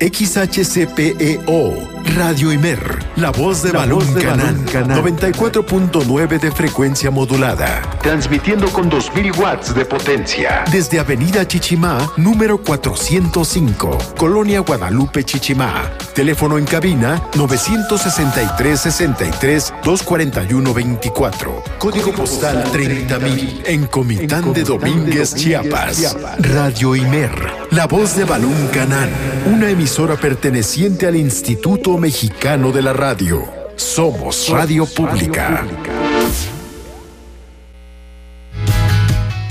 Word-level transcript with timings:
XHCPEO, 0.00 1.88
Radio 2.16 2.52
Imer, 2.52 3.04
La 3.16 3.30
Voz 3.30 3.62
de 3.62 3.72
Balón 3.72 4.06
Canal, 4.14 4.56
94.9 4.64 6.38
de 6.38 6.52
frecuencia 6.52 7.10
modulada, 7.10 7.82
transmitiendo 8.00 8.68
con 8.72 8.88
2000 8.88 9.32
watts 9.32 9.74
de 9.74 9.84
potencia. 9.84 10.64
Desde 10.70 11.00
Avenida 11.00 11.46
Chichimá, 11.46 11.98
número 12.16 12.58
405, 12.58 13.98
Colonia 14.16 14.60
Guadalupe 14.60 15.24
Chichimá. 15.24 15.90
Teléfono 16.18 16.58
en 16.58 16.64
cabina 16.64 17.22
963 17.36 18.80
63 18.80 19.74
241 19.84 20.74
24. 20.74 21.62
Código 21.78 22.12
postal 22.12 22.64
30000 22.72 23.62
en 23.64 23.86
Comitán 23.86 24.52
de 24.52 24.64
Domínguez, 24.64 25.36
Chiapas. 25.36 26.16
Radio 26.40 26.96
Imer, 26.96 27.30
La 27.70 27.86
Voz 27.86 28.16
de 28.16 28.24
Balón 28.24 28.66
Canal, 28.72 29.08
una 29.46 29.70
emisora 29.70 30.16
perteneciente 30.16 31.06
al 31.06 31.14
Instituto 31.14 31.96
Mexicano 31.98 32.72
de 32.72 32.82
la 32.82 32.92
Radio. 32.92 33.44
Somos 33.76 34.48
Radio 34.48 34.86
Pública. 34.86 35.64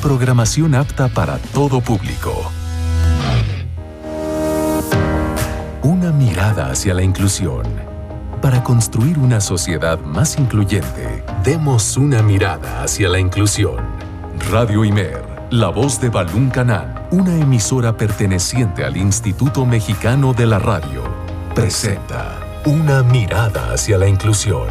Programación 0.02 0.76
apta 0.76 1.08
para 1.08 1.38
todo 1.38 1.80
público. 1.80 2.52
Mirada 6.38 6.70
hacia 6.70 6.94
la 6.94 7.02
inclusión. 7.02 7.64
Para 8.44 8.64
construir 8.64 9.18
una 9.18 9.41
sociedad 9.41 10.00
más 10.02 10.38
incluyente, 10.38 11.23
demos 11.44 11.98
una 11.98 12.22
mirada 12.22 12.84
hacia 12.84 13.10
la 13.10 13.18
inclusión. 13.18 13.77
Radio 14.52 14.86
Imer, 14.86 15.26
la 15.50 15.70
voz 15.70 16.00
de 16.00 16.10
Balún 16.10 16.52
Canal, 16.52 17.08
una 17.10 17.34
emisora 17.34 17.98
perteneciente 17.98 18.86
al 18.86 18.98
Instituto 18.98 19.66
Mexicano 19.66 20.34
de 20.34 20.46
la 20.46 20.60
Radio, 20.60 21.02
presenta 21.55 22.38
Una 22.66 23.02
mirada 23.02 23.74
hacia 23.74 23.98
la 23.98 24.08
inclusión. 24.08 24.68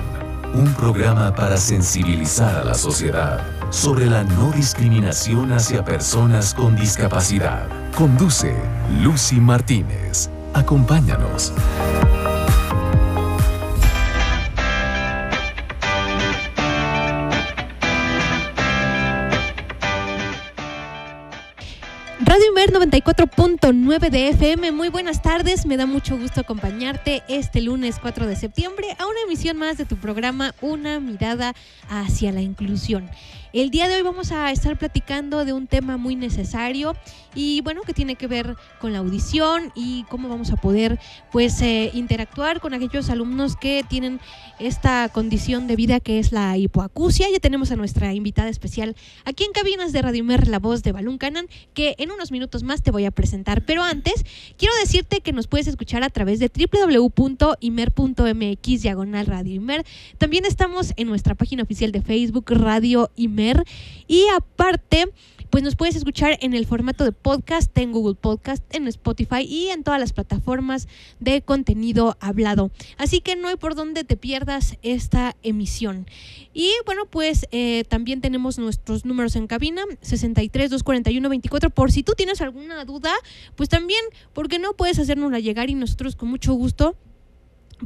Un 0.54 0.72
programa 0.72 1.34
para 1.34 1.56
sensibilizar 1.56 2.60
a 2.60 2.64
la 2.64 2.74
sociedad 2.74 3.40
sobre 3.70 4.06
la 4.06 4.22
no 4.22 4.52
discriminación 4.52 5.50
hacia 5.50 5.84
personas 5.84 6.54
con 6.54 6.76
discapacidad. 6.76 7.66
Conduce 7.92 8.54
Lucy 9.02 9.40
Martínez. 9.40 10.30
Acompáñanos. 10.56 11.52
Radio 22.20 22.46
Inver 22.48 22.72
94.9 22.72 24.08
de 24.08 24.28
FM, 24.30 24.72
muy 24.72 24.88
buenas 24.88 25.20
tardes, 25.20 25.66
me 25.66 25.76
da 25.76 25.84
mucho 25.84 26.16
gusto 26.16 26.40
acompañarte 26.40 27.22
este 27.28 27.60
lunes 27.60 27.98
4 28.00 28.26
de 28.26 28.36
septiembre 28.36 28.96
a 28.98 29.06
una 29.06 29.20
emisión 29.26 29.58
más 29.58 29.76
de 29.76 29.84
tu 29.84 29.96
programa 29.96 30.54
Una 30.62 31.00
mirada 31.00 31.52
hacia 31.90 32.32
la 32.32 32.40
inclusión. 32.40 33.10
El 33.52 33.70
día 33.70 33.88
de 33.88 33.96
hoy 33.96 34.02
vamos 34.02 34.32
a 34.32 34.50
estar 34.50 34.76
platicando 34.76 35.44
de 35.44 35.52
un 35.52 35.66
tema 35.66 35.96
muy 35.96 36.16
necesario 36.16 36.94
y 37.36 37.60
bueno, 37.60 37.82
que 37.82 37.92
tiene 37.92 38.16
que 38.16 38.26
ver 38.26 38.56
con 38.80 38.92
la 38.92 38.98
audición 38.98 39.70
y 39.74 40.04
cómo 40.08 40.28
vamos 40.28 40.50
a 40.50 40.56
poder 40.56 40.98
pues 41.30 41.60
eh, 41.60 41.90
interactuar 41.94 42.60
con 42.60 42.74
aquellos 42.74 43.10
alumnos 43.10 43.54
que 43.56 43.84
tienen 43.88 44.18
esta 44.58 45.08
condición 45.10 45.66
de 45.66 45.76
vida 45.76 46.00
que 46.00 46.18
es 46.18 46.32
la 46.32 46.56
hipoacusia. 46.56 47.28
Ya 47.30 47.38
tenemos 47.38 47.70
a 47.70 47.76
nuestra 47.76 48.14
invitada 48.14 48.48
especial 48.48 48.96
aquí 49.24 49.44
en 49.44 49.52
Cabinas 49.52 49.92
de 49.92 50.00
Radio 50.02 50.24
Mer, 50.24 50.48
la 50.48 50.58
voz 50.58 50.82
de 50.82 50.92
Balún 50.92 51.18
Canan, 51.18 51.46
que 51.74 51.94
en 51.98 52.10
unos 52.10 52.32
minutos 52.32 52.62
más 52.62 52.82
te 52.82 52.90
voy 52.90 53.04
a 53.04 53.10
presentar. 53.10 53.66
Pero 53.66 53.82
antes, 53.82 54.24
quiero 54.56 54.74
decirte 54.80 55.20
que 55.20 55.32
nos 55.32 55.46
puedes 55.46 55.66
escuchar 55.66 56.02
a 56.02 56.10
través 56.10 56.38
de 56.38 56.50
www.imer.mx 56.50 57.56
diagonal 58.82 59.26
Radio 59.26 59.54
Imer. 59.54 59.84
También 60.16 60.46
estamos 60.46 60.94
en 60.96 61.08
nuestra 61.08 61.34
página 61.34 61.62
oficial 61.64 61.92
de 61.92 62.00
Facebook 62.00 62.50
Radio 62.50 63.10
Imer 63.16 63.62
y 64.06 64.24
aparte, 64.34 65.06
pues 65.50 65.62
nos 65.62 65.76
puedes 65.76 65.96
escuchar 65.96 66.38
en 66.40 66.54
el 66.54 66.66
formato 66.66 67.04
de 67.04 67.12
podcast, 67.12 67.76
en 67.78 67.92
Google 67.92 68.14
Podcast, 68.14 68.62
en 68.74 68.86
Spotify 68.88 69.42
y 69.42 69.68
en 69.68 69.84
todas 69.84 70.00
las 70.00 70.12
plataformas 70.12 70.88
de 71.20 71.42
contenido 71.42 72.16
hablado. 72.20 72.70
Así 72.98 73.20
que 73.20 73.36
no 73.36 73.48
hay 73.48 73.56
por 73.56 73.74
dónde 73.74 74.04
te 74.04 74.16
pierdas 74.16 74.76
esta 74.82 75.36
emisión. 75.42 76.06
Y 76.52 76.70
bueno, 76.84 77.06
pues 77.06 77.46
eh, 77.52 77.84
también 77.88 78.20
tenemos 78.20 78.58
nuestros 78.58 79.04
números 79.04 79.36
en 79.36 79.46
cabina, 79.46 79.82
63 80.00 80.70
241 80.70 81.28
24. 81.28 81.70
Por 81.70 81.92
si 81.92 82.02
tú 82.02 82.12
tienes 82.16 82.40
alguna 82.40 82.84
duda, 82.84 83.12
pues 83.54 83.68
también, 83.68 84.00
¿por 84.32 84.48
qué 84.48 84.58
no 84.58 84.74
puedes 84.74 84.98
hacérnosla 84.98 85.40
llegar 85.40 85.70
y 85.70 85.74
nosotros 85.74 86.16
con 86.16 86.28
mucho 86.28 86.54
gusto 86.54 86.96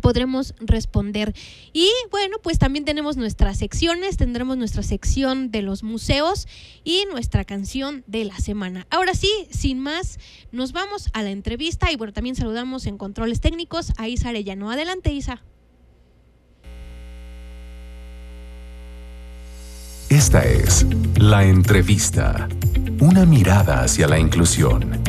podremos 0.00 0.54
responder. 0.60 1.34
Y 1.72 1.90
bueno, 2.10 2.36
pues 2.42 2.58
también 2.58 2.84
tenemos 2.84 3.16
nuestras 3.16 3.58
secciones, 3.58 4.16
tendremos 4.16 4.56
nuestra 4.56 4.82
sección 4.82 5.50
de 5.50 5.62
los 5.62 5.82
museos 5.82 6.46
y 6.84 7.04
nuestra 7.10 7.44
canción 7.44 8.04
de 8.06 8.24
la 8.24 8.38
semana. 8.38 8.86
Ahora 8.90 9.14
sí, 9.14 9.30
sin 9.50 9.80
más, 9.80 10.18
nos 10.52 10.72
vamos 10.72 11.10
a 11.12 11.22
la 11.22 11.30
entrevista 11.30 11.90
y 11.92 11.96
bueno, 11.96 12.12
también 12.12 12.36
saludamos 12.36 12.86
en 12.86 12.98
controles 12.98 13.40
técnicos 13.40 13.92
a 13.96 14.08
Isa 14.08 14.28
Arellano. 14.28 14.70
Adelante, 14.70 15.12
Isa. 15.12 15.42
Esta 20.08 20.44
es 20.44 20.84
la 21.18 21.44
entrevista, 21.44 22.48
una 23.00 23.24
mirada 23.24 23.84
hacia 23.84 24.08
la 24.08 24.18
inclusión. 24.18 25.00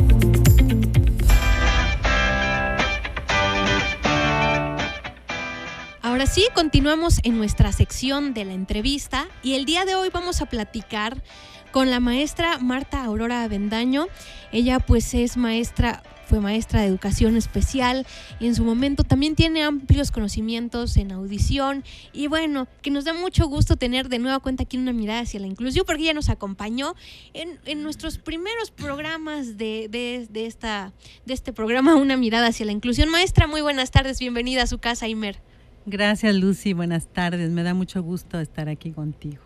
Ahora 6.21 6.31
sí, 6.31 6.45
continuamos 6.53 7.19
en 7.23 7.39
nuestra 7.39 7.71
sección 7.71 8.35
de 8.35 8.45
la 8.45 8.53
entrevista 8.53 9.27
y 9.41 9.55
el 9.55 9.65
día 9.65 9.85
de 9.85 9.95
hoy 9.95 10.09
vamos 10.13 10.39
a 10.43 10.45
platicar 10.45 11.23
con 11.71 11.89
la 11.89 11.99
maestra 11.99 12.59
Marta 12.59 13.03
Aurora 13.03 13.41
Avendaño. 13.41 14.05
Ella 14.51 14.79
pues 14.79 15.15
es 15.15 15.35
maestra 15.35 16.03
fue 16.27 16.39
maestra 16.39 16.81
de 16.81 16.87
educación 16.87 17.37
especial 17.37 18.05
y 18.39 18.45
en 18.45 18.53
su 18.53 18.63
momento 18.63 19.03
también 19.03 19.35
tiene 19.35 19.63
amplios 19.63 20.11
conocimientos 20.11 20.95
en 20.97 21.11
audición 21.11 21.83
y 22.13 22.27
bueno, 22.27 22.67
que 22.83 22.91
nos 22.91 23.03
da 23.03 23.13
mucho 23.13 23.47
gusto 23.47 23.75
tener 23.75 24.07
de 24.07 24.19
nueva 24.19 24.37
cuenta 24.37 24.61
aquí 24.61 24.77
una 24.77 24.93
mirada 24.93 25.21
hacia 25.21 25.39
la 25.39 25.47
inclusión 25.47 25.85
porque 25.87 26.03
ella 26.03 26.13
nos 26.13 26.29
acompañó 26.29 26.93
en, 27.33 27.59
en 27.65 27.81
nuestros 27.81 28.19
primeros 28.19 28.69
programas 28.69 29.57
de, 29.57 29.87
de, 29.89 30.27
de, 30.29 30.45
esta, 30.45 30.93
de 31.25 31.33
este 31.33 31.51
programa 31.51 31.95
Una 31.95 32.15
mirada 32.15 32.45
hacia 32.45 32.67
la 32.67 32.73
inclusión. 32.73 33.09
Maestra, 33.09 33.47
muy 33.47 33.61
buenas 33.61 33.89
tardes, 33.89 34.19
bienvenida 34.19 34.61
a 34.61 34.67
su 34.67 34.77
casa, 34.77 35.07
Imer. 35.07 35.50
Gracias 35.85 36.35
Lucy, 36.35 36.73
buenas 36.73 37.07
tardes. 37.07 37.49
Me 37.49 37.63
da 37.63 37.73
mucho 37.73 38.03
gusto 38.03 38.39
estar 38.39 38.69
aquí 38.69 38.91
contigo. 38.91 39.41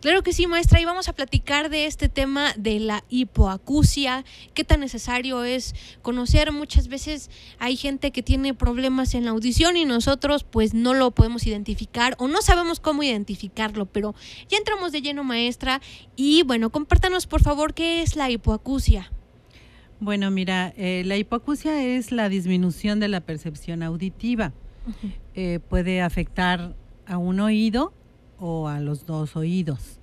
Claro 0.00 0.22
que 0.22 0.32
sí, 0.32 0.46
maestra, 0.46 0.80
y 0.80 0.86
vamos 0.86 1.10
a 1.10 1.12
platicar 1.12 1.68
de 1.68 1.84
este 1.84 2.08
tema 2.08 2.54
de 2.56 2.80
la 2.80 3.04
hipoacusia, 3.10 4.24
qué 4.54 4.64
tan 4.64 4.80
necesario 4.80 5.44
es 5.44 5.74
conocer. 6.00 6.52
Muchas 6.52 6.88
veces 6.88 7.30
hay 7.58 7.76
gente 7.76 8.10
que 8.10 8.22
tiene 8.22 8.54
problemas 8.54 9.14
en 9.14 9.26
la 9.26 9.32
audición 9.32 9.76
y 9.76 9.84
nosotros 9.84 10.42
pues 10.42 10.72
no 10.72 10.94
lo 10.94 11.10
podemos 11.10 11.46
identificar 11.46 12.16
o 12.18 12.28
no 12.28 12.40
sabemos 12.40 12.80
cómo 12.80 13.02
identificarlo, 13.02 13.84
pero 13.84 14.14
ya 14.48 14.56
entramos 14.56 14.90
de 14.90 15.02
lleno, 15.02 15.22
maestra, 15.22 15.82
y 16.16 16.44
bueno, 16.44 16.70
compártanos 16.70 17.26
por 17.26 17.42
favor 17.42 17.74
qué 17.74 18.00
es 18.00 18.16
la 18.16 18.30
hipoacusia. 18.30 19.12
Bueno, 20.00 20.30
mira, 20.30 20.72
eh, 20.78 21.02
la 21.04 21.18
hipoacusia 21.18 21.84
es 21.84 22.10
la 22.10 22.30
disminución 22.30 23.00
de 23.00 23.08
la 23.08 23.20
percepción 23.20 23.82
auditiva. 23.82 24.54
Uh 24.86 24.92
-huh. 24.92 25.12
Eh, 25.42 25.58
puede 25.58 26.02
afectar 26.02 26.74
a 27.06 27.16
un 27.16 27.40
oído 27.40 27.94
o 28.38 28.68
a 28.68 28.78
los 28.78 29.06
dos 29.06 29.36
oídos. 29.36 29.98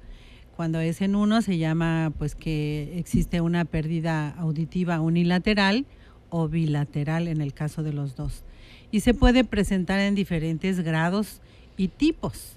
Cuando 0.55 0.79
es 0.79 0.99
en 1.01 1.15
uno 1.15 1.43
se 1.43 1.59
llama 1.59 2.11
pues 2.17 2.33
que 2.33 2.97
existe 2.97 3.39
una 3.39 3.63
pérdida 3.63 4.31
auditiva 4.31 4.99
unilateral 4.99 5.85
o 6.31 6.47
bilateral 6.47 7.27
en 7.27 7.41
el 7.41 7.53
caso 7.53 7.83
de 7.83 7.93
los 7.93 8.15
dos. 8.15 8.45
Y 8.89 9.01
se 9.01 9.13
puede 9.13 9.43
presentar 9.43 9.99
en 9.99 10.15
diferentes 10.15 10.79
grados 10.79 11.39
y 11.77 11.89
tipos. 11.89 12.53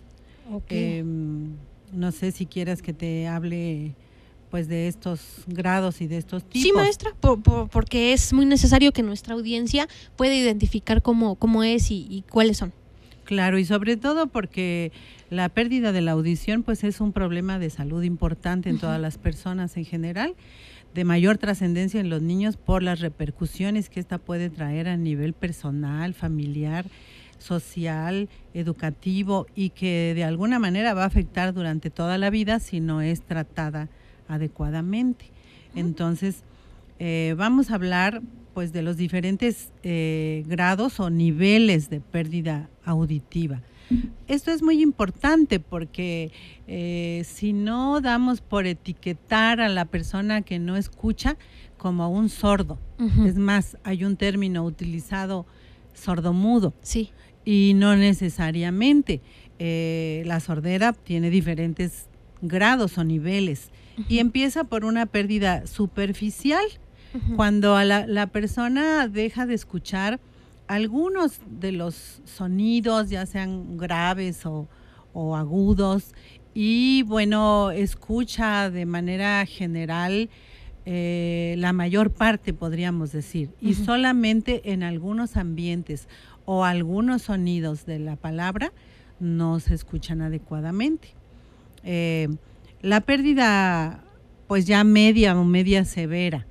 Okay. 0.50 1.00
Eh, 1.00 1.04
no 1.92 2.12
sé 2.12 2.32
si 2.32 2.46
quieres 2.46 2.80
que 2.80 2.94
te 2.94 3.28
hable 3.28 3.94
pues 4.50 4.68
de 4.68 4.88
estos 4.88 5.20
grados 5.46 6.00
y 6.00 6.06
de 6.06 6.16
estos 6.16 6.44
tipos. 6.44 6.62
Sí, 6.62 6.72
maestra, 6.72 7.14
por, 7.20 7.42
por, 7.42 7.68
porque 7.68 8.14
es 8.14 8.32
muy 8.32 8.46
necesario 8.46 8.92
que 8.92 9.02
nuestra 9.02 9.34
audiencia 9.34 9.86
pueda 10.16 10.34
identificar 10.34 11.02
cómo, 11.02 11.36
cómo 11.36 11.62
es 11.62 11.90
y, 11.90 12.06
y, 12.10 12.22
cuáles 12.22 12.56
son. 12.56 12.72
Claro, 13.30 13.58
y 13.58 13.64
sobre 13.64 13.96
todo 13.96 14.26
porque 14.26 14.90
la 15.30 15.48
pérdida 15.48 15.92
de 15.92 16.00
la 16.00 16.10
audición 16.10 16.64
pues 16.64 16.82
es 16.82 17.00
un 17.00 17.12
problema 17.12 17.60
de 17.60 17.70
salud 17.70 18.02
importante 18.02 18.70
en 18.70 18.80
todas 18.80 19.00
las 19.00 19.18
personas 19.18 19.76
en 19.76 19.84
general, 19.84 20.34
de 20.94 21.04
mayor 21.04 21.38
trascendencia 21.38 22.00
en 22.00 22.10
los 22.10 22.22
niños 22.22 22.56
por 22.56 22.82
las 22.82 22.98
repercusiones 22.98 23.88
que 23.88 24.00
esta 24.00 24.18
puede 24.18 24.50
traer 24.50 24.88
a 24.88 24.96
nivel 24.96 25.32
personal, 25.32 26.12
familiar, 26.12 26.86
social, 27.38 28.28
educativo 28.52 29.46
y 29.54 29.70
que 29.70 30.12
de 30.16 30.24
alguna 30.24 30.58
manera 30.58 30.92
va 30.92 31.04
a 31.04 31.06
afectar 31.06 31.54
durante 31.54 31.88
toda 31.88 32.18
la 32.18 32.30
vida 32.30 32.58
si 32.58 32.80
no 32.80 33.00
es 33.00 33.22
tratada 33.22 33.88
adecuadamente. 34.26 35.26
Entonces, 35.76 36.42
eh, 36.98 37.36
vamos 37.38 37.70
a 37.70 37.76
hablar 37.76 38.22
pues 38.52 38.72
de 38.72 38.82
los 38.82 38.96
diferentes 38.96 39.72
eh, 39.82 40.44
grados 40.46 41.00
o 41.00 41.10
niveles 41.10 41.90
de 41.90 42.00
pérdida 42.00 42.68
auditiva. 42.84 43.62
Esto 44.28 44.52
es 44.52 44.62
muy 44.62 44.80
importante 44.82 45.58
porque 45.58 46.30
eh, 46.68 47.24
si 47.26 47.52
no 47.52 48.00
damos 48.00 48.40
por 48.40 48.66
etiquetar 48.66 49.60
a 49.60 49.68
la 49.68 49.84
persona 49.84 50.42
que 50.42 50.60
no 50.60 50.76
escucha 50.76 51.36
como 51.76 52.08
un 52.08 52.28
sordo, 52.28 52.78
es 53.26 53.36
más, 53.36 53.78
hay 53.82 54.04
un 54.04 54.16
término 54.16 54.64
utilizado 54.64 55.46
sordomudo. 55.94 56.74
Sí. 56.82 57.10
Y 57.44 57.72
no 57.74 57.96
necesariamente. 57.96 59.22
Eh, 59.58 60.22
la 60.26 60.40
sordera 60.40 60.92
tiene 60.92 61.28
diferentes 61.28 62.06
grados 62.42 62.96
o 62.96 63.04
niveles 63.04 63.70
y 64.08 64.18
empieza 64.18 64.64
por 64.64 64.84
una 64.84 65.06
pérdida 65.06 65.66
superficial. 65.66 66.64
Cuando 67.34 67.76
a 67.76 67.84
la, 67.84 68.06
la, 68.06 68.28
persona 68.28 69.08
deja 69.08 69.46
de 69.46 69.54
escuchar 69.54 70.20
algunos 70.70 71.40
de 71.48 71.72
los 71.72 72.22
sonidos, 72.24 73.10
ya 73.10 73.26
sean 73.26 73.76
graves 73.76 74.46
o, 74.46 74.68
agudos, 75.34 76.14
y 76.54 77.02
bueno, 77.02 77.72
escucha 77.72 78.70
de 78.70 78.86
manera 78.86 79.44
general 79.46 80.30
eh, 80.86 81.56
la 81.58 81.72
mayor 81.72 82.12
parte, 82.12 82.52
podríamos 82.52 83.10
decir, 83.10 83.50
y 83.60 83.74
solamente 83.74 84.72
en 84.72 84.84
algunos 84.84 85.36
ambientes 85.36 86.08
o 86.44 86.64
algunos 86.64 87.22
sonidos 87.22 87.84
de 87.84 87.98
la 87.98 88.14
palabra 88.14 88.72
no 89.18 89.58
se 89.58 89.74
escuchan 89.74 90.22
adecuadamente. 90.22 91.08
Eh, 91.82 92.28
la 92.80 93.00
pérdida, 93.00 94.04
pues 94.50 94.66
ya 94.66 94.82
media 94.82 95.38
o 95.38 95.44
media 95.44 95.84
severa, 95.84 96.44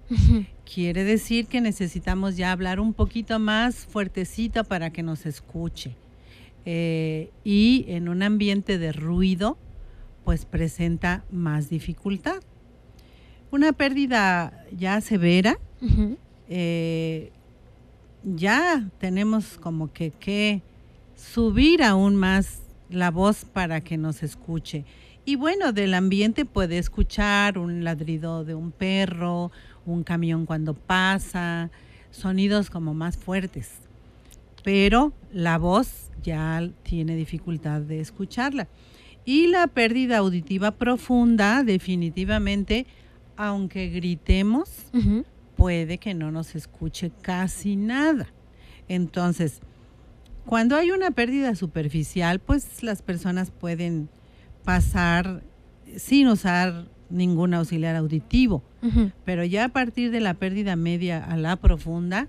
quiere 0.64 1.04
decir 1.04 1.48
que 1.48 1.60
necesitamos 1.60 2.38
ya 2.38 2.54
hablar 2.54 2.80
un 2.80 2.94
poquito 2.94 3.40
más 3.40 3.76
fuertecito 3.76 4.64
para 4.64 4.90
que 4.90 5.04
nos 5.04 5.26
escuche. 5.26 5.98
Eh, 6.64 7.30
y 7.44 7.84
en 7.90 8.08
un 8.08 8.24
ambiente 8.24 8.78
de 8.78 8.94
ruido, 8.94 9.58
pues 10.24 10.46
presenta 10.46 11.26
más 11.30 11.70
dificultad. 11.70 12.38
Una 13.52 13.74
pérdida 13.74 14.66
ya 14.72 15.02
severa, 15.02 15.60
eh, 16.48 17.34
ya 18.24 18.90
tenemos 19.00 19.58
como 19.58 19.92
que, 19.92 20.12
que 20.12 20.62
subir 21.18 21.84
aún 21.84 22.16
más 22.16 22.62
la 22.90 23.12
voz 23.12 23.44
para 23.44 23.82
que 23.82 23.98
nos 23.98 24.24
escuche. 24.24 24.86
Y 25.30 25.36
bueno, 25.36 25.74
del 25.74 25.94
ambiente 25.94 26.44
puede 26.44 26.80
escuchar 26.80 27.60
un 27.60 27.84
ladrido 27.84 28.44
de 28.44 28.56
un 28.56 28.72
perro, 28.72 29.52
un 29.86 30.04
camión 30.04 30.48
cuando 30.48 30.74
pasa, 30.74 31.70
sonidos 32.10 32.72
como 32.72 32.96
más 32.96 33.16
fuertes. 33.16 33.70
Pero 34.64 35.14
la 35.32 35.60
voz 35.60 36.10
ya 36.24 36.68
tiene 36.82 37.16
dificultad 37.16 37.82
de 37.82 38.00
escucharla. 38.00 38.68
Y 39.24 39.46
la 39.46 39.68
pérdida 39.68 40.18
auditiva 40.18 40.72
profunda, 40.72 41.62
definitivamente, 41.64 42.88
aunque 43.38 43.90
gritemos, 43.90 44.88
puede 45.56 46.00
que 46.00 46.16
no 46.16 46.32
nos 46.32 46.56
escuche 46.56 47.12
casi 47.22 47.76
nada. 47.76 48.34
Entonces, 48.88 49.60
cuando 50.48 50.76
hay 50.76 50.90
una 50.90 51.12
pérdida 51.12 51.54
superficial, 51.54 52.40
pues 52.40 52.82
las 52.82 53.04
personas 53.04 53.52
pueden 53.52 54.10
pasar 54.64 55.44
sin 55.98 56.28
usar 56.28 56.88
ningún 57.10 57.54
auxiliar 57.54 57.96
auditivo, 57.96 58.64
pero 59.26 59.44
ya 59.44 59.66
a 59.66 59.70
partir 59.70 60.12
de 60.12 60.20
la 60.20 60.36
pérdida 60.36 60.76
media 60.76 61.24
a 61.24 61.36
la 61.38 61.56
profunda 61.56 62.28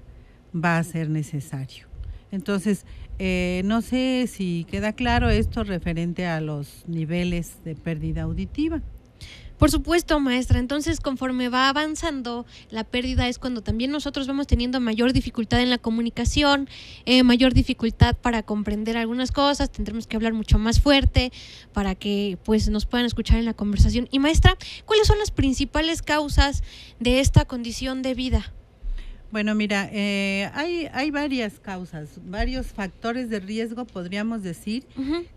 va 0.54 0.78
a 0.78 0.84
ser 0.84 1.10
necesario. 1.10 1.86
Entonces, 2.32 2.86
eh, 3.18 3.62
no 3.64 3.82
sé 3.82 4.26
si 4.26 4.66
queda 4.70 4.92
claro 4.92 5.28
esto 5.28 5.64
referente 5.64 6.26
a 6.26 6.40
los 6.40 6.84
niveles 6.86 7.62
de 7.64 7.74
pérdida 7.74 8.22
auditiva. 8.22 8.80
Por 9.60 9.70
supuesto, 9.70 10.18
maestra. 10.20 10.58
Entonces, 10.58 11.00
conforme 11.00 11.50
va 11.50 11.68
avanzando, 11.68 12.46
la 12.70 12.82
pérdida 12.82 13.28
es 13.28 13.38
cuando 13.38 13.60
también 13.60 13.90
nosotros 13.90 14.26
vamos 14.26 14.46
teniendo 14.46 14.80
mayor 14.80 15.12
dificultad 15.12 15.60
en 15.60 15.68
la 15.68 15.76
comunicación, 15.76 16.66
eh, 17.04 17.22
mayor 17.24 17.52
dificultad 17.52 18.16
para 18.16 18.42
comprender 18.42 18.96
algunas 18.96 19.32
cosas, 19.32 19.70
tendremos 19.70 20.06
que 20.06 20.16
hablar 20.16 20.32
mucho 20.32 20.58
más 20.58 20.80
fuerte 20.80 21.30
para 21.74 21.94
que 21.94 22.38
pues 22.42 22.70
nos 22.70 22.86
puedan 22.86 23.04
escuchar 23.04 23.36
en 23.36 23.44
la 23.44 23.52
conversación. 23.52 24.08
Y 24.10 24.18
maestra, 24.18 24.56
¿cuáles 24.86 25.06
son 25.06 25.18
las 25.18 25.30
principales 25.30 26.00
causas 26.00 26.62
de 26.98 27.20
esta 27.20 27.44
condición 27.44 28.00
de 28.00 28.14
vida? 28.14 28.54
Bueno, 29.32 29.54
mira, 29.54 29.88
eh, 29.92 30.50
hay, 30.54 30.88
hay 30.92 31.12
varias 31.12 31.60
causas, 31.60 32.20
varios 32.24 32.66
factores 32.66 33.30
de 33.30 33.38
riesgo, 33.38 33.84
podríamos 33.84 34.42
decir, 34.42 34.84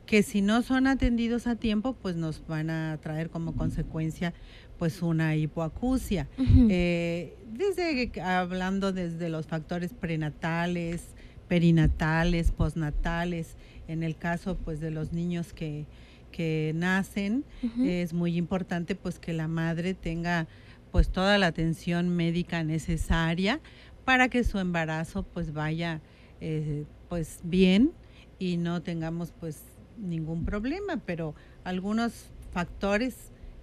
que 0.07 0.24
si 0.24 0.42
no 0.42 0.63
son 0.63 0.88
atendidos 0.88 1.45
a 1.45 1.56
tiempo, 1.56 1.94
pues 1.94 2.16
nos 2.16 2.45
van 2.48 2.72
a 2.72 2.98
traer 3.01 3.30
como 3.30 3.54
consecuencia 3.54 4.34
pues 4.80 5.04
una 5.04 5.36
hipoacusia. 5.36 6.28
Eh, 6.69 7.38
desde 7.51 8.19
hablando 8.22 8.94
desde 8.94 9.30
los 9.30 9.45
factores 9.45 9.94
prenatales, 9.94 11.04
perinatales, 11.48 12.51
postnatales, 12.51 13.56
en 13.88 14.01
el 14.01 14.16
caso 14.16 14.57
pues 14.57 14.80
de 14.80 14.89
los 14.89 15.13
niños 15.13 15.54
que, 15.54 15.86
que 16.31 16.72
nacen, 16.74 17.46
es 17.80 18.12
muy 18.12 18.38
importante 18.38 18.96
pues 18.96 19.19
que 19.19 19.34
la 19.34 19.48
madre 19.48 19.94
tenga 19.94 20.48
pues 20.94 21.10
toda 21.10 21.39
la 21.39 21.48
atención 21.48 22.10
médica 22.10 22.63
necesaria 22.63 23.60
para 24.06 24.30
que 24.30 24.44
su 24.44 24.60
embarazo 24.60 25.24
pues 25.24 25.54
vaya 25.54 26.02
eh, 26.42 26.86
pues 27.10 27.40
bien 27.44 27.92
y 28.40 28.58
no 28.58 28.82
tengamos 28.82 29.34
pues 29.40 29.62
ningún 29.98 30.46
problema, 30.46 31.02
pero 31.06 31.36
algunos 31.64 32.30
factores 32.52 33.16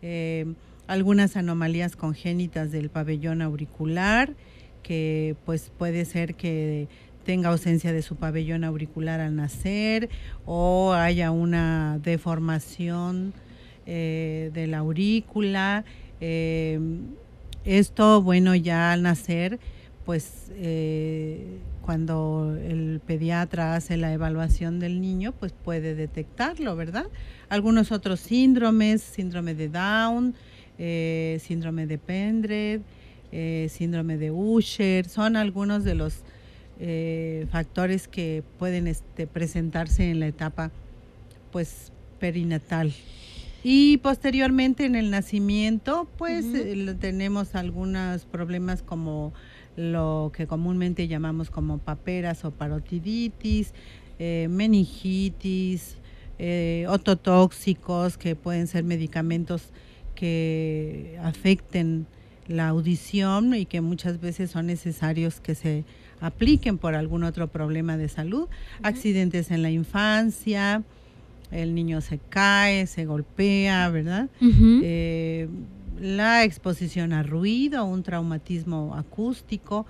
Eh, 0.00 0.46
algunas 0.86 1.36
anomalías 1.36 1.96
congénitas 1.96 2.70
del 2.70 2.88
pabellón 2.88 3.42
auricular, 3.42 4.34
que 4.82 5.36
pues 5.44 5.72
puede 5.76 6.04
ser 6.04 6.34
que 6.34 6.88
tenga 7.24 7.50
ausencia 7.50 7.92
de 7.92 8.02
su 8.02 8.16
pabellón 8.16 8.64
auricular 8.64 9.20
al 9.20 9.36
nacer 9.36 10.08
o 10.44 10.92
haya 10.92 11.30
una 11.30 11.98
deformación 12.02 13.32
eh, 13.86 14.50
de 14.52 14.66
la 14.66 14.78
aurícula. 14.78 15.84
Eh, 16.20 16.78
esto, 17.64 18.22
bueno, 18.22 18.54
ya 18.54 18.92
al 18.92 19.02
nacer, 19.02 19.60
pues 20.04 20.50
eh, 20.56 21.58
cuando 21.82 22.56
el 22.60 23.00
pediatra 23.06 23.76
hace 23.76 23.96
la 23.96 24.12
evaluación 24.12 24.80
del 24.80 25.00
niño, 25.00 25.32
pues 25.32 25.52
puede 25.52 25.94
detectarlo, 25.94 26.76
¿verdad? 26.76 27.06
Algunos 27.48 27.92
otros 27.92 28.20
síndromes, 28.20 29.02
síndrome 29.02 29.54
de 29.54 29.68
Down, 29.68 30.34
eh, 30.78 31.38
síndrome 31.42 31.86
de 31.86 31.98
Pendred, 31.98 32.80
eh, 33.30 33.68
síndrome 33.70 34.18
de 34.18 34.30
Usher, 34.30 35.08
son 35.08 35.36
algunos 35.36 35.84
de 35.84 35.94
los 35.94 36.22
factores 37.52 38.08
que 38.08 38.42
pueden 38.58 38.88
este, 38.88 39.28
presentarse 39.28 40.10
en 40.10 40.18
la 40.18 40.26
etapa 40.26 40.72
pues 41.52 41.92
perinatal. 42.18 42.92
Y 43.62 43.98
posteriormente 43.98 44.84
en 44.84 44.96
el 44.96 45.12
nacimiento, 45.12 46.08
pues 46.18 46.44
tenemos 46.98 47.54
algunos 47.54 48.24
problemas 48.24 48.82
como 48.82 49.32
lo 49.76 50.32
que 50.34 50.46
comúnmente 50.46 51.08
llamamos 51.08 51.50
como 51.50 51.78
paperas 51.78 52.44
o 52.44 52.50
parotiditis, 52.50 53.74
eh, 54.18 54.48
meningitis, 54.50 55.96
eh, 56.38 56.86
ototóxicos, 56.88 58.18
que 58.18 58.36
pueden 58.36 58.66
ser 58.66 58.84
medicamentos 58.84 59.72
que 60.14 61.18
afecten 61.22 62.06
la 62.48 62.68
audición 62.68 63.54
y 63.54 63.66
que 63.66 63.80
muchas 63.80 64.20
veces 64.20 64.50
son 64.50 64.66
necesarios 64.66 65.40
que 65.40 65.54
se 65.54 65.84
apliquen 66.20 66.78
por 66.78 66.94
algún 66.94 67.24
otro 67.24 67.48
problema 67.48 67.96
de 67.96 68.08
salud, 68.08 68.48
accidentes 68.82 69.50
en 69.50 69.62
la 69.62 69.70
infancia, 69.70 70.82
el 71.50 71.74
niño 71.74 72.00
se 72.00 72.18
cae, 72.18 72.86
se 72.86 73.04
golpea, 73.04 73.88
¿verdad? 73.90 74.28
Eh, 74.40 75.48
la 76.02 76.42
exposición 76.42 77.12
a 77.12 77.22
ruido, 77.22 77.84
un 77.84 78.02
traumatismo 78.02 78.94
acústico 78.96 79.86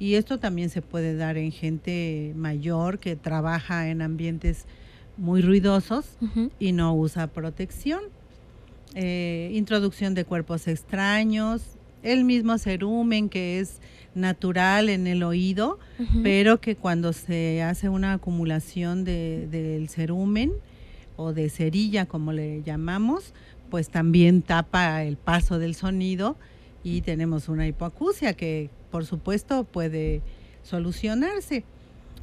Y 0.00 0.16
esto 0.16 0.40
también 0.40 0.68
se 0.70 0.82
puede 0.82 1.14
dar 1.14 1.36
en 1.36 1.52
gente 1.52 2.32
mayor 2.34 2.98
que 2.98 3.14
trabaja 3.14 3.88
en 3.88 4.02
ambientes 4.02 4.66
muy 5.16 5.42
ruidosos 5.42 6.18
y 6.58 6.72
no 6.72 6.92
usa 6.96 7.28
protección. 7.28 8.00
Eh, 8.96 9.50
introducción 9.54 10.14
de 10.14 10.24
cuerpos 10.24 10.66
extraños, 10.66 11.62
el 12.02 12.24
mismo 12.24 12.58
cerumen 12.58 13.28
que 13.28 13.60
es 13.60 13.80
natural 14.16 14.88
en 14.88 15.06
el 15.06 15.22
oído, 15.22 15.78
pero 16.24 16.60
que 16.60 16.74
cuando 16.74 17.12
se 17.12 17.62
hace 17.62 17.88
una 17.88 18.14
acumulación 18.14 19.04
de, 19.04 19.46
del 19.48 19.88
cerumen 19.88 20.52
o 21.14 21.32
de 21.32 21.48
cerilla, 21.48 22.06
como 22.06 22.32
le 22.32 22.62
llamamos, 22.62 23.34
pues 23.72 23.88
también 23.88 24.42
tapa 24.42 25.02
el 25.02 25.16
paso 25.16 25.58
del 25.58 25.74
sonido 25.74 26.36
y 26.84 27.00
tenemos 27.00 27.48
una 27.48 27.66
hipoacusia 27.66 28.34
que 28.34 28.68
por 28.90 29.06
supuesto 29.06 29.64
puede 29.64 30.20
solucionarse. 30.62 31.64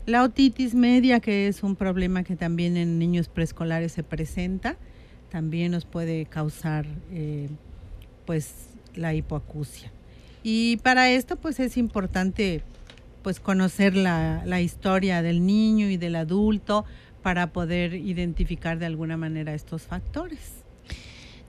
La 0.05 0.21
otitis 0.21 0.75
media, 0.75 1.19
que 1.19 1.47
es 1.47 1.63
un 1.63 1.75
problema 1.75 2.23
que 2.23 2.35
también 2.35 2.77
en 2.77 2.99
niños 2.99 3.29
preescolares 3.29 3.93
se 3.93 4.03
presenta, 4.03 4.77
también 5.31 5.71
nos 5.71 5.85
puede 5.85 6.27
causar 6.27 6.85
eh, 7.11 7.49
pues 8.27 8.67
la 8.93 9.15
hipoacusia. 9.15 9.91
Y 10.43 10.77
para 10.77 11.09
esto 11.09 11.35
pues 11.35 11.59
es 11.59 11.77
importante 11.77 12.61
pues 13.23 13.39
conocer 13.39 13.95
la, 13.95 14.43
la 14.45 14.61
historia 14.61 15.23
del 15.23 15.43
niño 15.47 15.89
y 15.89 15.97
del 15.97 16.15
adulto 16.15 16.85
para 17.23 17.47
poder 17.47 17.95
identificar 17.95 18.77
de 18.77 18.85
alguna 18.85 19.17
manera 19.17 19.55
estos 19.55 19.81
factores. 19.81 20.58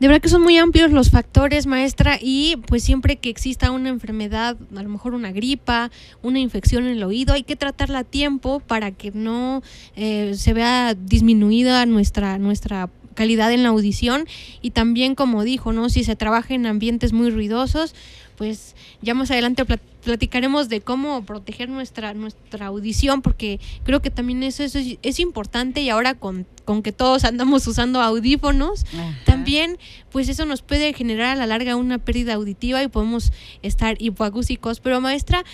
De 0.00 0.08
verdad 0.08 0.22
que 0.22 0.30
son 0.30 0.42
muy 0.42 0.56
amplios 0.56 0.92
los 0.92 1.10
factores, 1.10 1.66
maestra, 1.66 2.18
y 2.18 2.56
pues 2.66 2.82
siempre 2.82 3.16
que 3.16 3.28
exista 3.28 3.70
una 3.70 3.90
enfermedad, 3.90 4.56
a 4.74 4.82
lo 4.82 4.88
mejor 4.88 5.12
una 5.12 5.30
gripa, 5.30 5.90
una 6.22 6.38
infección 6.38 6.86
en 6.86 6.92
el 6.92 7.02
oído, 7.02 7.34
hay 7.34 7.42
que 7.42 7.54
tratarla 7.54 7.98
a 7.98 8.04
tiempo 8.04 8.60
para 8.60 8.92
que 8.92 9.10
no 9.10 9.62
eh, 9.96 10.32
se 10.36 10.54
vea 10.54 10.94
disminuida 10.94 11.84
nuestra, 11.84 12.38
nuestra 12.38 12.88
calidad 13.12 13.52
en 13.52 13.62
la 13.62 13.68
audición 13.68 14.26
y 14.62 14.70
también 14.70 15.14
como 15.14 15.44
dijo, 15.44 15.74
¿no? 15.74 15.90
Si 15.90 16.02
se 16.02 16.16
trabaja 16.16 16.54
en 16.54 16.64
ambientes 16.64 17.12
muy 17.12 17.28
ruidosos, 17.28 17.94
pues 18.40 18.74
ya 19.02 19.12
más 19.12 19.30
adelante 19.30 19.66
platicaremos 20.02 20.70
de 20.70 20.80
cómo 20.80 21.26
proteger 21.26 21.68
nuestra, 21.68 22.14
nuestra 22.14 22.68
audición, 22.68 23.20
porque 23.20 23.60
creo 23.84 24.00
que 24.00 24.08
también 24.08 24.42
eso, 24.42 24.62
es, 24.64 25.20
importante 25.20 25.82
y 25.82 25.90
ahora 25.90 26.14
con, 26.14 26.46
con, 26.64 26.82
que 26.82 26.90
todos 26.90 27.24
andamos 27.24 27.66
usando 27.66 28.00
audífonos, 28.00 28.86
también 29.26 29.76
pues 30.10 30.30
eso 30.30 30.46
nos 30.46 30.62
puede 30.62 30.94
generar 30.94 31.26
a 31.26 31.34
la 31.34 31.46
larga 31.46 31.76
una 31.76 31.98
pérdida 31.98 32.32
auditiva 32.32 32.82
y 32.82 32.88
podemos 32.88 33.30
estar 33.60 34.00
hipoacúsicos. 34.00 34.80
Pero 34.80 35.02
maestra, 35.02 35.44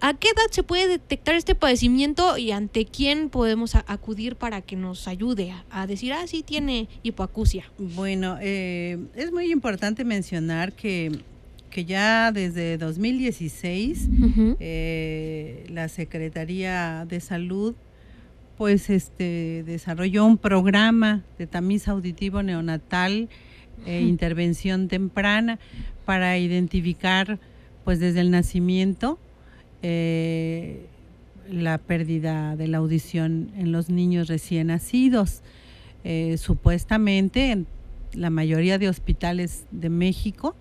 ¿a, 0.00 0.14
qué 0.14 0.28
edad 0.28 0.52
se 0.52 0.62
puede 0.62 0.86
detectar 0.86 1.34
este 1.34 1.56
padecimiento 1.56 2.38
y 2.38 2.52
ante 2.52 2.84
quién 2.84 3.28
podemos 3.28 3.74
acudir 3.74 4.36
para 4.36 4.62
que 4.62 4.76
nos 4.76 5.08
ayude 5.08 5.52
a, 5.68 5.86
decir, 5.88 6.12
ah, 6.12 6.28
sí 6.28 6.44
tiene 6.44 6.88
hipoacusia? 7.02 7.72
Bueno, 7.76 8.38
eh, 8.40 8.98
es 9.16 9.32
muy 9.32 9.50
importante 9.50 10.04
mencionar 10.04 10.72
que 10.74 11.28
que 11.70 11.84
ya 11.84 12.32
desde 12.32 12.76
2016 12.76 14.08
eh, 14.58 15.64
la 15.68 15.88
Secretaría 15.88 17.06
de 17.08 17.20
Salud 17.20 17.74
pues 18.58 18.90
este 18.90 19.62
desarrolló 19.64 20.26
un 20.26 20.36
programa 20.36 21.24
de 21.38 21.46
tamiz 21.46 21.88
auditivo 21.88 22.42
neonatal 22.42 23.28
e 23.86 24.02
intervención 24.02 24.88
temprana 24.88 25.58
para 26.04 26.36
identificar 26.36 27.38
pues 27.84 28.00
desde 28.00 28.20
el 28.20 28.30
nacimiento 28.30 29.18
eh, 29.82 30.86
la 31.48 31.78
pérdida 31.78 32.56
de 32.56 32.68
la 32.68 32.78
audición 32.78 33.50
en 33.56 33.72
los 33.72 33.88
niños 33.88 34.28
recién 34.28 34.66
nacidos. 34.66 35.42
Eh, 36.04 36.36
supuestamente 36.38 37.50
en 37.50 37.66
la 38.12 38.30
mayoría 38.30 38.78
de 38.78 38.88
hospitales 38.88 39.66
de 39.70 39.90
México 39.90 40.54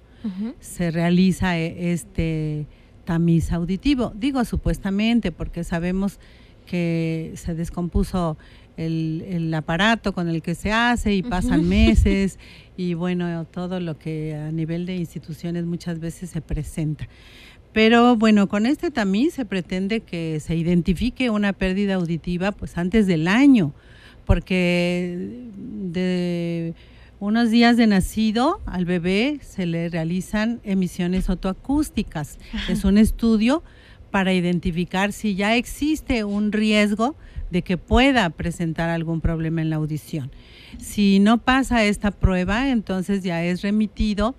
se 0.59 0.91
realiza 0.91 1.57
e, 1.57 1.93
este 1.93 2.65
tamiz 3.05 3.51
auditivo. 3.51 4.11
Digo 4.15 4.43
supuestamente 4.45 5.31
porque 5.31 5.63
sabemos 5.63 6.19
que 6.65 7.31
se 7.35 7.55
descompuso 7.55 8.37
el, 8.77 9.53
aparato 9.53 10.13
con 10.13 10.29
el 10.29 10.41
que 10.41 10.55
se 10.55 10.71
hace 10.71 11.13
y 11.13 11.23
pasan 11.23 11.67
meses 11.79 12.39
y 12.77 12.93
bueno, 12.93 13.45
todo 13.45 13.79
lo 13.79 13.97
que 13.97 14.35
a 14.35 14.51
nivel 14.51 14.85
de 14.85 14.95
instituciones 14.95 15.65
muchas 15.65 15.99
veces 15.99 16.29
se 16.29 16.41
presenta. 16.41 17.07
Pero 17.73 18.15
bueno, 18.15 18.47
con 18.47 18.65
este 18.65 18.89
tamiz 18.89 19.33
se 19.33 19.45
pretende 19.45 19.99
que 20.01 20.39
se 20.39 20.55
identifique 20.55 21.29
una 21.29 21.53
pérdida 21.53 21.95
auditiva 21.95 22.51
pues 22.51 22.77
antes 22.77 23.05
del 23.05 23.27
año, 23.27 23.73
porque 24.25 25.47
de 25.55 26.73
unos 27.19 27.51
días 27.51 27.75
de 27.77 27.87
nacido 27.87 28.61
al 28.65 28.85
bebé 28.85 29.39
se 29.41 29.65
le 29.65 29.89
realizan 29.89 30.61
emisiones 30.63 31.29
otoacústicas. 31.29 32.39
Es 32.69 32.85
un 32.85 32.97
estudio 32.97 33.63
para 34.09 34.33
identificar 34.33 35.11
si 35.11 35.35
ya 35.35 35.55
existe 35.55 36.23
un 36.23 36.51
riesgo 36.51 37.15
de 37.51 37.61
que 37.61 37.77
pueda 37.77 38.29
presentar 38.29 38.89
algún 38.89 39.21
problema 39.21 39.61
en 39.61 39.69
la 39.69 39.75
audición. 39.75 40.31
Si 40.77 41.19
no 41.19 41.39
pasa 41.39 41.83
esta 41.83 42.11
prueba, 42.11 42.69
entonces 42.69 43.23
ya 43.23 43.43
es 43.43 43.61
remitido 43.61 44.35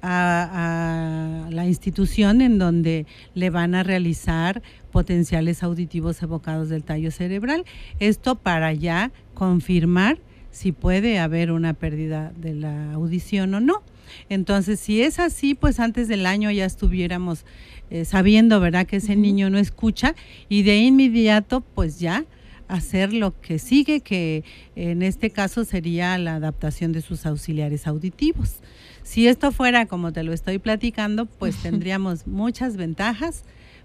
a, 0.00 1.46
a, 1.46 1.50
la 1.50 1.66
institución 1.66 2.40
en 2.40 2.58
donde 2.58 3.06
le 3.34 3.50
van 3.50 3.74
a 3.74 3.82
realizar 3.82 4.62
potenciales 4.90 5.62
auditivos 5.62 6.22
evocados 6.22 6.68
del 6.68 6.84
tallo 6.84 7.10
cerebral. 7.10 7.64
Esto 7.98 8.36
para 8.36 8.72
ya 8.72 9.12
confirmar 9.34 10.18
si 10.52 10.70
puede 10.70 11.18
haber 11.18 11.50
una 11.50 11.74
pérdida 11.74 12.32
de 12.36 12.54
la 12.54 12.92
audición 12.92 13.52
o 13.54 13.60
no. 13.60 13.82
Entonces, 14.28 14.78
si 14.78 15.02
es 15.02 15.18
así, 15.18 15.54
pues 15.54 15.80
antes 15.80 16.06
del 16.06 16.26
año 16.26 16.50
ya 16.50 16.64
estuviéramos 16.64 17.44
eh, 17.90 18.04
sabiendo, 18.04 18.60
¿verdad?, 18.60 18.86
que 18.86 18.96
ese 18.96 19.16
niño 19.16 19.50
no 19.50 19.58
escucha 19.58 20.14
y 20.48 20.62
de 20.62 20.78
inmediato, 20.78 21.60
pues 21.60 21.98
ya 21.98 22.24
hacer 22.68 23.12
lo 23.12 23.38
que 23.40 23.58
sigue, 23.58 24.00
que 24.00 24.44
en 24.76 25.02
este 25.02 25.30
caso 25.30 25.64
sería 25.64 26.16
la 26.16 26.36
adaptación 26.36 26.92
de 26.92 27.02
sus 27.02 27.26
auxiliares 27.26 27.86
auditivos. 27.86 28.60
Si 29.02 29.26
esto 29.26 29.52
fuera 29.52 29.86
como 29.86 30.12
te 30.12 30.22
lo 30.22 30.32
estoy 30.32 30.58
platicando, 30.58 31.26
pues 31.26 31.56
tendríamos 31.56 32.26
muchas 32.26 32.76
ventajas 32.76 33.44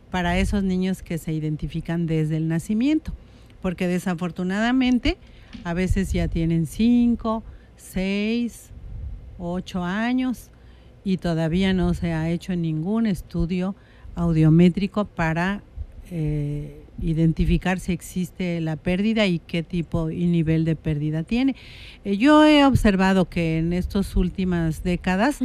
para 0.10 0.40
esos 0.40 0.64
niños 0.64 1.04
que 1.04 1.18
se 1.18 1.34
identifican 1.34 2.06
desde 2.06 2.38
el 2.38 2.48
nacimiento, 2.48 3.14
porque 3.62 3.88
desafortunadamente, 3.88 5.18
a 5.64 5.74
veces 5.74 6.12
ya 6.14 6.28
tienen 6.28 6.66
cinco, 6.66 7.44
seis, 7.76 8.72
ocho 9.38 9.84
años 9.84 10.50
y 11.04 11.18
todavía 11.18 11.74
no 11.74 11.94
se 11.94 12.14
ha 12.14 12.30
hecho 12.30 12.56
ningún 12.56 13.06
estudio 13.06 13.76
audiométrico 14.16 15.06
para 15.06 15.62
eh, 16.12 16.84
identificar 17.02 17.80
si 17.80 17.92
existe 17.92 18.60
la 18.62 18.76
pérdida 18.76 19.26
y 19.28 19.40
qué 19.40 19.62
tipo 19.64 20.10
y 20.10 20.26
nivel 20.26 20.66
de 20.66 20.76
pérdida 20.76 21.24
tiene. 21.24 21.56
Eh, 22.04 22.18
yo 22.18 22.44
he 22.46 22.66
observado 22.66 23.30
que 23.30 23.60
en 23.60 23.74
estas 23.74 24.16
últimas 24.16 24.84
décadas, 24.84 25.40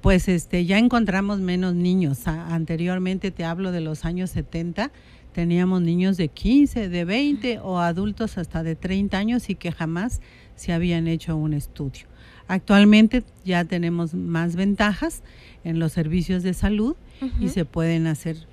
pues 0.00 0.28
este, 0.28 0.64
ya 0.64 0.78
encontramos 0.78 1.40
menos 1.40 1.74
niños. 1.74 2.26
anteriormente 2.28 3.30
te 3.30 3.44
hablo 3.44 3.72
de 3.72 3.80
los 3.80 4.04
años 4.04 4.30
70, 4.30 4.92
Teníamos 5.36 5.82
niños 5.82 6.16
de 6.16 6.28
15, 6.28 6.88
de 6.88 7.04
20 7.04 7.58
o 7.58 7.78
adultos 7.78 8.38
hasta 8.38 8.62
de 8.62 8.74
30 8.74 9.18
años 9.18 9.50
y 9.50 9.54
que 9.54 9.70
jamás 9.70 10.22
se 10.54 10.72
habían 10.72 11.06
hecho 11.06 11.36
un 11.36 11.52
estudio. 11.52 12.06
Actualmente 12.48 13.22
ya 13.44 13.66
tenemos 13.66 14.14
más 14.14 14.56
ventajas 14.56 15.22
en 15.62 15.78
los 15.78 15.92
servicios 15.92 16.42
de 16.42 16.54
salud 16.54 16.96
y 17.38 17.50
se 17.50 17.66
pueden 17.66 18.06
hacer 18.06 18.46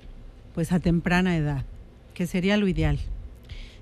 pues 0.54 0.72
a 0.72 0.78
temprana 0.78 1.38
edad, 1.38 1.64
que 2.12 2.26
sería 2.26 2.58
lo 2.58 2.68
ideal. 2.68 2.98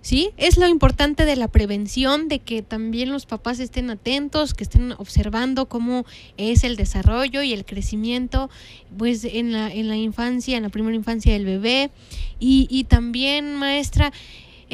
¿Sí? 0.02 0.30
Es 0.36 0.58
lo 0.58 0.68
importante 0.68 1.24
de 1.24 1.36
la 1.36 1.48
prevención, 1.48 2.28
de 2.28 2.40
que 2.40 2.62
también 2.62 3.10
los 3.10 3.24
papás 3.24 3.60
estén 3.60 3.88
atentos, 3.88 4.52
que 4.52 4.64
estén 4.64 4.92
observando 4.92 5.66
cómo 5.66 6.04
es 6.36 6.64
el 6.64 6.76
desarrollo 6.76 7.42
y 7.42 7.52
el 7.52 7.64
crecimiento, 7.64 8.50
pues 8.98 9.24
en 9.24 9.52
la, 9.52 9.72
en 9.72 9.88
la 9.88 9.96
infancia, 9.96 10.56
en 10.56 10.64
la 10.64 10.68
primera 10.68 10.96
infancia 10.96 11.32
del 11.32 11.46
bebé. 11.46 11.90
Y, 12.38 12.66
y 12.68 12.84
también, 12.84 13.54
maestra, 13.54 14.12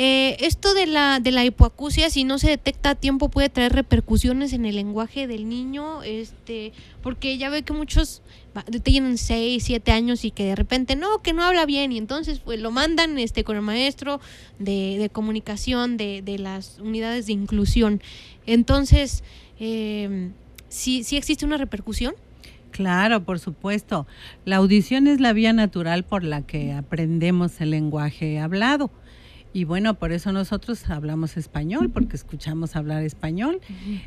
eh, 0.00 0.36
esto 0.46 0.74
de 0.74 0.86
la, 0.86 1.18
de 1.18 1.32
la 1.32 1.44
hipoacusia, 1.44 2.08
si 2.08 2.22
no 2.22 2.38
se 2.38 2.50
detecta 2.50 2.90
a 2.90 2.94
tiempo, 2.94 3.30
puede 3.30 3.48
traer 3.48 3.72
repercusiones 3.72 4.52
en 4.52 4.64
el 4.64 4.76
lenguaje 4.76 5.26
del 5.26 5.48
niño, 5.48 6.04
este, 6.04 6.72
porque 7.02 7.36
ya 7.36 7.50
ve 7.50 7.64
que 7.64 7.72
muchos 7.72 8.22
tienen 8.84 9.18
6, 9.18 9.60
7 9.60 9.90
años 9.90 10.24
y 10.24 10.30
que 10.30 10.44
de 10.44 10.54
repente 10.54 10.94
no, 10.94 11.20
que 11.20 11.32
no 11.32 11.42
habla 11.42 11.66
bien, 11.66 11.90
y 11.90 11.98
entonces 11.98 12.38
pues 12.38 12.60
lo 12.60 12.70
mandan 12.70 13.18
este 13.18 13.42
con 13.42 13.56
el 13.56 13.62
maestro 13.62 14.20
de, 14.60 14.98
de 15.00 15.10
comunicación 15.10 15.96
de, 15.96 16.22
de, 16.22 16.38
las 16.38 16.78
unidades 16.78 17.26
de 17.26 17.32
inclusión. 17.32 18.00
Entonces, 18.46 19.24
eh, 19.58 20.30
¿sí, 20.68 21.02
¿sí 21.02 21.16
existe 21.16 21.44
una 21.44 21.56
repercusión? 21.56 22.14
Claro, 22.70 23.24
por 23.24 23.40
supuesto. 23.40 24.06
La 24.44 24.58
audición 24.58 25.08
es 25.08 25.18
la 25.18 25.32
vía 25.32 25.52
natural 25.52 26.04
por 26.04 26.22
la 26.22 26.42
que 26.42 26.72
aprendemos 26.72 27.60
el 27.60 27.70
lenguaje 27.70 28.38
hablado. 28.38 28.92
Y 29.52 29.64
bueno, 29.64 29.94
por 29.94 30.12
eso 30.12 30.32
nosotros 30.32 30.88
hablamos 30.90 31.36
español, 31.36 31.90
porque 31.90 32.16
escuchamos 32.16 32.76
hablar 32.76 33.02
español. 33.02 33.60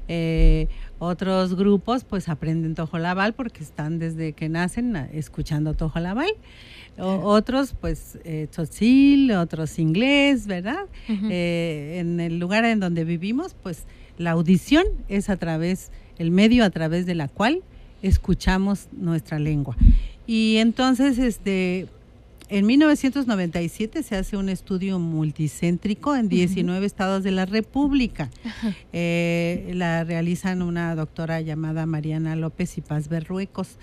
Eh, 0.08 0.68
otros 1.00 1.56
grupos 1.56 2.04
pues 2.04 2.30
aprenden 2.30 2.76
tojolabal 2.76 3.34
porque 3.34 3.64
están 3.64 3.98
desde 3.98 4.34
que 4.34 4.50
nacen 4.50 4.96
escuchando 5.14 5.74
tojolabal. 5.74 6.32
otros 6.98 7.74
pues 7.80 8.20
eh, 8.24 8.48
otros 9.38 9.80
inglés, 9.80 10.46
¿verdad? 10.46 10.86
Eh, 11.08 11.98
en 12.00 12.20
el 12.20 12.40
lugar 12.40 12.66
en 12.66 12.80
donde 12.80 13.04
vivimos 13.04 13.56
pues 13.62 13.86
la 14.18 14.32
audición 14.32 14.86
es 15.10 15.30
a 15.30 15.38
través, 15.38 15.92
el 16.18 16.30
medio 16.30 16.64
a 16.64 16.70
través 16.70 17.06
de 17.06 17.16
la 17.16 17.28
cual 17.28 17.64
escuchamos 18.04 18.88
nuestra 18.92 19.40
lengua. 19.40 19.76
Y 20.28 20.58
entonces, 20.58 21.18
este, 21.18 21.88
en 22.52 22.66
1997 22.66 24.04
se 24.04 24.16
hace 24.18 24.36
un 24.36 24.50
estudio 24.50 25.00
multicéntrico 25.00 26.18
en 26.18 26.28
19 26.28 26.86
estados 26.86 27.24
de 27.24 27.32
la 27.32 27.46
República. 27.46 28.30
Eh, 28.94 29.72
la 29.74 30.04
realizan 30.04 30.62
una 30.62 30.94
doctora 30.96 31.40
llamada 31.40 31.86
Mariana 31.86 32.36
López 32.36 32.78
y 32.78 32.82
Paz 32.82 33.08
Berruecos 33.08 33.78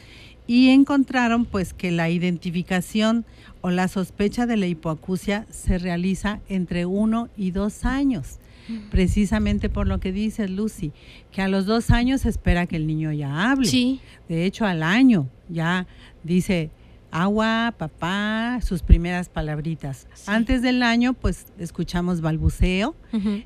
y 0.47 0.69
encontraron 0.69 1.47
pues 1.47 1.73
que 1.73 1.91
la 1.91 2.11
identificación 2.11 3.25
o 3.63 3.71
la 3.71 3.89
sospecha 3.89 4.47
de 4.47 4.57
la 4.57 4.67
hipoacusia 4.67 5.47
se 5.51 5.79
realiza 5.79 6.41
entre 6.49 6.85
uno 6.85 7.29
y 7.37 7.53
dos 7.53 7.85
años 7.85 8.39
precisamente 8.91 9.69
por 9.69 9.87
lo 9.87 9.99
que 9.99 10.13
dice 10.13 10.49
Lucy, 10.49 10.93
que 11.33 11.43
a 11.43 11.49
los 11.49 11.67
dos 11.67 11.91
años 11.91 12.23
se 12.23 12.29
espera 12.29 12.67
que 12.67 12.77
el 12.77 12.87
niño 12.87 13.13
ya 13.13 13.51
hable. 13.51 13.67
Sí. 13.67 14.01
De 14.29 14.45
hecho, 14.45 14.67
al 14.67 14.83
año 14.83 15.29
ya 15.49 15.87
dice 16.23 16.71
agua, 17.11 17.75
papá, 17.77 18.61
sus 18.63 18.83
primeras 18.83 19.29
palabritas. 19.29 20.07
Antes 20.27 20.63
del 20.63 20.83
año, 20.83 21.15
pues 21.15 21.47
escuchamos 21.59 22.21
balbuceo, 22.21 22.95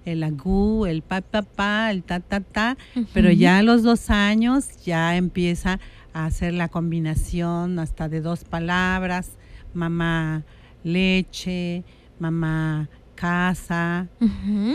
el 0.05 0.23
agú, 0.23 0.87
el 0.87 1.03
pa, 1.03 1.21
pa, 1.21 1.91
el 1.91 2.03
ta, 2.03 2.21
ta, 2.21 2.41
ta, 2.41 2.77
pero 3.13 3.31
ya 3.31 3.59
a 3.59 3.63
los 3.63 3.83
dos 3.83 4.11
años 4.11 4.83
ya 4.85 5.17
empieza 5.17 5.79
a 6.13 6.27
hacer 6.27 6.55
la 6.55 6.69
combinación 6.69 7.79
hasta 7.79 8.09
de 8.09 8.21
dos 8.21 8.45
palabras, 8.45 9.31
mamá 9.75 10.45
leche, 10.85 11.85
mamá 12.19 12.89
casa, 13.15 14.09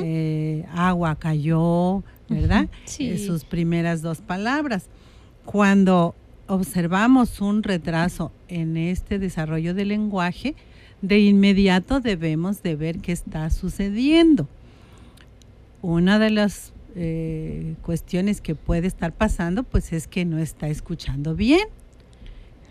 eh, 0.03 0.65
agua 0.73 1.17
cayó, 1.17 2.03
¿verdad? 2.29 2.69
Sí. 2.85 3.17
sus 3.17 3.43
primeras 3.43 4.01
dos 4.01 4.21
palabras. 4.21 4.89
Cuando 5.43 6.15
observamos 6.47 7.41
un 7.41 7.63
retraso 7.63 8.31
en 8.47 8.77
este 8.77 9.19
desarrollo 9.19 9.73
del 9.73 9.89
lenguaje, 9.89 10.55
de 11.01 11.19
inmediato 11.19 11.99
debemos 11.99 12.63
de 12.63 12.75
ver 12.75 12.99
qué 12.99 13.11
está 13.11 13.49
sucediendo. 13.49 14.47
Una 15.81 16.17
de 16.17 16.31
las 16.31 16.73
eh, 16.95 17.75
cuestiones 17.83 18.41
que 18.41 18.55
puede 18.55 18.87
estar 18.87 19.13
pasando, 19.13 19.63
pues 19.63 19.93
es 19.93 20.07
que 20.07 20.25
no 20.25 20.39
está 20.39 20.67
escuchando 20.67 21.35
bien. 21.35 21.67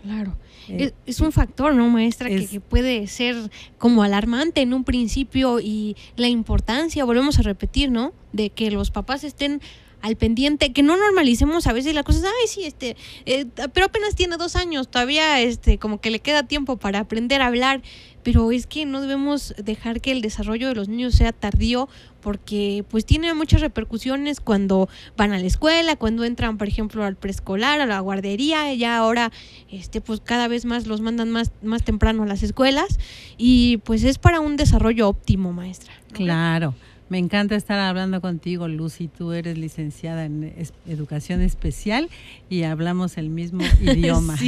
Claro. 0.03 0.35
Eh, 0.67 0.91
es, 1.05 1.21
un 1.21 1.31
factor, 1.31 1.73
¿no, 1.73 1.89
maestra? 1.89 2.29
que, 2.29 2.59
puede 2.59 3.07
ser 3.07 3.35
como 3.77 4.03
alarmante 4.03 4.61
en 4.61 4.73
un 4.73 4.83
principio 4.83 5.59
y 5.61 5.95
la 6.17 6.27
importancia, 6.27 7.05
volvemos 7.05 7.39
a 7.39 7.41
repetir, 7.43 7.91
¿no? 7.91 8.13
De 8.33 8.49
que 8.49 8.69
los 8.71 8.91
papás 8.91 9.23
estén 9.23 9.61
al 10.07 10.15
pendiente, 10.15 10.71
que 10.71 10.83
no 10.83 10.97
normalicemos 10.97 11.67
a 11.67 11.73
veces 11.73 11.93
las 11.93 12.03
cosas, 12.03 12.23
ay, 12.23 12.47
sí, 12.47 12.63
este, 12.63 12.95
eh, 13.25 13.45
pero 13.73 13.87
apenas 13.87 14.15
tiene 14.15 14.37
dos 14.37 14.55
años, 14.55 14.89
todavía, 14.89 15.41
este, 15.41 15.77
como 15.77 15.99
que 15.99 16.11
le 16.11 16.19
queda 16.19 16.43
tiempo 16.43 16.77
para 16.77 16.99
aprender 16.99 17.41
a 17.41 17.47
hablar, 17.47 17.81
pero 18.23 18.51
es 18.51 18.67
que 18.67 18.85
no 18.85 19.01
debemos 19.01 19.53
dejar 19.57 20.01
que 20.01 20.11
el 20.11 20.21
desarrollo 20.21 20.69
de 20.69 20.75
los 20.75 20.87
niños 20.87 21.15
sea 21.15 21.33
tardío, 21.33 21.89
porque 22.21 22.83
pues 22.89 23.05
tiene 23.05 23.33
muchas 23.33 23.61
repercusiones 23.61 24.39
cuando 24.39 24.89
van 25.15 25.33
a 25.33 25.39
la 25.39 25.45
escuela, 25.45 25.95
cuando 25.95 26.23
entran, 26.23 26.57
por 26.57 26.67
ejemplo, 26.67 27.03
al 27.03 27.15
preescolar, 27.15 27.79
a 27.79 27.85
la 27.85 27.99
guardería, 27.99 28.73
ya 28.73 28.97
ahora, 28.97 29.31
este, 29.69 30.01
pues 30.01 30.21
cada 30.21 30.47
vez 30.47 30.65
más 30.65 30.87
los 30.87 31.01
mandan 31.01 31.31
más, 31.31 31.51
más 31.61 31.83
temprano 31.83 32.23
a 32.23 32.25
las 32.25 32.43
escuelas, 32.43 32.99
y 33.37 33.77
pues 33.77 34.03
es 34.03 34.17
para 34.17 34.39
un 34.39 34.55
desarrollo 34.55 35.09
óptimo, 35.09 35.53
maestra. 35.53 35.93
Claro. 36.13 36.73
Me 37.09 37.17
encanta 37.17 37.55
estar 37.55 37.79
hablando 37.79 38.19
contigo, 38.21 38.67
Lucy. 38.67 39.07
Tú 39.07 39.31
eres 39.31 39.57
licenciada 39.57 40.25
en 40.25 40.53
educación 40.85 41.41
especial 41.41 42.09
y 42.49 42.63
hablamos 42.63 43.17
el 43.17 43.29
mismo 43.29 43.63
idioma. 43.81 44.37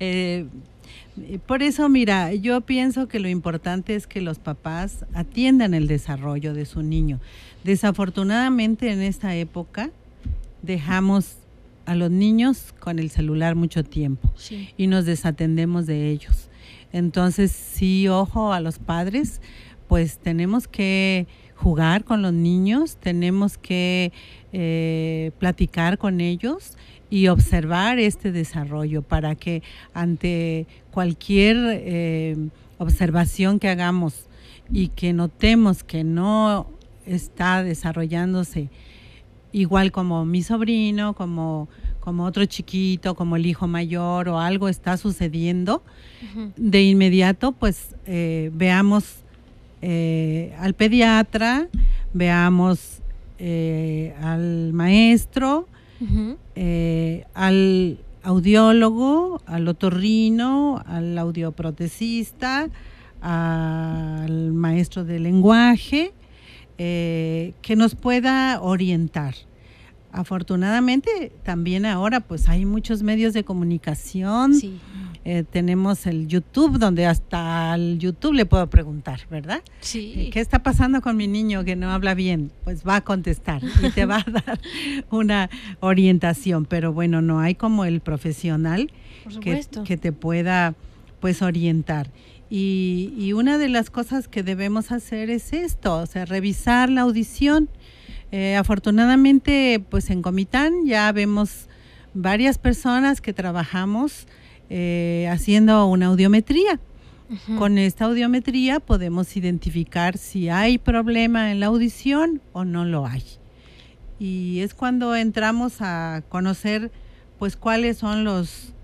Eh, 0.00 0.46
por 1.46 1.62
eso, 1.62 1.88
mira, 1.88 2.34
yo 2.34 2.60
pienso 2.62 3.06
que 3.06 3.20
lo 3.20 3.28
importante 3.28 3.94
es 3.94 4.06
que 4.06 4.20
los 4.20 4.38
papás 4.38 5.04
atiendan 5.14 5.74
el 5.74 5.86
desarrollo 5.86 6.54
de 6.54 6.64
su 6.64 6.82
niño. 6.82 7.20
Desafortunadamente 7.62 8.90
en 8.90 9.00
esta 9.00 9.36
época 9.36 9.90
dejamos 10.62 11.36
a 11.86 11.94
los 11.94 12.10
niños 12.10 12.74
con 12.80 12.98
el 12.98 13.10
celular 13.10 13.54
mucho 13.54 13.84
tiempo 13.84 14.32
y 14.76 14.86
nos 14.86 15.04
desatendemos 15.04 15.86
de 15.86 16.10
ellos. 16.10 16.48
Entonces, 16.92 17.52
sí, 17.52 18.08
ojo 18.08 18.52
a 18.52 18.60
los 18.60 18.78
padres 18.78 19.40
pues 19.88 20.18
tenemos 20.18 20.68
que 20.68 21.26
jugar 21.54 22.04
con 22.04 22.22
los 22.22 22.32
niños, 22.32 22.96
tenemos 22.96 23.58
que 23.58 24.12
eh, 24.52 25.30
platicar 25.38 25.98
con 25.98 26.20
ellos 26.20 26.76
y 27.10 27.28
observar 27.28 27.98
este 27.98 28.32
desarrollo 28.32 29.02
para 29.02 29.34
que 29.34 29.62
ante 29.92 30.66
cualquier 30.90 31.56
eh, 31.70 32.36
observación 32.78 33.58
que 33.58 33.68
hagamos 33.68 34.26
y 34.72 34.88
que 34.88 35.12
notemos 35.12 35.84
que 35.84 36.04
no 36.04 36.66
está 37.06 37.62
desarrollándose 37.62 38.70
igual 39.54 39.92
como 39.92 40.24
mi 40.24 40.42
sobrino, 40.42 41.14
como, 41.14 41.68
como 42.00 42.24
otro 42.24 42.44
chiquito, 42.44 43.14
como 43.14 43.36
el 43.36 43.46
hijo 43.46 43.68
mayor 43.68 44.28
o 44.28 44.40
algo 44.40 44.68
está 44.68 44.96
sucediendo, 44.96 45.84
de 46.56 46.82
inmediato 46.82 47.52
pues 47.52 47.94
eh, 48.06 48.50
veamos 48.52 49.23
eh, 49.82 50.54
al 50.58 50.74
pediatra, 50.74 51.68
veamos 52.12 53.00
eh, 53.38 54.14
al 54.20 54.72
maestro, 54.72 55.68
eh, 56.54 57.24
al 57.34 57.98
audiólogo, 58.22 59.40
al 59.46 59.68
otorrino, 59.68 60.82
al 60.86 61.16
audioprotesista, 61.18 62.68
al 63.20 64.52
maestro 64.52 65.04
de 65.04 65.18
lenguaje, 65.18 66.12
que 66.76 67.74
nos 67.76 67.94
pueda 67.94 68.60
orientar. 68.60 69.34
Afortunadamente 70.14 71.32
también 71.42 71.86
ahora 71.86 72.20
pues 72.20 72.48
hay 72.48 72.64
muchos 72.64 73.02
medios 73.02 73.34
de 73.34 73.44
comunicación. 73.44 74.54
Sí 74.54 74.78
eh, 75.26 75.42
tenemos 75.50 76.06
el 76.06 76.28
YouTube, 76.28 76.78
donde 76.78 77.06
hasta 77.06 77.72
al 77.72 77.98
YouTube 77.98 78.34
le 78.34 78.44
puedo 78.44 78.68
preguntar, 78.68 79.20
¿verdad? 79.30 79.62
Sí. 79.80 80.12
Eh, 80.16 80.30
¿Qué 80.30 80.40
está 80.40 80.62
pasando 80.62 81.00
con 81.00 81.16
mi 81.16 81.26
niño 81.26 81.64
que 81.64 81.76
no 81.76 81.90
habla 81.90 82.12
bien? 82.12 82.50
Pues 82.62 82.86
va 82.86 82.96
a 82.96 83.00
contestar 83.00 83.62
y 83.82 83.90
te 83.90 84.04
va 84.04 84.18
a 84.18 84.30
dar 84.30 84.60
una 85.10 85.48
orientación. 85.80 86.66
Pero 86.66 86.92
bueno, 86.92 87.22
no 87.22 87.40
hay 87.40 87.54
como 87.54 87.86
el 87.86 88.00
profesional 88.00 88.92
que, 89.40 89.64
que, 89.86 89.96
te 89.96 90.12
pueda 90.12 90.74
pues 91.20 91.40
orientar. 91.40 92.10
Y, 92.50 93.14
y, 93.16 93.32
una 93.32 93.56
de 93.56 93.70
las 93.70 93.88
cosas 93.88 94.28
que 94.28 94.42
debemos 94.42 94.92
hacer 94.92 95.30
es 95.30 95.54
esto, 95.54 95.96
o 95.96 96.06
sea, 96.06 96.26
revisar 96.26 96.90
la 96.90 97.00
audición. 97.00 97.70
Eh, 98.36 98.56
afortunadamente, 98.56 99.80
pues 99.90 100.10
en 100.10 100.20
Comitán 100.20 100.86
ya 100.86 101.12
vemos 101.12 101.68
varias 102.14 102.58
personas 102.58 103.20
que 103.20 103.32
trabajamos 103.32 104.26
eh, 104.68 105.28
haciendo 105.30 105.86
una 105.86 106.06
audiometría. 106.06 106.80
Con 107.56 107.78
esta 107.78 108.06
audiometría 108.06 108.80
podemos 108.80 109.36
identificar 109.36 110.18
si 110.18 110.48
hay 110.48 110.78
problema 110.78 111.52
en 111.52 111.60
la 111.60 111.66
audición 111.66 112.42
o 112.52 112.64
no 112.64 112.84
lo 112.84 113.06
hay. 113.06 113.22
Y 114.18 114.58
es 114.62 114.74
cuando 114.74 115.14
entramos 115.14 115.76
a 115.78 116.24
conocer 116.28 116.90
pues 117.38 117.56
cuáles 117.56 117.98
son 117.98 118.24
los, 118.24 118.74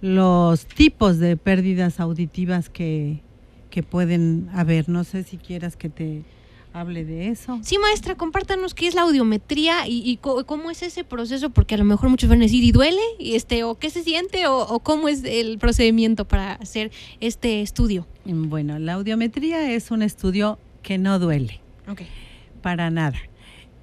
los 0.00 0.64
tipos 0.64 1.18
de 1.18 1.36
pérdidas 1.36 2.00
auditivas 2.00 2.70
que, 2.70 3.20
que 3.68 3.82
pueden 3.82 4.48
haber. 4.54 4.88
No 4.88 5.04
sé 5.04 5.24
si 5.24 5.36
quieras 5.36 5.76
que 5.76 5.90
te 5.90 6.24
hable 6.74 7.04
de 7.04 7.28
eso. 7.28 7.60
Sí, 7.62 7.78
maestra, 7.78 8.16
compártanos 8.16 8.74
qué 8.74 8.88
es 8.88 8.94
la 8.94 9.02
audiometría 9.02 9.86
y, 9.86 10.18
cómo 10.20 10.70
es 10.72 10.82
ese 10.82 11.04
proceso, 11.04 11.50
porque 11.50 11.76
a 11.76 11.78
lo 11.78 11.84
mejor 11.84 12.10
muchos 12.10 12.28
van 12.28 12.40
a 12.40 12.42
decir, 12.42 12.64
¿y 12.64 12.72
duele? 12.72 13.00
Y 13.18 13.36
este, 13.36 13.62
¿O 13.62 13.76
qué 13.76 13.90
se 13.90 14.02
siente? 14.02 14.48
O, 14.48 14.80
cómo 14.80 15.08
es 15.08 15.22
el 15.24 15.58
procedimiento 15.58 16.24
para 16.26 16.54
hacer 16.54 16.90
este 17.20 17.62
estudio? 17.62 18.06
Bueno, 18.24 18.78
la 18.80 18.94
audiometría 18.94 19.70
es 19.72 19.92
un 19.92 20.02
estudio 20.02 20.58
que 20.82 20.98
no 20.98 21.18
duele. 21.20 21.60
Ok. 21.88 22.02
Para 22.60 22.90
nada. 22.90 23.18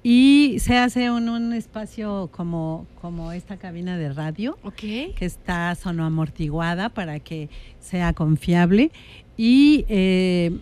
y 0.04 0.56
se 0.58 0.76
hace 0.76 1.04
en 1.04 1.28
un 1.28 1.52
espacio 1.52 2.28
como, 2.32 2.86
como 3.00 3.32
esta 3.32 3.56
cabina 3.56 3.96
de 3.96 4.12
radio, 4.12 4.58
Ok. 4.64 4.74
que 4.74 5.24
está 5.24 5.74
sonoamortiguada 5.76 6.88
para 6.90 7.20
que 7.20 7.48
sea 7.80 8.12
confiable 8.12 8.90
y 9.36 9.84
eh, 9.88 10.58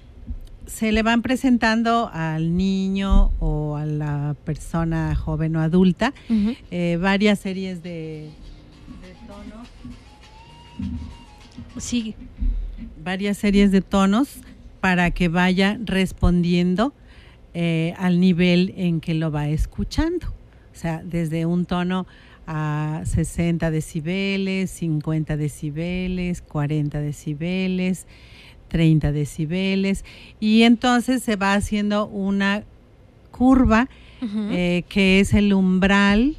se 0.71 0.93
le 0.93 1.03
van 1.03 1.21
presentando 1.23 2.11
al 2.13 2.57
niño 2.57 3.33
o 3.41 3.77
a 3.77 3.85
la 3.85 4.37
persona 4.45 5.15
joven 5.17 5.57
o 5.57 5.61
adulta 5.61 6.13
eh, 6.71 6.99
varias 7.01 7.39
series 7.41 7.83
de, 7.83 8.31
de 9.03 9.15
tonos, 9.27 9.69
Sí. 11.79 12.15
varias 13.03 13.37
series 13.39 13.71
de 13.73 13.81
tonos 13.81 14.41
para 14.81 15.11
que 15.11 15.29
vaya 15.29 15.79
respondiendo 15.85 16.95
eh, 17.55 17.95
al 17.99 18.21
nivel 18.21 18.73
en 18.77 19.01
que 19.01 19.15
lo 19.15 19.31
va 19.31 19.49
escuchando. 19.49 20.29
O 20.29 20.77
sea, 20.81 21.03
desde 21.05 21.47
un 21.47 21.65
tono 21.67 22.07
a 22.47 23.03
60 23.05 23.71
decibeles, 23.71 24.71
50 24.71 25.37
decibeles, 25.37 26.43
40 26.43 27.01
decibeles, 27.01 28.07
30 28.71 29.13
decibeles. 29.13 30.05
Y 30.41 30.63
entonces 30.63 31.23
se 31.23 31.37
va 31.37 31.53
haciendo 31.53 32.07
una 32.07 32.65
curva 33.31 33.89
eh, 34.23 34.85
que 34.89 35.21
es 35.21 35.35
el 35.35 35.53
umbral 35.53 36.37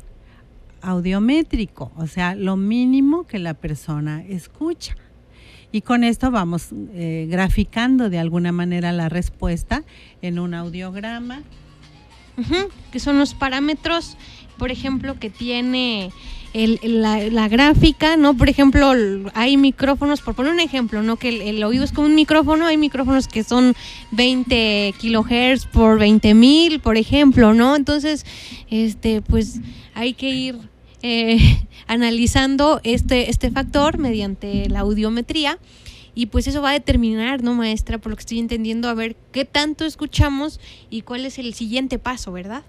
audiométrico, 0.82 1.92
o 1.96 2.08
sea, 2.08 2.36
lo 2.36 2.58
mínimo 2.58 3.26
que 3.26 3.40
la 3.40 3.54
persona 3.54 4.24
escucha. 4.24 4.96
Y 5.72 5.82
con 5.82 6.04
esto 6.04 6.32
vamos 6.32 6.70
eh, 6.94 7.28
graficando 7.30 8.10
de 8.10 8.20
alguna 8.20 8.52
manera 8.52 8.92
la 8.92 9.10
respuesta 9.10 9.84
en 10.22 10.40
un 10.40 10.54
audiograma. 10.54 11.44
Que 12.92 13.00
son 13.00 13.20
los 13.20 13.36
parámetros, 13.36 14.18
por 14.62 14.70
ejemplo, 14.70 15.18
que 15.20 15.32
tiene 15.32 16.12
el- 16.54 16.80
la, 16.84 17.18
la 17.32 17.48
gráfica, 17.48 18.16
¿no? 18.16 18.38
Por 18.38 18.48
ejemplo, 18.48 18.94
hay 19.34 19.58
micrófonos, 19.58 20.22
por 20.22 20.36
poner 20.36 20.54
un 20.54 20.60
ejemplo, 20.60 21.02
¿no? 21.02 21.16
Que 21.16 21.30
el, 21.30 21.42
el 21.42 21.64
oído 21.64 21.84
es 21.84 21.92
como 21.92 22.06
un 22.06 22.14
micrófono, 22.14 22.68
hay 22.68 22.78
micrófonos 22.78 23.28
que 23.28 23.44
son 23.44 23.74
20 24.12 24.94
kilohertz 25.00 25.66
por 25.66 25.98
20 25.98 26.36
mil, 26.36 26.80
por 26.80 26.98
ejemplo, 26.98 27.56
¿no? 27.56 27.76
Entonces, 27.76 28.24
este, 28.70 29.24
pues 29.24 29.62
hay 29.96 30.14
que 30.14 30.30
ir 30.30 30.60
eh, 31.02 31.40
analizando 31.88 32.82
este, 32.84 33.32
este 33.32 33.50
factor 33.50 33.98
mediante 33.98 34.70
la 34.70 34.82
audiometría. 34.82 35.58
Y 36.14 36.28
pues 36.28 36.46
eso 36.46 36.62
va 36.62 36.70
a 36.70 36.74
determinar, 36.74 37.42
¿no, 37.42 37.56
maestra? 37.56 37.98
Por 37.98 38.12
lo 38.12 38.16
que 38.16 38.22
estoy 38.22 38.38
entendiendo, 38.38 38.90
a 38.90 38.94
ver 38.94 39.16
qué 39.32 39.44
tanto 39.44 39.86
escuchamos 39.86 40.60
y 40.92 41.02
cuál 41.02 41.26
es 41.26 41.40
el 41.40 41.56
siguiente 41.56 41.98
paso, 41.98 42.32
¿verdad? 42.32 42.62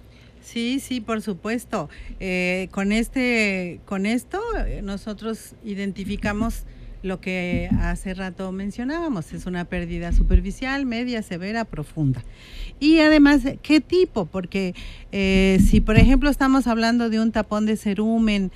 Sí, 0.42 0.80
sí, 0.80 1.00
por 1.00 1.22
supuesto. 1.22 1.88
Eh, 2.20 2.68
con 2.70 2.92
este, 2.92 3.80
con 3.84 4.06
esto 4.06 4.40
eh, 4.66 4.80
nosotros 4.82 5.54
identificamos 5.64 6.64
lo 7.02 7.20
que 7.20 7.68
hace 7.80 8.14
rato 8.14 8.52
mencionábamos, 8.52 9.32
es 9.32 9.46
una 9.46 9.64
pérdida 9.64 10.12
superficial, 10.12 10.86
media, 10.86 11.22
severa, 11.22 11.64
profunda. 11.64 12.22
Y 12.78 13.00
además, 13.00 13.42
¿qué 13.62 13.80
tipo? 13.80 14.26
Porque 14.26 14.74
eh, 15.10 15.58
si, 15.68 15.80
por 15.80 15.96
ejemplo, 15.96 16.30
estamos 16.30 16.66
hablando 16.66 17.10
de 17.10 17.20
un 17.20 17.32
tapón 17.32 17.66
de 17.66 17.76
cerumen 17.76 18.50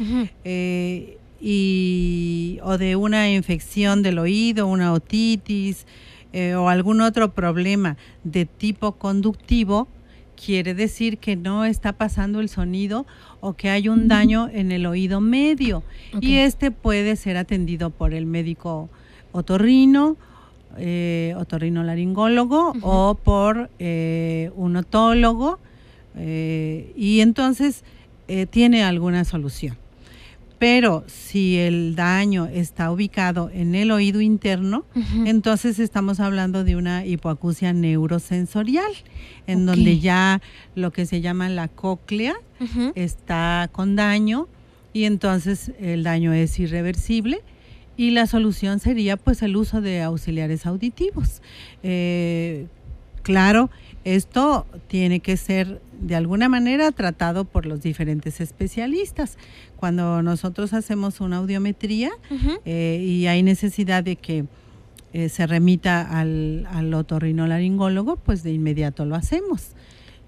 eh, 0.44 1.18
y, 1.40 2.58
o 2.62 2.78
de 2.78 2.96
una 2.96 3.30
infección 3.30 4.02
del 4.02 4.18
oído, 4.18 4.66
una 4.66 4.92
otitis 4.92 5.86
eh, 6.32 6.54
o 6.54 6.68
algún 6.68 7.00
otro 7.00 7.32
problema 7.34 7.96
de 8.24 8.46
tipo 8.46 8.92
conductivo, 8.92 9.88
quiere 10.36 10.74
decir 10.74 11.18
que 11.18 11.34
no 11.36 11.64
está 11.64 11.92
pasando 11.94 12.40
el 12.40 12.48
sonido 12.48 13.06
o 13.40 13.54
que 13.54 13.70
hay 13.70 13.88
un 13.88 14.06
daño 14.08 14.48
en 14.52 14.70
el 14.72 14.86
oído 14.86 15.20
medio. 15.20 15.82
Y 16.20 16.36
este 16.36 16.70
puede 16.70 17.16
ser 17.16 17.36
atendido 17.36 17.90
por 17.90 18.14
el 18.14 18.26
médico 18.26 18.88
otorrino, 19.32 20.16
eh, 20.78 21.34
otorrinolaringólogo 21.38 22.74
o 22.82 23.14
por 23.22 23.70
eh, 23.78 24.50
un 24.56 24.76
otólogo. 24.76 25.58
eh, 26.16 26.92
y 26.96 27.20
entonces 27.20 27.82
eh, 28.28 28.46
tiene 28.46 28.82
alguna 28.82 29.24
solución. 29.24 29.76
Pero 30.58 31.04
si 31.06 31.58
el 31.58 31.96
daño 31.96 32.46
está 32.46 32.90
ubicado 32.90 33.50
en 33.52 33.74
el 33.74 33.90
oído 33.90 34.22
interno, 34.22 34.86
entonces 35.26 35.78
estamos 35.78 36.18
hablando 36.18 36.64
de 36.64 36.76
una 36.76 37.04
hipoacusia 37.04 37.74
neurosensorial, 37.74 38.92
en 39.46 39.66
donde 39.66 39.98
ya 39.98 40.40
lo 40.74 40.92
que 40.92 41.04
se 41.04 41.20
llama 41.20 41.50
la 41.50 41.68
cóclea 41.68 42.36
está 42.94 43.68
con 43.70 43.96
daño 43.96 44.48
y 44.94 45.04
entonces 45.04 45.72
el 45.78 46.04
daño 46.04 46.32
es 46.32 46.58
irreversible 46.58 47.42
y 47.98 48.10
la 48.10 48.26
solución 48.26 48.80
sería 48.80 49.18
pues 49.18 49.42
el 49.42 49.56
uso 49.56 49.82
de 49.82 50.02
auxiliares 50.02 50.64
auditivos. 50.64 51.42
Eh, 51.82 52.66
claro, 53.22 53.70
esto 54.04 54.66
tiene 54.86 55.20
que 55.20 55.36
ser 55.36 55.82
de 56.00 56.14
alguna 56.14 56.48
manera 56.48 56.92
tratado 56.92 57.44
por 57.44 57.66
los 57.66 57.82
diferentes 57.82 58.40
especialistas. 58.40 59.38
Cuando 59.76 60.22
nosotros 60.22 60.72
hacemos 60.72 61.20
una 61.20 61.38
audiometría, 61.38 62.10
eh, 62.64 63.02
y 63.04 63.26
hay 63.26 63.42
necesidad 63.42 64.04
de 64.04 64.16
que 64.16 64.44
eh, 65.12 65.28
se 65.28 65.46
remita 65.46 66.02
al, 66.02 66.66
al 66.70 66.92
otorrinolaringólogo, 66.92 68.16
pues 68.16 68.42
de 68.42 68.52
inmediato 68.52 69.04
lo 69.04 69.14
hacemos. 69.14 69.70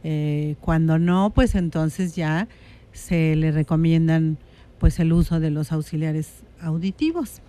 Eh, 0.04 0.56
cuando 0.60 0.98
no, 0.98 1.30
pues 1.34 1.54
entonces 1.54 2.14
ya 2.14 2.48
se 2.92 3.36
le 3.36 3.50
recomiendan 3.50 4.38
pues 4.78 4.98
el 5.00 5.12
uso 5.12 5.40
de 5.40 5.50
los 5.50 5.72
auxiliares 5.72 6.30
auditivos, 6.60 7.40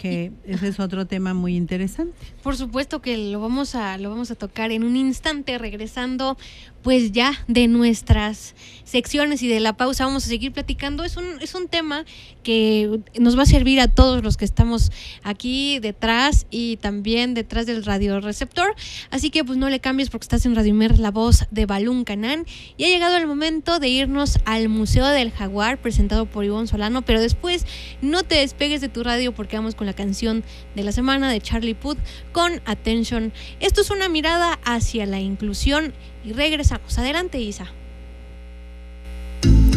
que 0.00 0.32
ese 0.44 0.68
es 0.68 0.80
otro 0.80 1.06
tema 1.06 1.32
muy 1.32 1.56
interesante. 1.56 2.14
Por 2.42 2.56
supuesto 2.56 3.00
que 3.00 3.16
lo 3.16 3.40
vamos 3.40 3.74
a 3.74 3.96
lo 3.96 4.10
vamos 4.10 4.30
a 4.30 4.34
tocar 4.34 4.70
en 4.70 4.84
un 4.84 4.96
instante 4.96 5.56
regresando 5.56 6.36
pues 6.84 7.12
ya 7.12 7.32
de 7.48 7.66
nuestras 7.66 8.54
secciones 8.84 9.42
y 9.42 9.48
de 9.48 9.58
la 9.58 9.72
pausa 9.72 10.04
vamos 10.04 10.26
a 10.26 10.28
seguir 10.28 10.52
platicando. 10.52 11.02
Es 11.02 11.16
un 11.16 11.24
es 11.40 11.54
un 11.54 11.66
tema 11.66 12.04
que 12.42 13.00
nos 13.18 13.38
va 13.38 13.42
a 13.44 13.46
servir 13.46 13.80
a 13.80 13.88
todos 13.88 14.22
los 14.22 14.36
que 14.36 14.44
estamos 14.44 14.92
aquí 15.22 15.78
detrás 15.78 16.46
y 16.50 16.76
también 16.76 17.32
detrás 17.32 17.64
del 17.64 17.84
radioreceptor. 17.84 18.74
Así 19.10 19.30
que 19.30 19.42
pues 19.44 19.56
no 19.56 19.70
le 19.70 19.80
cambies 19.80 20.10
porque 20.10 20.24
estás 20.24 20.44
en 20.44 20.54
Radio 20.54 20.70
Imer, 20.70 20.98
la 20.98 21.10
voz 21.10 21.46
de 21.50 21.64
Balún 21.64 22.04
Canán 22.04 22.44
y 22.76 22.84
ha 22.84 22.88
llegado 22.88 23.16
el 23.16 23.26
momento 23.26 23.78
de 23.78 23.88
irnos 23.88 24.38
al 24.44 24.68
Museo 24.68 25.06
del 25.06 25.30
Jaguar 25.32 25.80
presentado 25.80 26.26
por 26.26 26.44
Ivonne 26.44 26.68
Solano, 26.68 27.00
pero 27.00 27.18
después 27.18 27.64
no 28.02 28.24
te 28.24 28.34
despegues 28.34 28.82
de 28.82 28.90
tu 28.90 29.02
radio 29.02 29.34
porque 29.34 29.56
vamos 29.56 29.74
con 29.74 29.86
la 29.86 29.94
canción 29.94 30.44
de 30.76 30.82
la 30.82 30.92
semana 30.92 31.30
de 31.30 31.40
Charlie 31.40 31.74
Puth 31.74 31.98
con 32.32 32.60
Attention. 32.66 33.32
Esto 33.60 33.80
es 33.80 33.88
una 33.88 34.10
mirada 34.10 34.60
hacia 34.64 35.06
la 35.06 35.20
inclusión 35.20 35.94
y 36.24 36.32
regresamos. 36.32 36.98
Adelante, 36.98 37.40
Isa. 37.40 37.66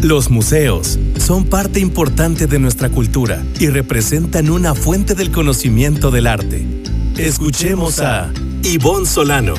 Los 0.01 0.29
museos 0.29 0.99
son 1.17 1.45
parte 1.45 1.79
importante 1.79 2.47
de 2.47 2.59
nuestra 2.59 2.89
cultura 2.89 3.43
y 3.59 3.67
representan 3.67 4.49
una 4.49 4.75
fuente 4.75 5.15
del 5.15 5.31
conocimiento 5.31 6.11
del 6.11 6.27
arte. 6.27 6.65
Escuchemos 7.17 7.99
a 7.99 8.31
Ivonne 8.63 9.07
Solano. 9.07 9.55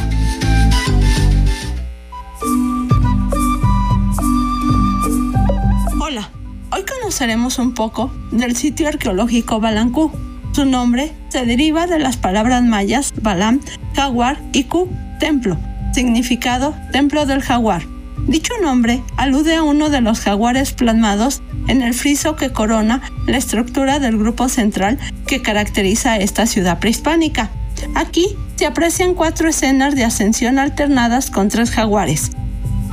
Hola, 6.01 6.31
hoy 6.71 6.85
conoceremos 6.85 7.59
un 7.59 7.75
poco 7.75 8.13
del 8.31 8.57
sitio 8.57 8.89
arqueológico 8.89 9.61
Balancú. 9.61 10.13
Su 10.53 10.65
nombre 10.65 11.13
se 11.29 11.45
deriva 11.45 11.87
de 11.87 11.99
las 11.99 12.17
palabras 12.17 12.63
mayas 12.63 13.13
Balam, 13.21 13.61
jaguar 13.95 14.41
y 14.53 14.65
Ku, 14.65 14.89
templo, 15.19 15.59
significado 15.93 16.75
templo 16.93 17.27
del 17.27 17.43
jaguar. 17.43 17.83
Dicho 18.27 18.53
nombre 18.63 19.03
alude 19.17 19.55
a 19.55 19.63
uno 19.63 19.91
de 19.91 20.01
los 20.01 20.21
jaguares 20.21 20.73
plasmados 20.73 21.43
en 21.67 21.83
el 21.83 21.95
friso 21.95 22.37
que 22.37 22.53
corona 22.53 23.03
la 23.27 23.37
estructura 23.37 23.99
del 23.99 24.19
grupo 24.19 24.49
central 24.49 24.99
que 25.27 25.43
caracteriza 25.43 26.13
a 26.13 26.19
esta 26.19 26.47
ciudad 26.47 26.79
prehispánica. 26.79 27.51
Aquí 27.95 28.37
se 28.57 28.67
aprecian 28.67 29.15
cuatro 29.15 29.49
escenas 29.49 29.95
de 29.95 30.05
ascensión 30.05 30.59
alternadas 30.59 31.31
con 31.31 31.49
tres 31.49 31.71
jaguares, 31.71 32.33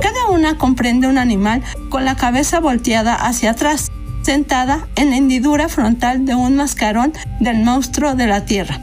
cada 0.00 0.28
una 0.28 0.58
comprende 0.58 1.08
un 1.08 1.18
animal 1.18 1.62
con 1.88 2.04
la 2.04 2.16
cabeza 2.16 2.60
volteada 2.60 3.14
hacia 3.14 3.52
atrás, 3.52 3.90
sentada 4.22 4.88
en 4.94 5.10
la 5.10 5.16
hendidura 5.16 5.68
frontal 5.68 6.26
de 6.26 6.34
un 6.34 6.56
mascarón 6.56 7.12
del 7.40 7.62
monstruo 7.64 8.14
de 8.14 8.26
la 8.26 8.44
tierra. 8.44 8.78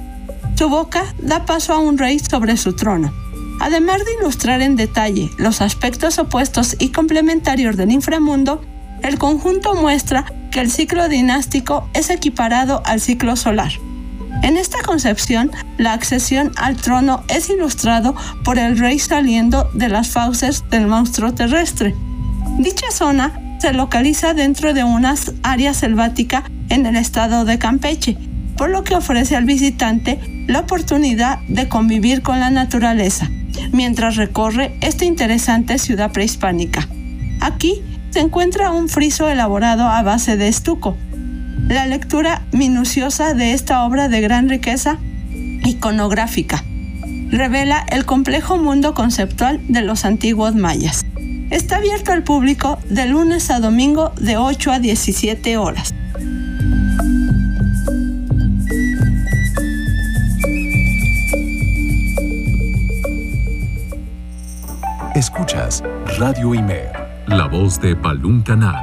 Su 0.56 0.70
boca 0.70 1.04
da 1.20 1.46
paso 1.46 1.74
a 1.74 1.80
un 1.80 1.98
rey 1.98 2.20
sobre 2.20 2.58
su 2.58 2.76
trono. 2.76 3.23
Además 3.60 4.04
de 4.06 4.12
ilustrar 4.20 4.62
en 4.62 4.76
detalle 4.76 5.30
los 5.38 5.62
aspectos 5.62 6.20
opuestos 6.20 6.76
y 6.80 6.90
complementarios 6.90 7.78
del 7.78 7.92
inframundo, 7.92 8.62
el 9.02 9.18
conjunto 9.18 9.76
muestra 9.76 10.26
que 10.52 10.62
el 10.62 10.72
ciclo 10.72 11.10
dinástico 11.10 11.90
es 11.94 12.10
equiparado 12.10 12.82
al 12.86 13.02
ciclo 13.02 13.36
solar. 13.36 13.72
En 14.42 14.58
esta 14.58 14.82
concepción, 14.82 15.52
la 15.78 15.94
accesión 15.94 16.52
al 16.58 16.76
trono 16.76 17.24
es 17.28 17.50
ilustrado 17.50 18.16
por 18.44 18.60
el 18.60 18.78
rey 18.78 19.00
saliendo 19.00 19.70
de 19.74 19.90
las 19.90 20.10
fauces 20.10 20.64
del 20.70 20.88
monstruo 20.88 21.34
terrestre. 21.34 21.96
Dicha 22.60 22.92
zona 22.92 23.58
se 23.60 23.74
localiza 23.74 24.34
dentro 24.34 24.74
de 24.74 24.84
una 24.84 25.16
área 25.44 25.74
selvática 25.74 26.44
en 26.70 26.86
el 26.86 26.98
estado 26.98 27.46
de 27.46 27.58
Campeche, 27.58 28.18
por 28.58 28.70
lo 28.70 28.84
que 28.84 28.96
ofrece 28.96 29.36
al 29.36 29.46
visitante 29.46 30.20
la 30.48 30.62
oportunidad 30.62 31.40
de 31.48 31.70
convivir 31.70 32.22
con 32.22 32.40
la 32.40 32.50
naturaleza, 32.50 33.30
mientras 33.72 34.16
recorre 34.16 34.76
esta 34.82 35.06
interesante 35.06 35.78
ciudad 35.78 36.12
prehispánica. 36.12 36.88
Aquí 37.42 37.82
se 38.12 38.20
encuentra 38.20 38.72
un 38.72 38.90
friso 38.90 39.30
elaborado 39.30 39.88
a 39.88 40.02
base 40.04 40.38
de 40.38 40.48
estuco. 40.48 40.96
La 41.68 41.86
lectura 41.86 42.44
minuciosa 42.52 43.34
de 43.34 43.54
esta 43.54 43.84
obra 43.86 44.10
de 44.10 44.22
gran 44.22 44.50
riqueza 44.50 44.98
iconográfica 45.64 46.64
revela 47.30 47.84
el 47.90 48.06
complejo 48.06 48.58
mundo 48.58 48.94
conceptual 48.94 49.60
de 49.68 49.82
los 49.82 50.06
antiguos 50.06 50.56
mayas. 50.56 51.04
Está 51.50 51.78
abierto 51.78 52.12
al 52.12 52.24
público 52.24 52.80
de 52.90 53.08
lunes 53.08 53.50
a 53.50 53.60
domingo 53.60 54.12
de 54.20 54.38
8 54.38 54.72
a 54.72 54.80
17 54.80 55.58
horas. 55.58 55.94
Noticias, 65.82 66.20
Radio 66.20 66.54
IMER. 66.54 66.92
La 67.28 67.48
voz 67.48 67.80
de 67.80 67.96
Palum 67.96 68.44
Canal. 68.44 68.76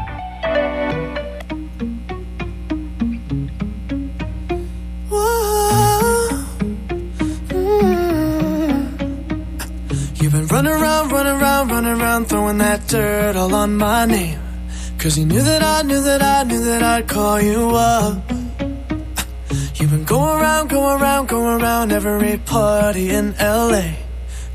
You've 10.15 10.33
been 10.33 10.47
running 10.47 10.73
around, 10.73 11.13
running 11.13 11.41
around, 11.41 11.71
running 11.71 12.01
around, 12.01 12.29
throwing 12.29 12.59
that 12.59 12.87
dirt 12.89 13.37
all 13.37 13.55
on 13.55 13.77
my 13.77 14.07
name. 14.07 14.39
Cause 14.99 15.19
you 15.19 15.27
knew 15.27 15.43
that 15.43 15.63
I 15.63 15.83
knew 15.83 16.03
that 16.03 16.23
I 16.23 16.45
knew 16.45 16.63
that 16.65 16.83
I'd 16.83 17.09
call 17.09 17.41
you 17.41 17.71
up. 17.71 18.19
You've 19.77 19.91
been 19.91 20.05
going 20.05 20.41
around, 20.41 20.69
going 20.69 21.01
around, 21.01 21.29
going 21.29 21.63
around 21.63 21.93
every 21.93 22.39
party 22.39 23.11
in 23.11 23.35
LA. 23.39 24.10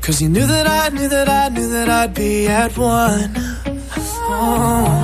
Cause 0.06 0.22
you 0.22 0.28
knew 0.28 0.46
that 0.46 0.68
I 0.68 0.88
knew 0.90 1.08
that 1.08 1.28
I 1.28 1.48
knew 1.48 1.68
that 1.68 1.88
I'd 1.88 2.14
be 2.14 2.46
at 2.46 2.78
one. 2.78 3.32
Oh. 4.28 4.95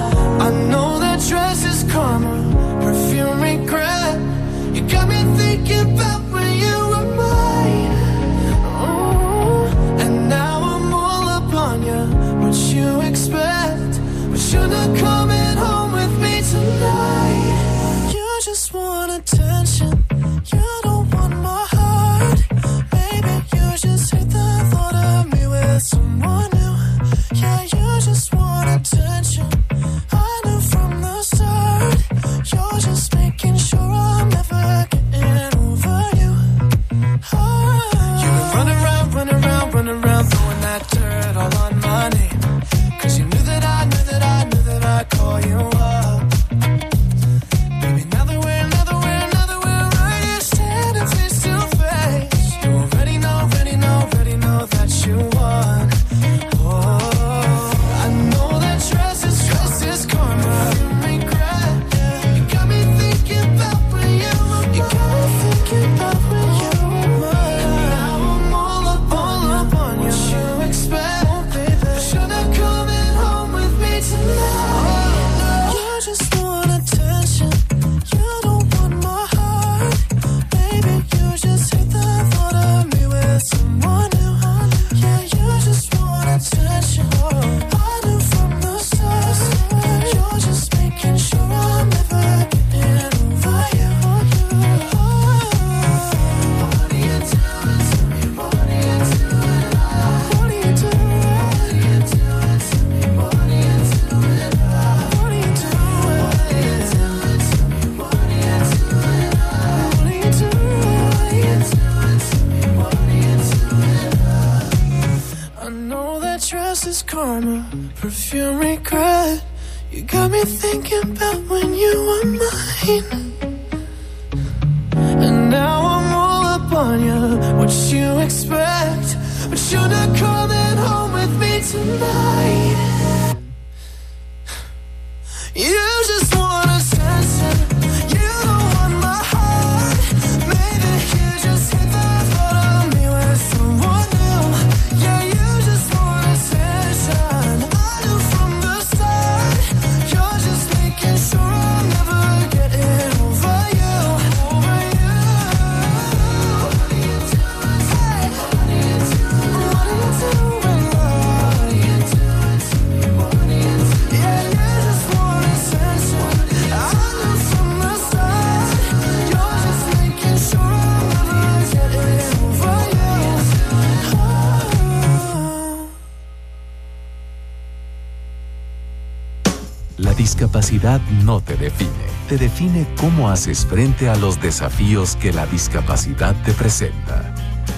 discapacidad 180.22 181.00
no 181.24 181.40
te 181.40 181.56
define, 181.56 182.06
te 182.28 182.38
define 182.38 182.86
cómo 182.96 183.28
haces 183.28 183.66
frente 183.66 184.08
a 184.08 184.14
los 184.14 184.40
desafíos 184.40 185.16
que 185.16 185.32
la 185.32 185.46
discapacidad 185.46 186.36
te 186.44 186.52
presenta. 186.52 187.34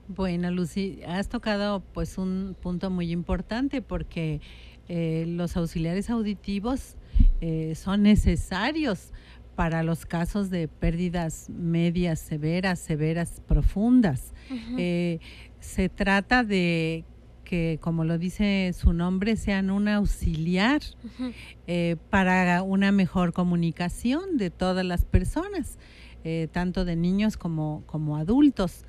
Bueno, 0.07 0.51
Lucy, 0.51 0.99
has 1.07 1.29
tocado 1.29 1.81
pues 1.93 2.17
un 2.17 2.55
punto 2.61 2.89
muy 2.89 3.11
importante 3.11 3.81
porque 3.81 4.41
eh, 4.89 5.25
los 5.27 5.55
auxiliares 5.57 6.09
auditivos 6.09 6.95
eh, 7.39 7.75
son 7.75 8.03
necesarios 8.03 9.11
para 9.55 9.83
los 9.83 10.05
casos 10.05 10.49
de 10.49 10.67
pérdidas 10.67 11.49
medias, 11.49 12.19
severas, 12.19 12.79
severas, 12.79 13.41
profundas. 13.47 14.33
Eh, 14.77 15.19
se 15.59 15.87
trata 15.87 16.43
de 16.43 17.05
que, 17.51 17.79
como 17.81 18.05
lo 18.05 18.17
dice 18.17 18.71
su 18.73 18.93
nombre, 18.93 19.35
sean 19.35 19.71
un 19.71 19.89
auxiliar 19.89 20.79
eh, 21.67 21.97
para 22.09 22.63
una 22.63 22.93
mejor 22.93 23.33
comunicación 23.33 24.37
de 24.37 24.49
todas 24.51 24.85
las 24.85 25.03
personas, 25.03 25.77
eh, 26.23 26.47
tanto 26.49 26.85
de 26.85 26.95
niños 26.95 27.35
como, 27.35 27.83
como 27.87 28.15
adultos. 28.15 28.85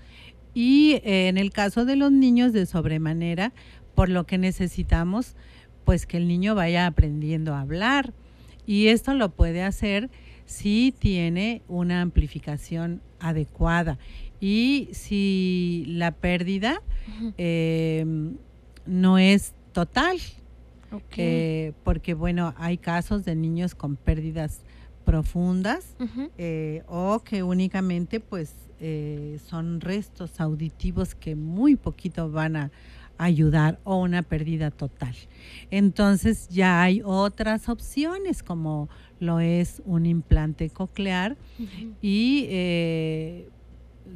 Y 0.54 1.00
eh, 1.02 1.26
en 1.26 1.38
el 1.38 1.50
caso 1.50 1.84
de 1.84 1.96
los 1.96 2.12
niños 2.12 2.52
de 2.52 2.66
sobremanera, 2.66 3.52
por 3.96 4.08
lo 4.08 4.26
que 4.26 4.38
necesitamos, 4.38 5.34
pues 5.84 6.06
que 6.06 6.18
el 6.18 6.28
niño 6.28 6.54
vaya 6.54 6.86
aprendiendo 6.86 7.56
a 7.56 7.62
hablar. 7.62 8.12
Y 8.64 8.86
esto 8.86 9.12
lo 9.14 9.30
puede 9.32 9.64
hacer 9.64 10.08
si 10.46 10.94
tiene 10.96 11.62
una 11.66 12.00
amplificación 12.00 13.02
adecuada 13.18 13.98
y 14.38 14.88
si 14.92 15.84
la 15.88 16.12
pérdida 16.12 16.80
eh, 17.38 18.04
no 18.86 19.18
es 19.18 19.54
total. 19.72 20.18
Eh, 21.16 21.72
porque 21.84 22.12
bueno, 22.12 22.54
hay 22.58 22.76
casos 22.76 23.24
de 23.24 23.34
niños 23.34 23.74
con 23.74 23.96
pérdidas 23.96 24.60
profundas 25.06 25.96
eh, 26.38 26.82
o 26.86 27.20
que 27.20 27.42
únicamente 27.42 28.20
pues 28.20 28.54
eh, 28.78 29.38
son 29.48 29.80
restos 29.80 30.38
auditivos 30.38 31.14
que 31.14 31.34
muy 31.34 31.76
poquito 31.76 32.30
van 32.30 32.56
a 32.56 32.70
ayudar 33.16 33.78
o 33.84 33.96
una 33.96 34.22
pérdida 34.22 34.70
total. 34.70 35.14
Entonces 35.70 36.48
ya 36.50 36.82
hay 36.82 37.00
otras 37.04 37.68
opciones 37.68 38.42
como 38.42 38.88
lo 39.18 39.40
es 39.40 39.80
un 39.86 40.04
implante 40.04 40.68
coclear 40.68 41.36
y 42.02 43.46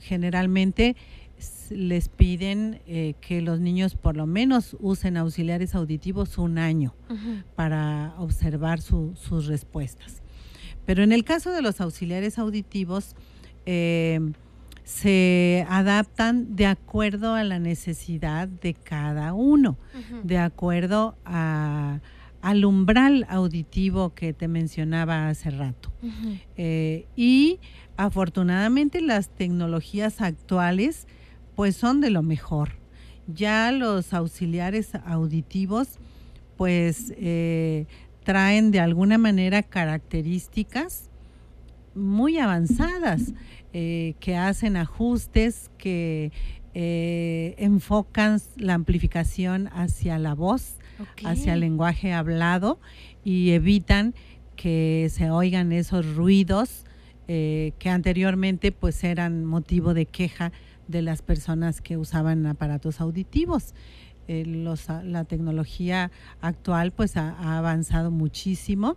generalmente 0.00 0.94
les 1.70 2.08
piden 2.08 2.80
eh, 2.86 3.14
que 3.20 3.42
los 3.42 3.60
niños 3.60 3.94
por 3.94 4.16
lo 4.16 4.26
menos 4.26 4.76
usen 4.80 5.16
auxiliares 5.16 5.74
auditivos 5.74 6.38
un 6.38 6.58
año 6.58 6.94
para 7.54 8.14
observar 8.18 8.80
su- 8.80 9.14
sus 9.16 9.46
respuestas. 9.46 10.22
Pero 10.86 11.02
en 11.02 11.12
el 11.12 11.24
caso 11.24 11.50
de 11.52 11.62
los 11.62 11.80
auxiliares 11.80 12.38
auditivos, 12.38 13.14
eh, 13.66 14.20
se 14.84 15.66
adaptan 15.68 16.54
de 16.54 16.66
acuerdo 16.66 17.34
a 17.34 17.42
la 17.42 17.58
necesidad 17.58 18.46
de 18.46 18.74
cada 18.74 19.34
uno, 19.34 19.76
de 20.22 20.38
acuerdo 20.38 21.16
a- 21.24 21.98
al 22.40 22.64
umbral 22.64 23.26
auditivo 23.28 24.14
que 24.14 24.32
te 24.32 24.46
mencionaba 24.46 25.28
hace 25.28 25.50
rato. 25.50 25.90
Eh, 26.56 27.06
y 27.16 27.58
afortunadamente 27.96 29.00
las 29.00 29.28
tecnologías 29.30 30.20
actuales 30.20 31.08
pues 31.56 31.74
son 31.74 32.00
de 32.00 32.10
lo 32.10 32.22
mejor. 32.22 32.70
Ya 33.26 33.72
los 33.72 34.14
auxiliares 34.14 34.94
auditivos 35.04 35.98
pues 36.56 37.12
eh, 37.16 37.86
traen 38.22 38.70
de 38.70 38.80
alguna 38.80 39.18
manera 39.18 39.62
características 39.62 41.10
muy 41.94 42.38
avanzadas 42.38 43.32
eh, 43.72 44.14
que 44.20 44.36
hacen 44.36 44.76
ajustes, 44.76 45.70
que 45.76 46.30
eh, 46.74 47.54
enfocan 47.58 48.40
la 48.56 48.74
amplificación 48.74 49.68
hacia 49.72 50.18
la 50.18 50.34
voz, 50.34 50.76
hacia 51.24 51.54
el 51.54 51.60
lenguaje 51.60 52.12
hablado 52.12 52.78
y 53.24 53.50
evitan 53.50 54.14
que 54.56 55.08
se 55.10 55.30
oigan 55.30 55.72
esos 55.72 56.14
ruidos 56.14 56.84
eh, 57.28 57.72
que 57.78 57.90
anteriormente 57.90 58.70
pues 58.72 59.02
eran 59.02 59.44
motivo 59.44 59.94
de 59.94 60.06
queja 60.06 60.52
de 60.88 61.02
las 61.02 61.22
personas 61.22 61.80
que 61.80 61.96
usaban 61.96 62.46
aparatos 62.46 63.00
auditivos. 63.00 63.74
Eh, 64.28 64.44
los- 64.44 64.88
la 65.04 65.24
tecnología 65.24 66.10
actual 66.40 66.92
pues 66.92 67.16
ha, 67.16 67.30
ha 67.38 67.58
avanzado 67.58 68.10
muchísimo 68.10 68.96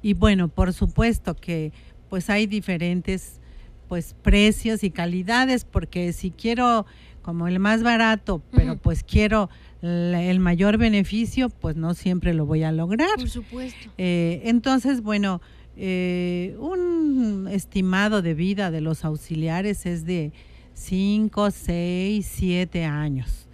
y 0.00 0.14
bueno, 0.14 0.46
por 0.48 0.72
supuesto 0.72 1.34
que 1.34 1.72
pues 2.08 2.30
hay 2.30 2.46
diferentes 2.46 3.40
pues 3.88 4.14
precios 4.22 4.84
y 4.84 4.90
calidades 4.90 5.64
porque 5.64 6.12
si 6.12 6.30
quiero 6.30 6.86
como 7.22 7.48
el 7.48 7.58
más 7.58 7.82
barato, 7.82 8.42
pero 8.52 8.76
pues 8.76 9.02
quiero 9.02 9.50
el 9.82 10.38
mayor 10.40 10.78
beneficio, 10.78 11.48
pues 11.50 11.74
no 11.76 11.94
siempre 11.94 12.32
lo 12.32 12.46
voy 12.46 12.62
a 12.62 12.70
lograr. 12.72 13.16
Por 13.16 13.28
supuesto. 13.28 13.90
Eh, 13.98 14.40
entonces, 14.44 15.02
bueno, 15.02 15.40
eh, 15.76 16.56
un 16.60 17.48
estimado 17.50 18.22
de 18.22 18.34
vida 18.34 18.70
de 18.70 18.80
los 18.80 19.04
auxiliares 19.04 19.84
es 19.86 20.04
de 20.06 20.32
5, 20.80 21.50
6, 21.50 22.26
7 22.26 22.84
años. 22.84 23.46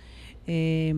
Eh, 0.47 0.95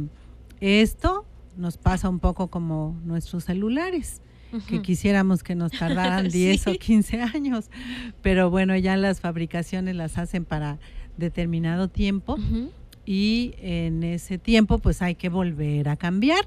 esto 0.61 1.25
nos 1.57 1.79
pasa 1.79 2.09
un 2.09 2.19
poco 2.21 2.49
como 2.49 3.01
nuestros 3.05 3.45
celulares, 3.45 4.21
que 4.69 4.81
quisiéramos 4.83 5.43
que 5.43 5.55
nos 5.55 5.73
tardaran 5.73 6.29
10 6.33 6.67
o 6.69 6.73
Sí. 6.73 6.79
15 6.79 7.23
años, 7.23 7.71
pero 8.23 8.51
bueno, 8.51 8.77
ya 8.77 8.97
las 8.97 9.21
fabricaciones 9.21 9.97
las 9.97 10.19
hacen 10.19 10.45
para 10.45 10.79
determinado 11.17 11.89
tiempo 11.89 12.37
y 13.05 13.55
en 13.61 14.05
ese 14.05 14.39
tiempo 14.39 14.79
pues 14.79 15.01
hay 15.03 15.15
que 15.15 15.29
volver 15.31 15.89
a 15.89 15.97
cambiar. 15.97 16.47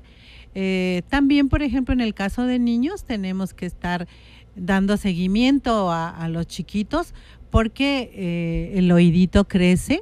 Eh, 0.53 1.01
también, 1.09 1.49
por 1.49 1.61
ejemplo, 1.63 1.93
en 1.93 2.01
el 2.01 2.13
caso 2.13 2.45
de 2.45 2.59
niños 2.59 3.03
tenemos 3.03 3.53
que 3.53 3.65
estar 3.65 4.07
dando 4.55 4.97
seguimiento 4.97 5.91
a, 5.91 6.09
a 6.09 6.27
los 6.27 6.45
chiquitos 6.47 7.13
porque 7.51 8.09
eh, 8.15 8.73
el 8.79 8.91
oídito 8.91 9.47
crece 9.47 10.01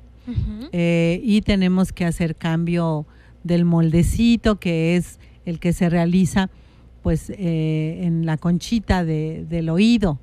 eh, 0.71 1.19
y 1.23 1.41
tenemos 1.41 1.91
que 1.91 2.05
hacer 2.05 2.35
cambio 2.35 3.05
del 3.43 3.65
moldecito 3.65 4.59
que 4.59 4.95
es 4.95 5.19
el 5.45 5.59
que 5.59 5.73
se 5.73 5.89
realiza 5.89 6.49
pues 7.01 7.29
eh, 7.31 8.01
en 8.03 8.25
la 8.25 8.35
conchita 8.37 9.05
de- 9.05 9.45
del 9.49 9.69
oído, 9.69 10.19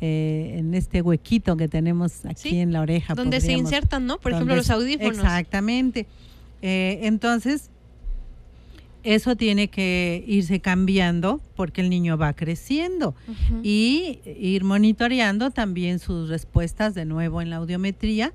eh, 0.00 0.54
en 0.56 0.72
este 0.72 1.02
huequito 1.02 1.56
que 1.56 1.66
tenemos 1.68 2.24
aquí 2.24 2.50
Sí, 2.50 2.58
en 2.60 2.72
la 2.72 2.80
oreja. 2.80 3.14
Donde 3.14 3.40
se 3.40 3.52
insertan, 3.52 4.06
¿no? 4.06 4.18
Por 4.18 4.32
ejemplo, 4.32 4.54
los 4.54 4.70
audífonos. 4.70 5.16
Exactamente. 5.18 6.06
Eh, 6.62 7.00
entonces, 7.02 7.71
eso 9.02 9.36
tiene 9.36 9.68
que 9.68 10.24
irse 10.26 10.60
cambiando 10.60 11.40
porque 11.56 11.80
el 11.80 11.90
niño 11.90 12.16
va 12.16 12.32
creciendo 12.34 13.14
y 13.62 14.20
ir 14.24 14.64
monitoreando 14.64 15.50
también 15.50 15.98
sus 15.98 16.28
respuestas 16.28 16.94
de 16.94 17.04
nuevo 17.04 17.42
en 17.42 17.50
la 17.50 17.56
audiometría 17.56 18.32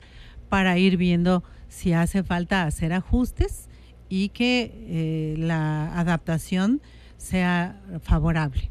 para 0.49 0.77
ir 0.77 0.97
viendo 0.97 1.43
si 1.69 1.93
hace 1.93 2.23
falta 2.23 2.63
hacer 2.63 2.93
ajustes 2.93 3.67
y 4.09 4.29
que 4.29 4.71
eh, 4.73 5.35
la 5.37 5.97
adaptación 5.99 6.81
sea 7.17 7.81
favorable. 8.03 8.69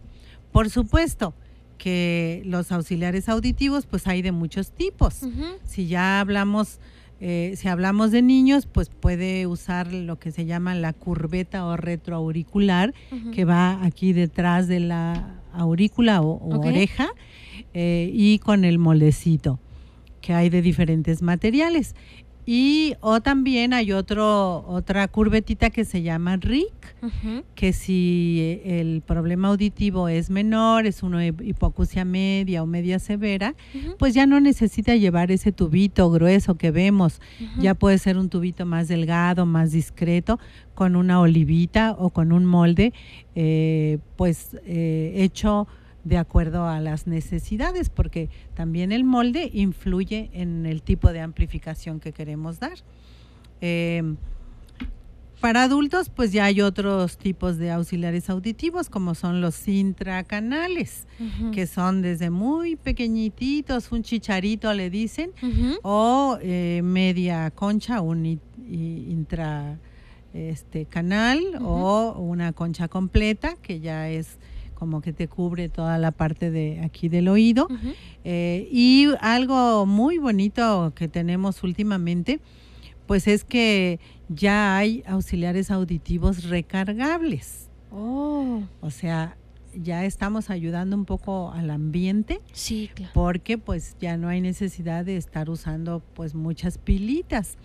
Por 0.52 0.70
supuesto 0.70 1.34
que 1.78 2.42
los 2.46 2.72
auxiliares 2.72 3.28
auditivos 3.28 3.86
pues 3.86 4.06
hay 4.06 4.22
de 4.22 4.32
muchos 4.32 4.70
tipos. 4.70 5.20
Si 5.64 5.86
ya 5.86 6.20
hablamos 6.20 6.80
Eh, 7.20 7.54
si 7.56 7.68
hablamos 7.68 8.10
de 8.10 8.20
niños, 8.22 8.66
pues 8.66 8.90
puede 8.90 9.46
usar 9.46 9.92
lo 9.92 10.18
que 10.18 10.32
se 10.32 10.44
llama 10.44 10.74
la 10.74 10.92
curveta 10.92 11.64
o 11.64 11.76
retroauricular, 11.76 12.92
que 13.32 13.44
va 13.44 13.82
aquí 13.84 14.12
detrás 14.12 14.68
de 14.68 14.80
la 14.80 15.40
aurícula 15.52 16.20
o, 16.20 16.38
oreja, 16.58 17.08
eh, 17.72 18.10
y 18.12 18.38
con 18.38 18.64
el 18.64 18.78
moldecito, 18.78 19.58
que 20.20 20.34
hay 20.34 20.50
de 20.50 20.60
diferentes 20.60 21.22
materiales. 21.22 21.94
Y 22.48 22.94
o 23.00 23.20
también 23.20 23.72
hay 23.74 23.90
otro, 23.90 24.64
otra 24.68 25.08
curvetita 25.08 25.70
que 25.70 25.84
se 25.84 26.02
llama 26.02 26.36
RIC, 26.36 26.96
que 27.56 27.72
si 27.72 28.38
eh, 28.40 28.80
el 28.80 29.02
problema 29.02 29.48
auditivo 29.48 30.08
es 30.08 30.30
menor, 30.30 30.86
es 30.86 31.02
una 31.02 31.26
hip- 31.26 31.42
hipoacusia 31.44 32.04
media 32.04 32.62
o 32.62 32.66
media 32.66 33.00
severa, 33.00 33.54
pues 33.98 34.14
ya 34.14 34.26
no 34.26 34.38
necesita 34.38 34.94
llevar 34.94 35.32
ese 35.32 35.50
tubito 35.50 36.08
grueso 36.10 36.54
que 36.54 36.70
vemos. 36.70 37.20
Ya 37.60 37.74
puede 37.74 37.98
ser 37.98 38.16
un 38.16 38.28
tubito 38.28 38.64
más 38.64 38.86
delgado, 38.86 39.44
más 39.44 39.72
discreto, 39.72 40.38
con 40.76 40.94
una 40.94 41.18
olivita 41.20 41.96
o 41.98 42.10
con 42.10 42.30
un 42.30 42.46
molde, 42.46 42.92
eh, 43.34 43.98
pues 44.16 44.56
eh, 44.64 45.14
hecho 45.16 45.66
de 46.06 46.18
acuerdo 46.18 46.68
a 46.68 46.78
las 46.78 47.08
necesidades, 47.08 47.90
porque 47.90 48.30
también 48.54 48.92
el 48.92 49.02
molde 49.02 49.50
influye 49.52 50.30
en 50.32 50.64
el 50.64 50.82
tipo 50.82 51.12
de 51.12 51.20
amplificación 51.20 51.98
que 51.98 52.12
queremos 52.12 52.60
dar. 52.60 52.78
Eh, 53.60 54.14
para 55.40 55.64
adultos, 55.64 56.08
pues 56.08 56.30
ya 56.30 56.44
hay 56.44 56.60
otros 56.60 57.18
tipos 57.18 57.58
de 57.58 57.72
auxiliares 57.72 58.30
auditivos, 58.30 58.88
como 58.88 59.16
son 59.16 59.40
los 59.40 59.66
intracanales, 59.66 61.08
que 61.52 61.66
son 61.66 62.02
desde 62.02 62.30
muy 62.30 62.76
pequeñititos, 62.76 63.90
un 63.90 64.02
chicharito 64.02 64.72
le 64.74 64.90
dicen, 64.90 65.32
o 65.82 66.38
eh, 66.40 66.80
media 66.84 67.50
concha, 67.50 68.00
un 68.00 68.40
intra 68.68 69.78
este 70.32 70.84
canal 70.84 71.40
o 71.62 72.12
una 72.18 72.52
concha 72.52 72.88
completa 72.88 73.56
que 73.60 73.80
ya 73.80 74.08
es 74.08 74.38
como 74.76 75.00
que 75.00 75.12
te 75.12 75.26
cubre 75.26 75.68
toda 75.68 75.98
la 75.98 76.12
parte 76.12 76.50
de 76.50 76.80
aquí 76.84 77.08
del 77.08 77.26
oído. 77.28 77.66
Eh, 78.24 78.68
y 78.70 79.08
algo 79.20 79.86
muy 79.86 80.18
bonito 80.18 80.92
que 80.94 81.08
tenemos 81.08 81.64
últimamente, 81.64 82.38
pues 83.06 83.26
es 83.26 83.42
que 83.42 83.98
ya 84.28 84.76
hay 84.76 85.02
auxiliares 85.06 85.70
auditivos 85.70 86.44
recargables. 86.44 87.68
Oh, 87.90 88.62
O 88.82 88.90
sea, 88.90 89.36
ya 89.74 90.04
estamos 90.04 90.50
ayudando 90.50 90.96
un 90.96 91.04
poco 91.06 91.52
al 91.52 91.70
ambiente 91.70 92.40
sí, 92.52 92.90
claro. 92.94 93.12
porque 93.14 93.56
pues 93.56 93.96
ya 94.00 94.16
no 94.16 94.28
hay 94.28 94.40
necesidad 94.40 95.04
de 95.04 95.16
estar 95.16 95.48
usando 95.48 96.02
pues 96.14 96.34
muchas 96.34 96.76
pilitas. 96.78 97.56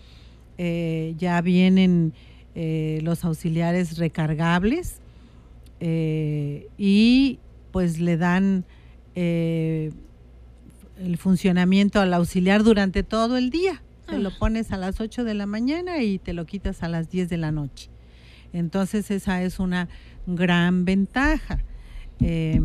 Eh, 0.58 1.14
ya 1.18 1.40
vienen 1.42 2.14
eh, 2.54 3.00
los 3.02 3.24
auxiliares 3.24 3.98
recargables 3.98 5.01
eh, 5.84 6.68
y 6.78 7.40
pues 7.72 7.98
le 7.98 8.16
dan 8.16 8.64
eh, 9.16 9.90
el 10.96 11.16
funcionamiento 11.18 12.00
al 12.00 12.14
auxiliar 12.14 12.62
durante 12.62 13.02
todo 13.02 13.36
el 13.36 13.50
día. 13.50 13.82
Te 14.06 14.18
lo 14.18 14.28
Ah. 14.28 14.36
pones 14.38 14.70
a 14.70 14.76
las 14.76 15.00
8 15.00 15.24
de 15.24 15.34
la 15.34 15.46
mañana 15.46 16.00
y 16.02 16.20
te 16.20 16.34
lo 16.34 16.46
quitas 16.46 16.84
a 16.84 16.88
las 16.88 17.10
10 17.10 17.28
de 17.28 17.36
la 17.36 17.50
noche. 17.50 17.90
Entonces 18.52 19.10
esa 19.10 19.42
es 19.42 19.58
una 19.58 19.88
gran 20.26 20.84
ventaja. 20.84 21.64
Eh, 22.20 22.60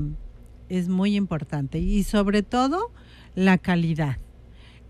es 0.70 0.88
muy 0.88 1.16
importante 1.16 1.80
y 1.80 2.04
sobre 2.04 2.44
todo 2.44 2.92
la 3.34 3.58
calidad. 3.58 4.18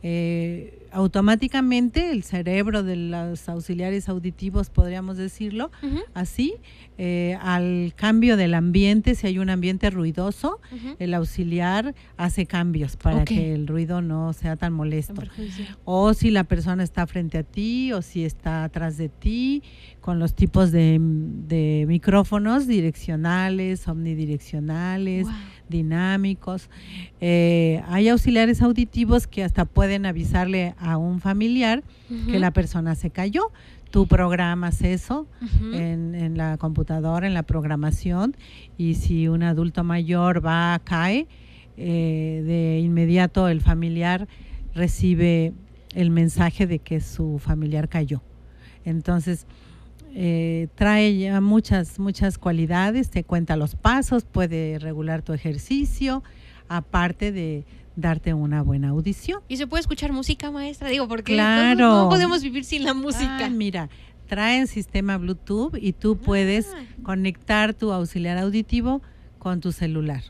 Eh, 0.04 0.88
automáticamente 0.92 2.12
el 2.12 2.24
cerebro 2.24 2.82
de 2.84 2.96
los 2.96 3.50
auxiliares 3.50 4.08
auditivos, 4.10 4.70
podríamos 4.70 5.18
decirlo 5.18 5.70
así, 6.14 6.54
eh, 6.98 7.38
al 7.42 7.94
cambio 7.96 8.38
del 8.38 8.54
ambiente, 8.54 9.14
si 9.16 9.28
hay 9.28 9.38
un 9.40 9.50
ambiente 9.50 9.90
ruidoso, 9.90 10.60
el 11.00 11.14
auxiliar 11.14 11.94
hace 12.16 12.46
cambios 12.46 12.96
para 12.96 13.26
que 13.26 13.54
el 13.54 13.68
ruido 13.68 14.02
no 14.02 14.34
sea 14.34 14.56
tan 14.56 14.74
molesto. 14.74 15.22
O 15.84 16.14
si 16.14 16.32
la 16.32 16.44
persona 16.46 16.84
está 16.84 17.06
frente 17.06 17.38
a 17.40 17.44
ti 17.44 17.92
o 17.92 18.02
si 18.02 18.24
está 18.24 18.64
atrás 18.64 18.98
de 18.98 19.10
ti, 19.10 19.64
con 20.00 20.20
los 20.20 20.36
tipos 20.36 20.72
de, 20.72 21.00
de 21.02 21.86
micrófonos 21.88 22.66
direccionales, 22.66 23.88
omnidireccionales, 23.88 25.26
Wow. 25.26 25.34
Dinámicos. 25.70 26.70
Eh, 27.22 27.82
hay 27.88 28.10
auxiliares 28.10 28.62
auditivos 28.62 29.28
que 29.28 29.44
hasta 29.44 29.66
pueden 29.66 30.06
avisarle 30.06 30.76
a 30.80 30.98
un 30.98 31.20
familiar 31.20 31.84
que 32.30 32.40
la 32.40 32.52
persona 32.52 32.96
se 32.96 33.10
cayó. 33.10 33.52
Tú 33.92 34.08
programas 34.08 34.82
eso 34.82 35.28
en, 35.74 36.14
en 36.14 36.38
la 36.38 36.58
computadora, 36.58 37.26
en 37.26 37.34
la 37.34 37.44
programación, 37.44 38.36
y 38.78 38.96
si 38.96 39.28
un 39.28 39.44
adulto 39.44 39.84
mayor 39.84 40.46
va, 40.46 40.80
cae, 40.84 41.28
eh, 41.80 42.44
de 42.44 42.80
inmediato 42.80 43.48
el 43.48 43.62
familiar 43.62 44.28
recibe 44.74 45.54
el 45.94 46.10
mensaje 46.10 46.66
de 46.66 46.80
que 46.80 47.02
su 47.02 47.38
familiar 47.38 47.88
cayó. 47.88 48.24
Entonces, 48.84 49.46
eh, 50.20 50.68
trae 50.74 51.16
ya 51.16 51.40
muchas, 51.42 52.00
muchas 52.00 52.40
cualidades, 52.40 53.12
te 53.12 53.24
cuenta 53.24 53.56
los 53.56 53.76
pasos, 53.76 54.26
puede 54.26 54.80
regular 54.80 55.22
tu 55.22 55.32
ejercicio, 55.34 56.24
aparte 56.70 57.32
de 57.32 57.66
darte 57.96 58.34
una 58.34 58.64
buena 58.64 58.90
audición. 58.90 59.42
¿Y 59.48 59.58
se 59.58 59.68
puede 59.68 59.82
escuchar 59.82 60.12
música, 60.14 60.50
maestra? 60.50 60.90
Digo, 60.90 61.08
porque 61.08 61.34
Claro. 61.34 61.76
no, 61.80 62.04
no 62.06 62.10
podemos 62.10 62.42
vivir 62.42 62.64
sin 62.66 62.84
la 62.84 62.96
música. 62.96 63.46
Ah, 63.46 63.50
mira, 63.52 63.90
traen 64.28 64.66
sistema 64.66 65.18
Bluetooth 65.20 65.76
y 65.80 65.94
tú 65.94 66.18
puedes 66.18 66.68
Ah. 66.76 66.84
conectar 67.04 67.76
tu 67.76 67.92
auxiliar 67.94 68.40
auditivo 68.40 69.04
con 69.38 69.62
tu 69.62 69.72
celular. 69.72 70.24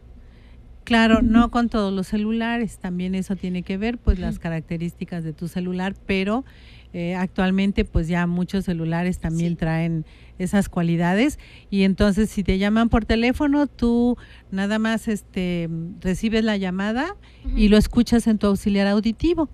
Claro, 0.83 1.21
no 1.21 1.49
con 1.51 1.67
todos 1.69 1.91
los 1.93 2.07
celulares, 2.07 2.77
también 2.77 3.15
eso 3.15 3.35
tiene 3.37 3.63
que 3.63 3.77
ver, 3.77 3.97
pues 3.97 4.19
las 4.19 4.37
características 4.39 5.23
de 5.25 5.33
tu 5.33 5.47
celular, 5.49 5.95
pero 6.05 6.45
eh, 6.93 7.15
actualmente 7.15 7.85
pues 7.85 8.07
ya 8.07 8.25
muchos 8.27 8.65
celulares 8.65 9.19
también 9.19 9.51
Sí. 9.53 9.55
traen 9.57 10.05
esas 10.39 10.69
cualidades 10.69 11.37
y 11.69 11.83
entonces 11.83 12.29
si 12.29 12.43
te 12.43 12.57
llaman 12.57 12.89
por 12.89 13.05
teléfono, 13.05 13.67
tú 13.67 14.17
nada 14.51 14.79
más 14.79 15.07
este 15.07 15.69
recibes 15.99 16.43
la 16.43 16.57
llamada 16.57 17.15
y 17.55 17.67
lo 17.69 17.77
escuchas 17.77 18.27
en 18.27 18.37
tu 18.37 18.47
auxiliar 18.47 18.87
auditivo. 18.87 19.49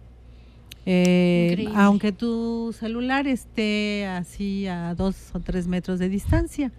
Eh, 0.86 1.66
aunque 1.76 2.12
tu 2.12 2.74
celular 2.78 3.26
esté 3.28 4.06
así 4.06 4.68
a 4.68 4.94
dos 4.96 5.16
o 5.34 5.40
tres 5.40 5.68
metros 5.68 5.98
de 6.00 6.10
distancia. 6.10 6.72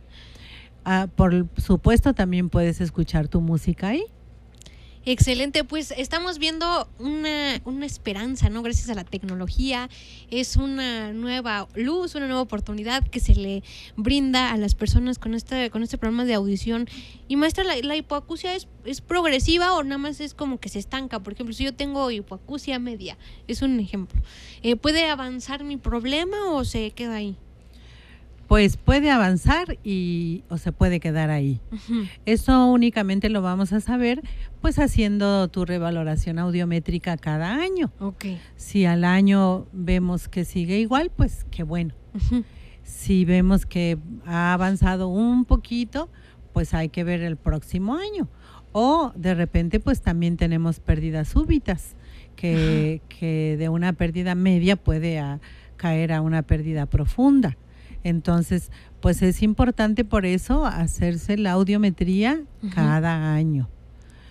Ah, 0.84 1.08
por 1.14 1.46
supuesto, 1.56 2.12
también 2.12 2.50
puedes 2.50 2.82
escuchar 2.82 3.28
tu 3.28 3.40
música 3.40 3.88
ahí. 3.88 4.04
Excelente, 5.06 5.64
pues 5.64 5.92
estamos 5.98 6.38
viendo 6.38 6.88
una, 6.98 7.60
una 7.66 7.84
esperanza, 7.84 8.48
¿no? 8.48 8.62
Gracias 8.62 8.88
a 8.88 8.94
la 8.94 9.04
tecnología, 9.04 9.90
es 10.30 10.56
una 10.56 11.12
nueva 11.12 11.68
luz, 11.74 12.14
una 12.14 12.26
nueva 12.26 12.40
oportunidad 12.40 13.06
que 13.06 13.20
se 13.20 13.34
le 13.34 13.62
brinda 13.96 14.50
a 14.50 14.56
las 14.56 14.74
personas 14.74 15.18
con 15.18 15.34
este, 15.34 15.68
con 15.68 15.82
este 15.82 15.98
programa 15.98 16.24
de 16.24 16.32
audición. 16.32 16.88
Y 17.28 17.36
maestra, 17.36 17.64
¿la, 17.64 17.76
la 17.82 17.96
hipoacusia 17.96 18.54
es, 18.54 18.66
es 18.86 19.02
progresiva 19.02 19.74
o 19.74 19.82
nada 19.82 19.98
más 19.98 20.20
es 20.20 20.32
como 20.32 20.58
que 20.58 20.70
se 20.70 20.78
estanca? 20.78 21.20
Por 21.20 21.34
ejemplo, 21.34 21.54
si 21.54 21.64
yo 21.64 21.74
tengo 21.74 22.10
hipoacusia 22.10 22.78
media, 22.78 23.18
es 23.46 23.60
un 23.60 23.80
ejemplo. 23.80 24.22
Eh, 24.62 24.76
¿Puede 24.76 25.10
avanzar 25.10 25.64
mi 25.64 25.76
problema 25.76 26.50
o 26.50 26.64
se 26.64 26.92
queda 26.92 27.16
ahí? 27.16 27.36
Pues 28.48 28.76
puede 28.76 29.10
avanzar 29.10 29.78
y 29.82 30.44
o 30.50 30.58
se 30.58 30.70
puede 30.70 31.00
quedar 31.00 31.30
ahí. 31.30 31.60
Eso 32.26 32.66
únicamente 32.66 33.28
lo 33.30 33.40
vamos 33.42 33.72
a 33.72 33.80
saber 33.80 34.22
pues 34.60 34.78
haciendo 34.78 35.48
tu 35.48 35.64
revaloración 35.64 36.38
audiométrica 36.38 37.16
cada 37.16 37.54
año. 37.54 37.90
Ok. 38.00 38.26
Si 38.56 38.84
al 38.84 39.04
año 39.04 39.66
vemos 39.72 40.28
que 40.28 40.44
sigue 40.44 40.78
igual, 40.78 41.10
pues 41.14 41.46
qué 41.50 41.62
bueno. 41.62 41.94
Si 42.82 43.24
vemos 43.24 43.64
que 43.66 43.98
ha 44.26 44.52
avanzado 44.52 45.08
un 45.08 45.46
poquito, 45.46 46.10
pues 46.52 46.74
hay 46.74 46.90
que 46.90 47.02
ver 47.02 47.22
el 47.22 47.36
próximo 47.36 47.96
año. 47.96 48.28
O 48.72 49.12
de 49.16 49.34
repente, 49.34 49.80
pues 49.80 50.02
también 50.02 50.36
tenemos 50.36 50.80
pérdidas 50.80 51.28
súbitas, 51.28 51.94
que, 52.36 53.00
que 53.08 53.56
de 53.58 53.68
una 53.68 53.92
pérdida 53.94 54.34
media 54.34 54.76
puede 54.76 55.18
a- 55.18 55.40
caer 55.76 56.12
a 56.12 56.20
una 56.20 56.42
pérdida 56.42 56.86
profunda. 56.86 57.56
Entonces, 58.04 58.70
pues 59.00 59.22
es 59.22 59.42
importante 59.42 60.04
por 60.04 60.26
eso 60.26 60.64
hacerse 60.66 61.36
la 61.36 61.52
audiometría 61.52 62.42
cada 62.74 63.34
año. 63.34 63.68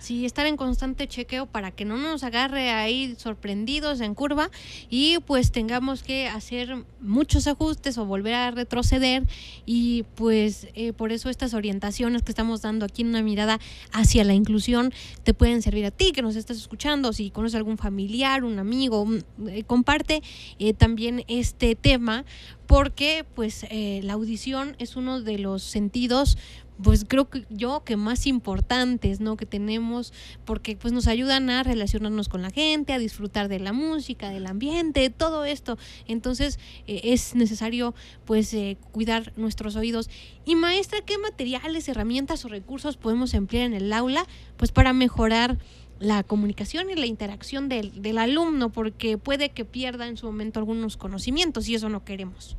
Sí, 0.04 0.26
estar 0.26 0.44
en 0.44 0.58
constante 0.58 1.08
chequeo 1.08 1.46
para 1.46 1.70
que 1.70 1.86
no 1.86 1.96
nos 1.96 2.24
agarre 2.24 2.68
ahí 2.70 3.14
sorprendidos 3.16 4.02
en 4.02 4.14
curva 4.14 4.50
y 4.90 5.16
pues 5.20 5.50
tengamos 5.50 6.02
que 6.02 6.28
hacer 6.28 6.84
muchos 7.00 7.46
ajustes 7.46 7.96
o 7.96 8.04
volver 8.04 8.34
a 8.34 8.50
retroceder 8.50 9.22
y 9.64 10.02
pues 10.14 10.68
eh, 10.74 10.92
por 10.92 11.10
eso 11.10 11.30
estas 11.30 11.54
orientaciones 11.54 12.20
que 12.20 12.32
estamos 12.32 12.60
dando 12.60 12.84
aquí 12.84 13.00
en 13.00 13.08
una 13.08 13.22
mirada 13.22 13.58
hacia 13.92 14.24
la 14.24 14.34
inclusión 14.34 14.92
te 15.22 15.32
pueden 15.32 15.62
servir 15.62 15.86
a 15.86 15.90
ti 15.90 16.12
que 16.12 16.20
nos 16.20 16.36
estás 16.36 16.58
escuchando, 16.58 17.14
si 17.14 17.30
conoces 17.30 17.54
algún 17.54 17.78
familiar, 17.78 18.44
un 18.44 18.58
amigo, 18.58 19.00
un- 19.00 19.24
eh, 19.48 19.62
comparte 19.64 20.22
eh, 20.58 20.74
también 20.74 21.24
este 21.28 21.76
tema 21.76 22.26
porque 22.66 23.24
pues 23.34 23.64
eh, 23.70 24.00
la 24.04 24.14
audición 24.14 24.76
es 24.78 24.96
uno 24.96 25.22
de 25.22 25.38
los 25.38 25.62
sentidos 25.62 26.36
pues 26.82 27.04
creo 27.06 27.28
que 27.28 27.46
yo 27.50 27.84
que 27.84 27.96
más 27.96 28.26
importantes, 28.26 29.20
¿no? 29.20 29.36
Que 29.36 29.46
tenemos, 29.46 30.12
porque 30.44 30.76
pues 30.76 30.92
nos 30.92 31.06
ayudan 31.06 31.50
a 31.50 31.62
relacionarnos 31.62 32.28
con 32.28 32.42
la 32.42 32.50
gente, 32.50 32.92
a 32.92 32.98
disfrutar 32.98 33.48
de 33.48 33.60
la 33.60 33.72
música, 33.72 34.30
del 34.30 34.46
ambiente, 34.46 35.10
todo 35.10 35.44
esto. 35.44 35.78
Entonces 36.06 36.58
eh, 36.86 37.00
es 37.04 37.34
necesario 37.34 37.94
pues 38.24 38.52
eh, 38.54 38.76
cuidar 38.92 39.32
nuestros 39.36 39.76
oídos. 39.76 40.10
Y 40.44 40.56
maestra, 40.56 41.00
¿qué 41.02 41.16
materiales, 41.18 41.88
herramientas 41.88 42.44
o 42.44 42.48
recursos 42.48 42.96
podemos 42.96 43.34
emplear 43.34 43.66
en 43.66 43.74
el 43.74 43.92
aula 43.92 44.26
pues 44.56 44.72
para 44.72 44.92
mejorar 44.92 45.58
la 46.00 46.24
comunicación 46.24 46.90
y 46.90 46.96
la 46.96 47.06
interacción 47.06 47.68
del, 47.68 48.02
del 48.02 48.18
alumno? 48.18 48.70
Porque 48.70 49.16
puede 49.16 49.50
que 49.50 49.64
pierda 49.64 50.08
en 50.08 50.16
su 50.16 50.26
momento 50.26 50.58
algunos 50.58 50.96
conocimientos 50.96 51.68
y 51.68 51.76
eso 51.76 51.88
no 51.88 52.04
queremos. 52.04 52.56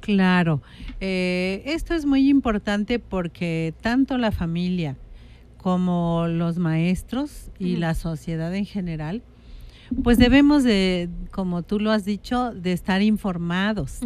Claro, 0.00 0.62
eh, 1.00 1.62
esto 1.66 1.94
es 1.94 2.06
muy 2.06 2.28
importante 2.28 2.98
porque 2.98 3.74
tanto 3.80 4.16
la 4.18 4.30
familia 4.32 4.96
como 5.56 6.26
los 6.28 6.58
maestros 6.58 7.50
y 7.58 7.76
la 7.76 7.94
sociedad 7.94 8.54
en 8.54 8.64
general, 8.64 9.22
pues 10.04 10.18
debemos 10.18 10.62
de, 10.64 11.08
como 11.30 11.62
tú 11.62 11.80
lo 11.80 11.90
has 11.90 12.04
dicho, 12.04 12.52
de 12.52 12.72
estar 12.72 13.02
informados 13.02 14.00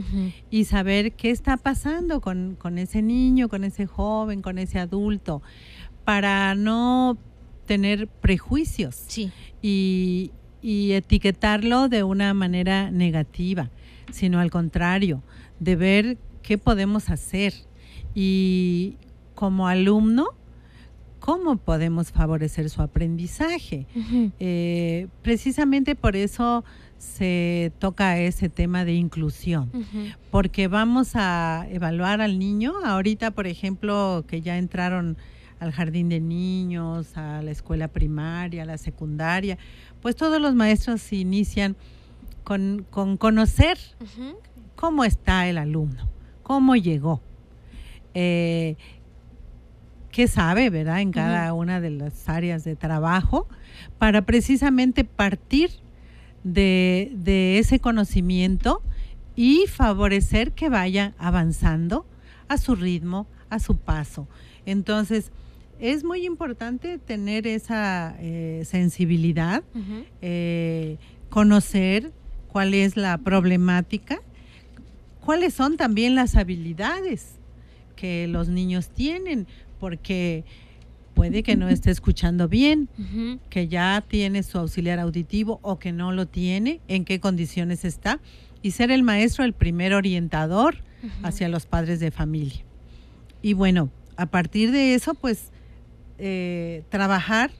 y 0.50 0.64
saber 0.64 1.12
qué 1.12 1.30
está 1.30 1.56
pasando 1.56 2.20
con, 2.20 2.56
con 2.58 2.78
ese 2.78 3.02
niño, 3.02 3.48
con 3.48 3.64
ese 3.64 3.86
joven, 3.86 4.42
con 4.42 4.58
ese 4.58 4.78
adulto, 4.78 5.42
para 6.04 6.54
no 6.54 7.16
tener 7.66 8.08
prejuicios 8.08 9.04
Sí. 9.08 9.30
y, 9.60 10.30
y 10.62 10.92
etiquetarlo 10.92 11.88
de 11.88 12.02
una 12.02 12.32
manera 12.34 12.90
negativa, 12.90 13.70
sino 14.10 14.40
al 14.40 14.50
contrario, 14.50 15.22
de 15.62 15.76
ver 15.76 16.18
qué 16.42 16.58
podemos 16.58 17.08
hacer 17.08 17.54
y 18.14 18.96
como 19.34 19.68
alumno, 19.68 20.28
cómo 21.20 21.56
podemos 21.56 22.10
favorecer 22.10 22.68
su 22.68 22.82
aprendizaje. 22.82 23.86
Eh, 24.40 25.06
precisamente 25.22 25.94
por 25.94 26.16
eso 26.16 26.64
se 26.98 27.72
toca 27.78 28.18
ese 28.18 28.48
tema 28.48 28.84
de 28.84 28.94
inclusión 28.94 29.70
porque 30.30 30.68
vamos 30.68 31.12
a 31.14 31.66
evaluar 31.70 32.20
al 32.20 32.38
niño. 32.38 32.74
Ahorita, 32.84 33.30
por 33.30 33.46
ejemplo, 33.46 34.24
que 34.26 34.40
ya 34.40 34.58
entraron 34.58 35.16
al 35.60 35.70
jardín 35.70 36.08
de 36.08 36.18
niños, 36.18 37.16
a 37.16 37.40
la 37.40 37.52
escuela 37.52 37.86
primaria, 37.86 38.64
a 38.64 38.66
la 38.66 38.78
secundaria, 38.78 39.58
pues 40.00 40.16
todos 40.16 40.40
los 40.40 40.56
maestros 40.56 41.12
inician 41.12 41.76
con, 42.42 42.84
con 42.90 43.16
conocer. 43.16 43.78
Cómo 44.76 45.04
está 45.04 45.46
el 45.48 45.58
alumno, 45.58 46.08
cómo 46.42 46.76
llegó, 46.76 47.20
eh, 48.14 48.76
qué 50.10 50.28
sabe, 50.28 50.70
¿verdad? 50.70 51.00
En 51.00 51.12
cada 51.12 51.52
una 51.54 51.80
de 51.80 51.90
las 51.90 52.28
áreas 52.28 52.64
de 52.64 52.76
trabajo, 52.76 53.48
para 53.98 54.22
precisamente 54.22 55.04
partir 55.04 55.70
de, 56.44 57.12
de 57.14 57.58
ese 57.58 57.78
conocimiento 57.78 58.82
y 59.36 59.66
favorecer 59.66 60.52
que 60.52 60.68
vaya 60.68 61.14
avanzando 61.18 62.06
a 62.48 62.58
su 62.58 62.74
ritmo, 62.74 63.26
a 63.48 63.58
su 63.58 63.76
paso. 63.76 64.28
Entonces, 64.66 65.32
es 65.82 66.04
muy 66.04 66.24
importante 66.24 66.98
tener 66.98 67.46
esa 67.46 68.14
eh, 68.20 68.62
sensibilidad, 68.64 69.64
eh, 70.20 70.96
conocer 71.28 72.12
cuál 72.46 72.72
es 72.72 72.96
la 72.96 73.18
problemática, 73.18 74.20
cuáles 75.24 75.54
son 75.54 75.76
también 75.76 76.14
las 76.14 76.36
habilidades 76.36 77.38
que 77.96 78.26
los 78.26 78.48
niños 78.48 78.88
tienen, 78.90 79.46
porque 79.78 80.44
puede 81.14 81.42
que 81.42 81.56
no 81.56 81.68
esté 81.68 81.90
escuchando 81.90 82.48
bien, 82.48 82.88
que 83.48 83.68
ya 83.68 84.02
tiene 84.06 84.42
su 84.42 84.58
auxiliar 84.58 84.98
auditivo 84.98 85.60
o 85.62 85.78
que 85.78 85.92
no 85.92 86.12
lo 86.12 86.26
tiene, 86.26 86.80
en 86.88 87.04
qué 87.04 87.20
condiciones 87.20 87.84
está, 87.84 88.20
y 88.62 88.72
ser 88.72 88.90
el 88.90 89.02
maestro 89.02 89.44
el 89.44 89.52
primer 89.52 89.94
orientador 89.94 90.76
hacia 91.22 91.48
los 91.48 91.66
padres 91.66 92.00
de 92.00 92.10
familia. 92.10 92.64
Y 93.42 93.54
bueno, 93.54 93.90
a 94.16 94.26
partir 94.26 94.70
de 94.70 94.94
eso, 94.94 95.14
pues 95.14 95.50
eh, 96.18 96.84
trabajar, 96.88 97.50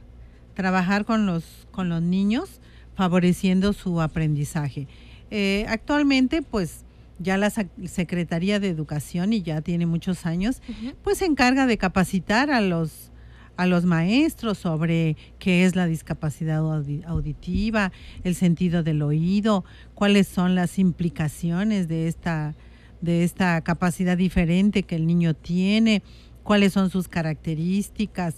trabajar 0.55 1.05
con 1.05 1.27
los, 1.27 1.45
con 1.71 1.89
los 1.89 2.03
niños, 2.03 2.61
favoreciendo 2.95 3.73
su 3.73 4.01
aprendizaje. 4.01 4.87
Eh, 5.31 5.65
actualmente, 5.69 6.43
pues 6.43 6.85
ya 7.19 7.37
la 7.37 7.51
Secretaría 7.51 8.59
de 8.61 8.69
Educación, 8.69 9.33
y 9.33 9.43
ya 9.43 9.61
tiene 9.61 9.87
muchos 9.87 10.27
años, 10.27 10.61
pues 11.03 11.19
se 11.19 11.27
encarga 11.27 11.67
de 11.67 11.79
capacitar 11.79 12.51
a 12.51 12.61
los 12.61 13.11
a 13.55 13.67
los 13.67 13.85
maestros 13.85 14.57
sobre 14.57 15.15
qué 15.39 15.67
es 15.67 15.77
la 15.77 15.87
discapacidad 15.87 16.61
audi- 16.63 17.05
auditiva, 17.05 17.93
el 18.25 18.35
sentido 18.35 18.83
del 18.83 19.03
oído, 19.03 19.65
cuáles 19.95 20.27
son 20.27 20.55
las 20.55 20.79
implicaciones 20.79 21.87
de 21.87 22.09
esta 22.09 22.55
de 23.03 23.25
esta 23.25 23.61
capacidad 23.61 24.17
diferente 24.17 24.85
que 24.85 24.97
el 24.97 25.07
niño 25.07 25.35
tiene, 25.35 26.03
cuáles 26.45 26.73
son 26.73 26.89
sus 26.89 27.09
características, 27.09 28.37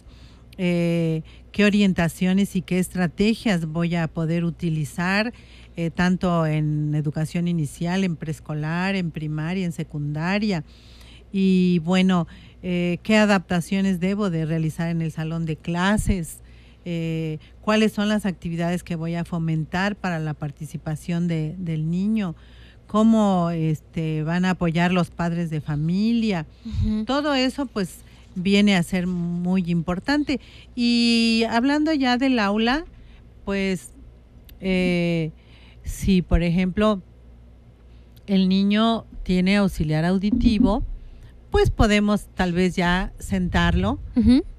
eh, 0.59 1.23
qué 1.53 1.65
orientaciones 1.65 2.57
y 2.57 2.63
qué 2.63 2.79
estrategias 2.79 3.67
voy 3.67 3.95
a 3.95 4.09
poder 4.09 4.45
utilizar 4.45 5.33
eh, 5.77 5.91
tanto 5.91 6.47
en 6.47 6.95
educación 6.95 7.49
inicial, 7.49 8.05
en 8.05 8.17
preescolar, 8.17 8.95
en 8.95 9.11
primaria, 9.11 9.65
en 9.65 9.73
secundaria. 9.73 10.65
Y 11.33 11.81
bueno, 11.81 12.27
eh, 12.63 12.99
qué 13.03 13.17
adaptaciones 13.17 13.99
debo 14.01 14.31
de 14.31 14.47
realizar 14.47 14.89
en 14.89 15.03
el 15.03 15.11
salón 15.11 15.47
de 15.47 15.57
clases, 15.57 16.39
eh, 16.85 17.39
cuáles 17.61 17.93
son 17.93 18.09
las 18.09 18.27
actividades 18.27 18.83
que 18.85 18.95
voy 18.95 19.15
a 19.15 19.25
fomentar 19.25 19.97
para 19.97 20.19
la 20.19 20.35
participación 20.35 21.27
de- 21.29 21.55
del 21.59 21.91
niño, 21.91 22.37
cómo 22.87 23.51
este, 23.51 24.23
van 24.23 24.45
a 24.45 24.51
apoyar 24.51 24.93
los 24.93 25.11
padres 25.11 25.51
de 25.51 25.61
familia. 25.61 26.47
Todo 27.07 27.35
eso 27.35 27.67
pues 27.67 27.97
viene 28.37 28.77
a 28.77 28.83
ser 28.83 29.07
muy 29.07 29.65
importante. 29.71 30.41
Y 30.77 31.45
hablando 31.51 31.93
ya 31.95 32.17
del 32.19 32.39
aula, 32.39 32.85
pues 33.45 33.91
eh, 34.61 35.31
si 35.85 36.23
por 36.23 36.43
ejemplo 36.43 37.01
el 38.27 38.49
niño 38.49 39.05
tiene 39.23 39.57
auxiliar 39.57 40.05
auditivo, 40.05 40.83
pues 41.51 41.71
podemos 41.71 42.27
tal 42.35 42.53
vez 42.53 42.75
ya 42.75 43.13
sentarlo 43.19 44.01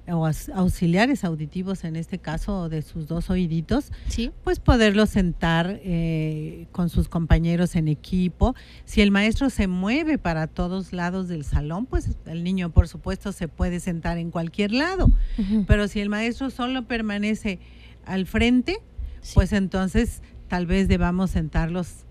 o 0.08 0.30
auxiliares 0.54 1.24
auditivos 1.24 1.82
en 1.84 1.96
este 1.96 2.18
caso 2.18 2.68
de 2.70 2.80
sus 2.80 3.06
dos 3.08 3.28
oíditos, 3.28 3.92
Sí. 4.08 4.30
pues 4.44 4.60
poderlo 4.60 5.04
sentar 5.06 5.80
eh, 5.82 6.68
con 6.72 6.88
sus 6.88 7.08
compañeros 7.08 7.74
en 7.76 7.88
equipo. 7.88 8.54
Si 8.86 9.02
el 9.02 9.10
maestro 9.10 9.50
se 9.50 9.66
mueve 9.66 10.16
para 10.16 10.46
todos 10.46 10.92
lados 10.94 11.28
del 11.28 11.44
salón, 11.44 11.84
pues 11.86 12.16
el 12.24 12.44
niño 12.44 12.70
por 12.70 12.86
supuesto 12.88 13.32
se 13.32 13.48
puede 13.48 13.80
sentar 13.80 14.16
en 14.16 14.30
cualquier 14.30 14.72
lado. 14.72 15.10
Pero 15.66 15.88
si 15.88 16.00
el 16.00 16.08
maestro 16.08 16.48
solo 16.50 16.86
permanece 16.86 17.58
al 18.06 18.26
frente, 18.26 18.78
Sí. 19.20 19.32
pues 19.34 19.52
entonces 19.52 20.22
tal 20.48 20.66
vez 20.66 20.88
debamos 20.88 21.30
sentarlos 21.30 22.04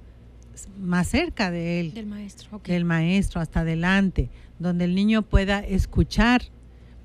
más 0.79 1.07
cerca 1.07 1.51
de 1.51 1.79
él 1.79 1.93
Del 1.93 2.05
maestro. 2.05 2.61
del 2.63 2.85
maestro 2.85 3.41
hasta 3.41 3.61
adelante, 3.61 4.29
donde 4.59 4.85
el 4.85 4.95
niño 4.95 5.21
pueda 5.21 5.59
escuchar, 5.59 6.43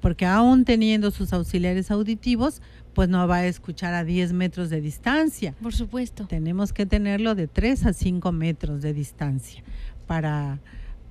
porque 0.01 0.25
aún 0.25 0.65
teniendo 0.65 1.11
sus 1.11 1.33
auxiliares 1.33 1.91
auditivos, 1.91 2.63
pues 2.95 3.09
no 3.09 3.27
va 3.27 3.37
a 3.37 3.47
escuchar 3.47 3.95
a 3.95 4.05
10 4.05 4.33
metros 4.33 4.71
de 4.71 4.81
distancia. 4.81 5.55
Por 5.63 5.75
supuesto. 5.75 6.27
Tenemos 6.27 6.73
que 6.73 6.87
tenerlo 6.87 7.35
de 7.35 7.47
3 7.49 7.87
a 7.87 7.93
5 7.93 8.33
metros 8.33 8.83
de 8.83 8.93
distancia 8.95 9.63
para, 10.07 10.59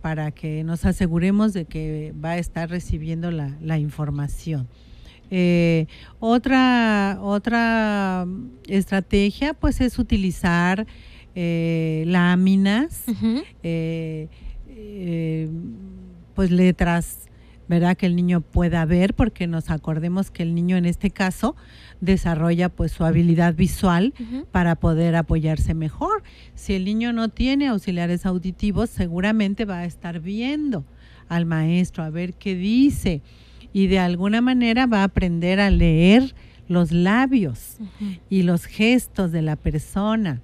para 0.02 0.32
que 0.32 0.64
nos 0.64 0.86
aseguremos 0.86 1.54
de 1.54 1.66
que 1.66 2.14
va 2.24 2.32
a 2.32 2.38
estar 2.38 2.70
recibiendo 2.70 3.32
la, 3.32 3.58
la 3.62 3.78
información. 3.80 4.68
Eh, 5.32 5.86
otra, 6.20 7.20
otra 7.22 8.26
estrategia 8.68 9.54
pues 9.54 9.82
es 9.82 10.00
utilizar 10.00 10.88
eh, 11.36 12.04
láminas, 12.08 13.04
eh, 13.64 14.28
eh, 14.68 15.50
pues 16.34 16.52
letras 16.52 17.30
¿verdad? 17.70 17.96
Que 17.96 18.08
el 18.08 18.16
niño 18.16 18.42
pueda 18.42 18.84
ver, 18.86 19.14
porque 19.14 19.46
nos 19.46 19.70
acordemos 19.70 20.32
que 20.32 20.42
el 20.42 20.56
niño 20.56 20.76
en 20.76 20.88
este 20.88 21.12
caso 21.12 21.56
desarrolla 22.02 22.70
pues 22.70 22.92
su 22.92 23.06
habilidad 23.06 23.54
visual 23.54 24.16
para 24.52 24.76
poder 24.76 25.16
apoyarse 25.16 25.76
mejor. 25.76 26.24
Si 26.56 26.74
el 26.74 26.84
niño 26.84 27.14
no 27.14 27.30
tiene 27.30 27.68
auxiliares 27.68 28.26
auditivos, 28.26 28.90
seguramente 28.90 29.66
va 29.66 29.78
a 29.78 29.86
estar 29.86 30.20
viendo 30.20 30.84
al 31.28 31.46
maestro 31.46 32.04
a 32.04 32.10
ver 32.10 32.34
qué 32.34 32.56
dice 32.56 33.22
y 33.74 33.88
de 33.88 34.00
alguna 34.00 34.42
manera 34.42 34.86
va 34.86 35.02
a 35.02 35.06
aprender 35.06 35.60
a 35.60 35.70
leer 35.70 36.36
los 36.68 36.92
labios 36.92 37.78
y 38.30 38.44
los 38.44 38.66
gestos 38.66 39.32
de 39.32 39.42
la 39.42 39.56
persona, 39.56 40.42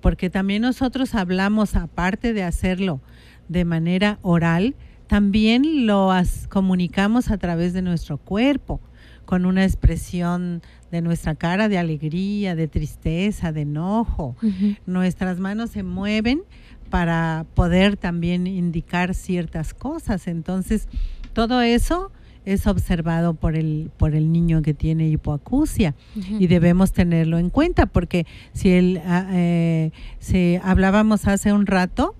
porque 0.00 0.30
también 0.30 0.62
nosotros 0.62 1.14
hablamos, 1.14 1.76
aparte 1.76 2.32
de 2.32 2.42
hacerlo 2.42 3.00
de 3.48 3.64
manera 3.64 4.18
oral, 4.22 4.74
también 5.06 5.86
lo 5.86 6.10
comunicamos 6.48 7.30
a 7.30 7.38
través 7.38 7.72
de 7.72 7.82
nuestro 7.82 8.18
cuerpo, 8.18 8.80
con 9.24 9.46
una 9.46 9.64
expresión 9.64 10.62
de 10.90 11.00
nuestra 11.00 11.34
cara 11.34 11.68
de 11.68 11.78
alegría, 11.78 12.54
de 12.54 12.68
tristeza, 12.68 13.52
de 13.52 13.62
enojo. 13.62 14.36
Nuestras 14.84 15.38
manos 15.38 15.70
se 15.70 15.82
mueven 15.82 16.42
para 16.90 17.46
poder 17.54 17.96
también 17.96 18.46
indicar 18.46 19.14
ciertas 19.14 19.72
cosas. 19.72 20.26
Entonces, 20.26 20.88
todo 21.32 21.62
eso 21.62 22.10
es 22.44 22.66
observado 22.66 23.34
por 23.34 23.56
el, 23.56 23.90
por 23.96 24.14
el 24.14 24.32
niño 24.32 24.62
que 24.62 24.74
tiene 24.74 25.08
hipoacusia 25.08 25.94
y 26.14 26.46
debemos 26.48 26.92
tenerlo 26.92 27.38
en 27.38 27.50
cuenta 27.50 27.86
porque 27.86 28.26
si 28.52 28.70
el, 28.70 29.00
ah, 29.06 29.28
eh, 29.32 29.90
si 30.18 30.58
hablábamos 30.62 31.26
hace 31.28 31.52
un 31.52 31.66
rato 31.66 32.14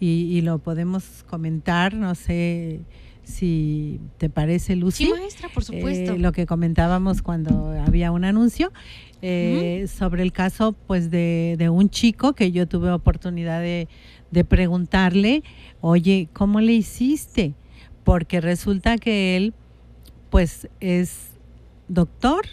y, 0.00 0.06
y 0.06 0.40
lo 0.40 0.58
podemos 0.58 1.24
comentar, 1.28 1.94
no 1.94 2.14
sé 2.14 2.80
si 3.22 4.00
te 4.18 4.30
parece, 4.30 4.76
Lucy. 4.76 5.06
Sí, 5.06 5.10
maestra, 5.10 5.48
por 5.52 5.64
supuesto. 5.64 6.12
Eh, 6.12 6.18
lo 6.18 6.32
que 6.32 6.46
comentábamos 6.46 7.22
cuando 7.22 7.72
había 7.84 8.12
un 8.12 8.24
anuncio 8.24 8.72
eh, 9.20 9.86
sobre 9.88 10.22
el 10.22 10.32
caso 10.32 10.72
pues 10.86 11.10
de, 11.10 11.56
de 11.58 11.68
un 11.68 11.90
chico 11.90 12.34
que 12.34 12.52
yo 12.52 12.68
tuve 12.68 12.92
oportunidad 12.92 13.60
de, 13.60 13.88
de 14.30 14.44
preguntarle, 14.44 15.42
oye, 15.80 16.28
¿cómo 16.32 16.60
le 16.60 16.74
hiciste? 16.74 17.54
Porque 18.04 18.40
resulta 18.40 18.96
que 18.98 19.36
él 19.36 19.54
pues 20.30 20.68
es 20.80 21.30
doctor 21.88 22.46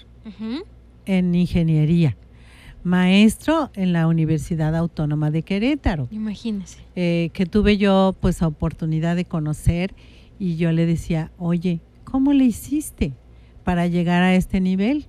en 1.05 1.35
ingeniería, 1.35 2.15
maestro 2.83 3.71
en 3.73 3.93
la 3.93 4.07
Universidad 4.07 4.75
Autónoma 4.75 5.31
de 5.31 5.43
Querétaro 5.43 6.07
Imagínese. 6.11 6.79
eh, 6.95 7.29
que 7.33 7.45
tuve 7.45 7.77
yo 7.77 8.15
pues 8.19 8.41
oportunidad 8.41 9.15
de 9.15 9.25
conocer 9.25 9.93
y 10.39 10.55
yo 10.55 10.71
le 10.71 10.85
decía, 10.85 11.31
oye, 11.37 11.79
¿cómo 12.03 12.33
le 12.33 12.45
hiciste 12.45 13.13
para 13.63 13.87
llegar 13.87 14.23
a 14.23 14.35
este 14.35 14.59
nivel? 14.59 15.05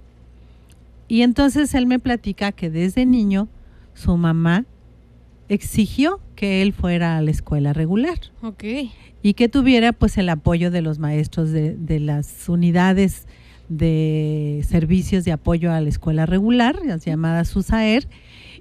Y 1.09 1.23
entonces 1.23 1.75
él 1.75 1.87
me 1.87 1.99
platica 1.99 2.53
que 2.53 2.71
desde 2.71 3.07
niño 3.07 3.49
su 3.95 4.17
mamá 4.17 4.65
exigió 5.49 6.21
que 6.37 6.63
él 6.63 6.73
fuera 6.73 7.17
a 7.17 7.23
la 7.23 7.31
escuela 7.31 7.73
regular 7.73 8.19
Ok. 8.43 8.65
y 9.23 9.35
que 9.35 9.49
tuviera 9.49 9.93
pues 9.93 10.17
el 10.19 10.29
apoyo 10.29 10.71
de 10.71 10.83
los 10.83 10.99
maestros 10.99 11.51
de, 11.51 11.75
de 11.77 12.01
las 12.01 12.49
unidades 12.49 13.27
de 13.69 14.65
servicios 14.69 15.25
de 15.25 15.33
apoyo 15.33 15.73
a 15.73 15.81
la 15.81 15.89
escuela 15.89 16.27
regular, 16.27 16.77
las 16.85 17.05
llamadas 17.05 17.49
SUSAER, 17.49 18.07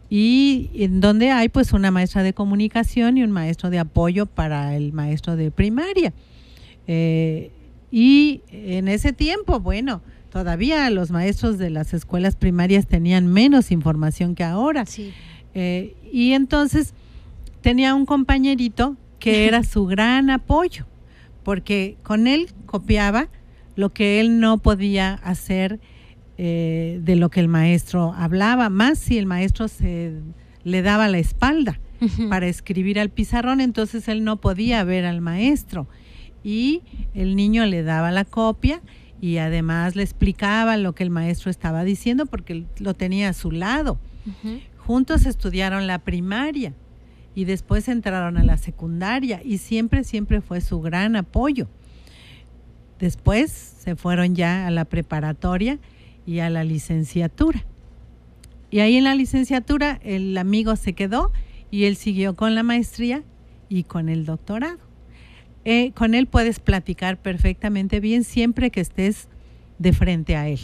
y 0.10 0.70
en 0.76 1.02
donde 1.02 1.32
hay 1.32 1.50
pues 1.50 1.74
una 1.74 1.92
maestra 1.92 2.24
de 2.24 2.34
comunicación 2.34 3.18
y 3.18 3.24
un 3.24 3.32
maestro 3.32 3.70
de 3.70 3.80
apoyo 3.80 4.26
para 4.26 4.76
el 4.76 4.94
maestro 4.94 5.36
de 5.36 5.52
primaria. 5.52 6.14
Eh, 6.88 7.52
y 7.92 8.42
en 8.52 8.88
ese 8.88 9.14
tiempo, 9.14 9.60
bueno, 9.60 10.02
todavía 10.32 10.90
los 10.90 11.12
maestros 11.12 11.58
de 11.58 11.70
las 11.70 11.94
escuelas 11.94 12.36
primarias 12.36 12.88
tenían 12.88 13.28
menos 13.28 13.72
información 13.72 14.36
que 14.36 14.44
ahora. 14.44 14.86
Sí. 14.86 15.12
Eh, 15.54 15.96
y 16.12 16.34
entonces 16.34 16.94
tenía 17.62 17.96
un 17.96 18.06
compañerito 18.06 18.98
que 19.20 19.48
era 19.48 19.64
su 19.64 19.86
gran 19.86 20.30
apoyo, 20.30 20.86
porque 21.44 21.96
con 22.04 22.28
él 22.28 22.50
copiaba 22.66 23.30
lo 23.76 23.94
que 23.94 24.20
él 24.20 24.40
no 24.40 24.58
podía 24.58 25.14
hacer 25.14 25.80
eh, 26.38 27.00
de 27.04 27.16
lo 27.16 27.30
que 27.30 27.40
el 27.40 27.48
maestro 27.48 28.14
hablaba, 28.18 28.70
más 28.70 29.00
si 29.00 29.18
el 29.18 29.26
maestro 29.26 29.68
se 29.68 30.14
le 30.64 30.82
daba 30.82 31.08
la 31.08 31.20
espalda 31.20 31.80
para 32.30 32.48
escribir 32.48 33.00
al 33.00 33.10
pizarrón, 33.10 33.62
entonces 33.62 34.08
él 34.08 34.24
no 34.24 34.38
podía 34.38 34.84
ver 34.84 35.06
al 35.06 35.22
maestro. 35.22 35.88
Y 36.44 36.82
el 37.14 37.36
niño 37.38 37.66
le 37.66 37.84
daba 37.84 38.12
la 38.12 38.26
copia 38.26 38.82
y 39.22 39.38
además 39.38 39.96
le 39.96 40.04
explicaba 40.04 40.76
lo 40.76 40.94
que 40.94 41.04
el 41.04 41.10
maestro 41.10 41.50
estaba 41.50 41.86
diciendo 41.86 42.26
porque 42.26 42.66
lo 42.80 42.94
tenía 42.94 43.30
a 43.30 43.34
su 43.34 43.52
lado. 43.52 43.98
Juntos 44.86 45.26
estudiaron 45.26 45.88
la 45.88 46.00
primaria 46.00 46.74
y 47.36 47.46
después 47.46 47.88
entraron 47.88 48.38
a 48.38 48.44
la 48.44 48.58
secundaria 48.58 49.42
y 49.44 49.58
siempre, 49.58 50.04
siempre 50.04 50.42
fue 50.42 50.60
su 50.60 50.82
gran 50.82 51.16
apoyo. 51.16 51.68
Después 53.00 53.52
se 53.52 53.96
fueron 53.96 54.36
ya 54.36 54.68
a 54.68 54.72
la 54.72 54.86
preparatoria 54.86 55.80
y 56.26 56.40
a 56.40 56.50
la 56.50 56.64
licenciatura. 56.64 57.66
Y 58.72 58.80
ahí 58.80 58.98
en 58.98 59.06
la 59.06 59.16
licenciatura 59.16 60.00
el 60.04 60.38
amigo 60.38 60.76
se 60.76 60.94
quedó 60.94 61.32
y 61.72 61.86
él 61.86 61.96
siguió 61.96 62.36
con 62.36 62.54
la 62.54 62.64
maestría 62.64 63.24
y 63.70 63.84
con 63.84 64.10
el 64.10 64.26
doctorado. 64.26 64.80
Eh, 65.66 65.94
con 65.94 66.14
él 66.14 66.28
puedes 66.28 66.60
platicar 66.60 67.22
perfectamente 67.22 68.02
bien 68.02 68.26
siempre 68.26 68.70
que 68.70 68.82
estés 68.82 69.30
de 69.80 69.94
frente 69.94 70.36
a 70.36 70.48
él. 70.48 70.60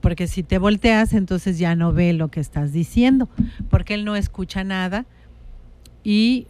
Porque 0.00 0.26
si 0.28 0.42
te 0.42 0.58
volteas 0.58 1.12
entonces 1.12 1.58
ya 1.58 1.74
no 1.74 1.92
ve 1.92 2.12
lo 2.12 2.28
que 2.28 2.40
estás 2.40 2.72
diciendo, 2.72 3.28
porque 3.68 3.94
él 3.94 4.04
no 4.04 4.16
escucha 4.16 4.64
nada 4.64 5.04
y 6.04 6.46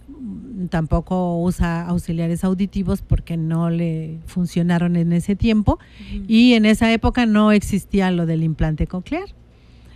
tampoco 0.71 1.43
usa 1.43 1.87
auxiliares 1.87 2.45
auditivos 2.45 3.03
porque 3.03 3.37
no 3.37 3.71
le 3.71 4.19
funcionaron 4.27 4.97
en 4.97 5.13
ese 5.13 5.37
tiempo. 5.37 5.79
Y 6.29 6.55
en 6.55 6.65
esa 6.65 6.93
época 6.93 7.27
no 7.27 7.53
existía 7.53 8.11
lo 8.11 8.27
del 8.27 8.43
implante 8.43 8.87
coclear. 8.87 9.29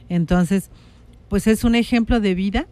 Entonces, 0.08 0.70
pues 1.28 1.46
es 1.46 1.64
un 1.64 1.74
ejemplo 1.74 2.20
de 2.20 2.34
vida 2.34 2.66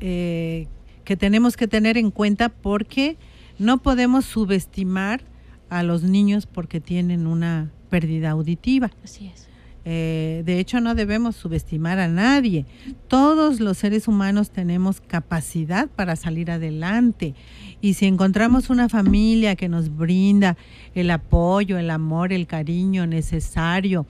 eh, 0.00 0.66
que 1.04 1.16
tenemos 1.16 1.56
que 1.56 1.68
tener 1.68 1.96
en 1.96 2.10
cuenta 2.10 2.48
porque 2.48 3.16
no 3.58 3.82
podemos 3.82 4.24
subestimar 4.24 5.22
a 5.70 5.82
los 5.82 6.02
niños 6.02 6.46
porque 6.46 6.80
tienen 6.80 7.26
una 7.26 7.70
pérdida 7.92 8.30
auditiva. 8.30 8.90
Así 9.04 9.26
es. 9.32 9.48
Eh, 9.84 10.42
de 10.46 10.60
hecho, 10.60 10.80
no 10.80 10.94
debemos 10.94 11.34
subestimar 11.36 11.98
a 11.98 12.08
nadie. 12.08 12.64
Todos 13.08 13.58
los 13.60 13.76
seres 13.78 14.08
humanos 14.08 14.50
tenemos 14.50 15.00
capacidad 15.00 15.88
para 15.88 16.14
salir 16.16 16.50
adelante. 16.50 17.34
Y 17.80 17.94
si 17.94 18.06
encontramos 18.06 18.70
una 18.70 18.88
familia 18.88 19.56
que 19.56 19.68
nos 19.68 19.94
brinda 19.94 20.56
el 20.94 21.10
apoyo, 21.10 21.78
el 21.78 21.90
amor, 21.90 22.32
el 22.32 22.46
cariño 22.46 23.06
necesario, 23.06 24.06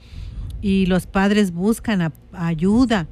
y 0.61 0.85
los 0.85 1.07
padres 1.07 1.51
buscan 1.51 2.01
a- 2.03 2.13
ayuda 2.31 3.07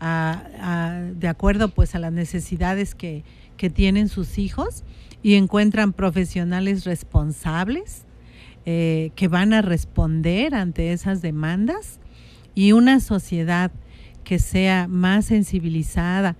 a- 0.00 0.42
a- 0.60 1.00
de 1.14 1.28
acuerdo 1.28 1.68
pues 1.68 1.94
a 1.94 1.98
las 1.98 2.12
necesidades 2.12 2.94
que, 2.94 3.22
que 3.56 3.70
tienen 3.70 4.08
sus 4.08 4.36
hijos 4.36 4.82
y 5.22 5.34
encuentran 5.34 5.92
profesionales 5.92 6.84
responsables 6.84 8.04
eh, 8.66 9.10
que 9.14 9.28
van 9.28 9.52
a 9.52 9.62
responder 9.62 10.54
ante 10.54 10.92
esas 10.92 11.22
demandas 11.22 11.98
y 12.54 12.72
una 12.72 13.00
sociedad 13.00 13.70
que 14.24 14.38
sea 14.38 14.86
más 14.88 15.26
sensibilizada 15.26 16.36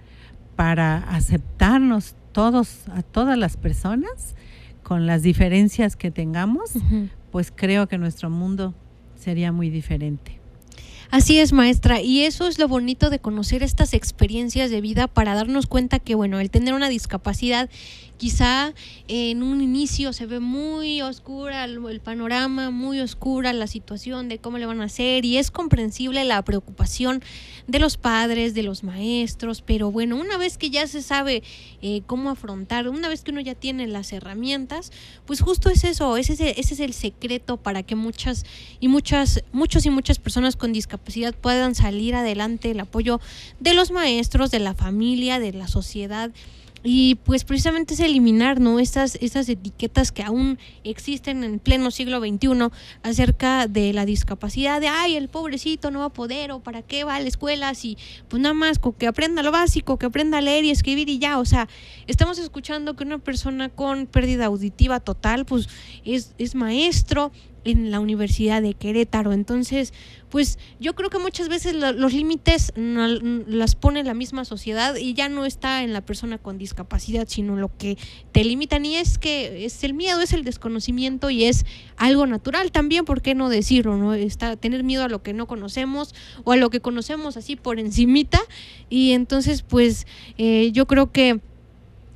para 0.56 0.98
aceptarnos 0.98 2.14
todos 2.32 2.88
a 2.88 3.02
todas 3.02 3.38
las 3.38 3.56
personas 3.56 4.34
con 4.82 5.06
las 5.06 5.22
diferencias 5.22 5.96
que 5.96 6.10
tengamos, 6.10 6.72
pues 7.30 7.52
creo 7.54 7.88
que 7.88 7.96
nuestro 7.96 8.28
mundo 8.28 8.74
sería 9.16 9.52
muy 9.52 9.70
diferente. 9.70 10.40
Así 11.10 11.38
es, 11.38 11.52
maestra, 11.52 12.00
y 12.00 12.20
eso 12.20 12.46
es 12.46 12.58
lo 12.58 12.68
bonito 12.68 13.10
de 13.10 13.18
conocer 13.18 13.64
estas 13.64 13.94
experiencias 13.94 14.70
de 14.70 14.80
vida 14.80 15.08
para 15.08 15.34
darnos 15.34 15.66
cuenta 15.66 15.98
que, 15.98 16.14
bueno, 16.14 16.38
el 16.38 16.50
tener 16.50 16.72
una 16.74 16.88
discapacidad 16.88 17.68
quizá 18.20 18.74
en 19.08 19.42
un 19.42 19.62
inicio 19.62 20.12
se 20.12 20.26
ve 20.26 20.40
muy 20.40 21.00
oscura 21.00 21.64
el, 21.64 22.00
panorama, 22.00 22.70
muy 22.70 23.00
oscura 23.00 23.54
la 23.54 23.66
situación 23.66 24.28
de 24.28 24.38
cómo 24.38 24.58
le 24.58 24.66
van 24.66 24.82
a 24.82 24.84
hacer 24.84 25.24
y 25.24 25.38
es 25.38 25.50
comprensible 25.50 26.22
la 26.24 26.42
preocupación 26.42 27.22
de 27.66 27.78
los 27.78 27.96
padres, 27.96 28.52
de 28.52 28.62
los 28.62 28.84
maestros, 28.84 29.62
pero 29.62 29.90
bueno, 29.90 30.16
una 30.16 30.36
vez 30.36 30.58
que 30.58 30.68
ya 30.68 30.86
se 30.86 31.00
sabe 31.00 31.42
eh, 31.80 32.02
cómo 32.06 32.28
afrontar, 32.28 32.90
una 32.90 33.08
vez 33.08 33.22
que 33.22 33.30
uno 33.30 33.40
ya 33.40 33.54
tiene 33.54 33.86
las 33.86 34.12
herramientas, 34.12 34.92
pues 35.24 35.40
justo 35.40 35.70
es 35.70 35.84
eso, 35.84 36.18
ese 36.18 36.34
es 36.34 36.40
el, 36.40 36.54
ese 36.58 36.74
es 36.74 36.80
el 36.80 36.92
secreto 36.92 37.56
para 37.56 37.82
que 37.82 37.94
muchas 37.94 38.44
y 38.80 38.88
muchas, 38.88 39.42
muchos 39.50 39.86
y 39.86 39.90
muchas 39.90 40.18
personas 40.18 40.56
con 40.56 40.74
discapacidad 40.74 41.34
puedan 41.34 41.74
salir 41.74 42.14
adelante, 42.14 42.70
el 42.72 42.80
apoyo 42.80 43.18
de 43.60 43.72
los 43.72 43.90
maestros, 43.92 44.50
de 44.50 44.58
la 44.58 44.74
familia, 44.74 45.40
de 45.40 45.54
la 45.54 45.68
sociedad 45.68 46.30
y 46.82 47.16
pues 47.16 47.44
precisamente 47.44 47.94
es 47.94 48.00
eliminar 48.00 48.60
no 48.60 48.78
estas 48.78 49.16
estas 49.20 49.48
etiquetas 49.48 50.12
que 50.12 50.22
aún 50.22 50.58
existen 50.82 51.44
en 51.44 51.58
pleno 51.58 51.90
siglo 51.90 52.20
XXI 52.20 52.68
acerca 53.02 53.66
de 53.66 53.92
la 53.92 54.06
discapacidad 54.06 54.80
de 54.80 54.88
ay 54.88 55.16
el 55.16 55.28
pobrecito 55.28 55.90
no 55.90 56.00
va 56.00 56.06
a 56.06 56.12
poder 56.12 56.52
o 56.52 56.60
para 56.60 56.82
qué 56.82 57.04
va 57.04 57.16
a 57.16 57.20
la 57.20 57.28
escuela 57.28 57.74
si 57.74 57.98
pues 58.28 58.40
nada 58.40 58.54
más 58.54 58.78
con 58.78 58.94
que 58.94 59.06
aprenda 59.06 59.42
lo 59.42 59.52
básico 59.52 59.98
que 59.98 60.06
aprenda 60.06 60.38
a 60.38 60.40
leer 60.40 60.64
y 60.64 60.70
escribir 60.70 61.08
y 61.08 61.18
ya 61.18 61.38
o 61.38 61.44
sea 61.44 61.68
estamos 62.06 62.38
escuchando 62.38 62.96
que 62.96 63.04
una 63.04 63.18
persona 63.18 63.68
con 63.68 64.06
pérdida 64.06 64.46
auditiva 64.46 65.00
total 65.00 65.44
pues 65.44 65.68
es, 66.04 66.34
es 66.38 66.54
maestro 66.54 67.30
en 67.64 67.90
la 67.90 68.00
Universidad 68.00 68.62
de 68.62 68.74
Querétaro. 68.74 69.32
Entonces, 69.32 69.92
pues 70.30 70.58
yo 70.78 70.94
creo 70.94 71.10
que 71.10 71.18
muchas 71.18 71.48
veces 71.48 71.74
lo- 71.74 71.92
los 71.92 72.12
límites 72.12 72.72
las 72.76 73.74
pone 73.74 74.04
la 74.04 74.14
misma 74.14 74.44
sociedad 74.44 74.96
y 74.96 75.14
ya 75.14 75.28
no 75.28 75.44
está 75.44 75.82
en 75.82 75.92
la 75.92 76.00
persona 76.04 76.38
con 76.38 76.58
discapacidad, 76.58 77.26
sino 77.28 77.56
lo 77.56 77.76
que 77.76 77.98
te 78.32 78.44
limitan 78.44 78.84
y 78.84 78.96
es 78.96 79.18
que 79.18 79.64
es 79.64 79.82
el 79.84 79.94
miedo, 79.94 80.20
es 80.20 80.32
el 80.32 80.44
desconocimiento 80.44 81.30
y 81.30 81.44
es 81.44 81.64
algo 81.96 82.26
natural 82.26 82.70
también, 82.72 83.04
¿por 83.04 83.22
qué 83.22 83.34
no 83.34 83.48
decirlo? 83.48 83.96
¿no? 83.96 84.14
Está 84.14 84.56
tener 84.56 84.84
miedo 84.84 85.04
a 85.04 85.08
lo 85.08 85.22
que 85.22 85.32
no 85.32 85.46
conocemos 85.46 86.14
o 86.44 86.52
a 86.52 86.56
lo 86.56 86.70
que 86.70 86.80
conocemos 86.80 87.36
así 87.36 87.56
por 87.56 87.78
encimita 87.78 88.40
y 88.88 89.12
entonces 89.12 89.62
pues 89.62 90.06
eh, 90.38 90.70
yo 90.72 90.86
creo 90.86 91.10
que 91.12 91.40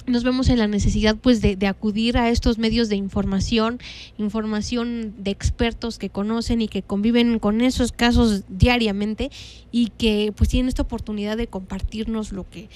nos 0.07 0.25
vemos 0.25 0.49
en 0.49 0.59
la 0.59 0.67
necesidad 0.67 1.17
pues 1.17 1.41
de, 1.41 1.57
de 1.57 1.67
acudir 1.67 2.19
a 2.19 2.31
estos 2.31 2.59
medios 2.59 2.89
de 2.89 2.97
información, 2.97 3.79
información 4.19 5.15
de 5.19 5.31
expertos 5.31 5.99
que 5.99 6.11
conocen 6.11 6.61
y 6.61 6.69
que 6.69 6.83
conviven 6.83 7.39
con 7.39 7.61
esos 7.61 7.93
casos 7.93 8.45
diariamente 8.49 9.31
y 9.73 9.89
que 9.97 10.33
pues 10.37 10.51
tienen 10.51 10.69
esta 10.69 10.83
oportunidad 10.83 11.37
de 11.37 11.47
compartirnos 11.47 12.33
lo 12.33 12.49
que 12.49 12.69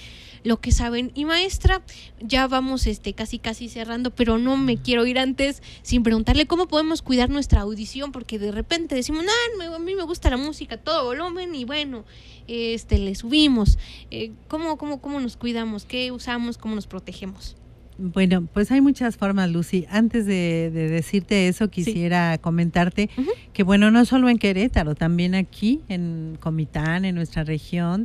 lo 0.43 0.59
que 0.59 0.71
saben. 0.71 1.11
Y 1.15 1.25
maestra, 1.25 1.81
ya 2.21 2.47
vamos 2.47 2.87
este 2.87 3.13
casi 3.13 3.39
casi 3.39 3.69
cerrando, 3.69 4.11
pero 4.11 4.37
no 4.37 4.57
me 4.57 4.77
quiero 4.77 5.05
ir 5.05 5.19
antes 5.19 5.61
sin 5.81 6.03
preguntarle 6.03 6.47
cómo 6.47 6.67
podemos 6.67 7.01
cuidar 7.01 7.29
nuestra 7.29 7.61
audición, 7.61 8.11
porque 8.11 8.39
de 8.39 8.51
repente 8.51 8.95
decimos, 8.95 9.25
no, 9.25 9.75
a 9.75 9.79
mí 9.79 9.95
me 9.95 10.03
gusta 10.03 10.29
la 10.29 10.37
música, 10.37 10.77
todo 10.77 11.05
volumen, 11.05 11.55
y 11.55 11.65
bueno, 11.65 12.05
este 12.47 12.97
le 12.97 13.15
subimos. 13.15 13.77
Eh, 14.11 14.31
¿cómo, 14.47 14.77
cómo, 14.77 15.01
¿Cómo 15.01 15.19
nos 15.19 15.37
cuidamos? 15.37 15.85
¿Qué 15.85 16.11
usamos? 16.11 16.57
¿Cómo 16.57 16.75
nos 16.75 16.87
protegemos? 16.87 17.55
Bueno, 18.01 18.47
pues 18.53 18.71
hay 18.71 18.79
muchas 18.79 19.17
formas, 19.17 19.51
Lucy. 19.51 19.85
Antes 19.89 20.25
de, 20.25 20.71
de 20.73 20.87
decirte 20.87 21.49
eso, 21.49 21.69
quisiera 21.69 22.37
comentarte 22.37 23.09
que, 23.51 23.63
bueno, 23.63 23.91
no 23.91 24.05
solo 24.05 24.29
en 24.29 24.37
Querétaro, 24.37 24.95
también 24.95 25.35
aquí 25.35 25.81
en 25.89 26.37
Comitán, 26.39 27.03
en 27.03 27.15
nuestra 27.15 27.43
región, 27.43 28.03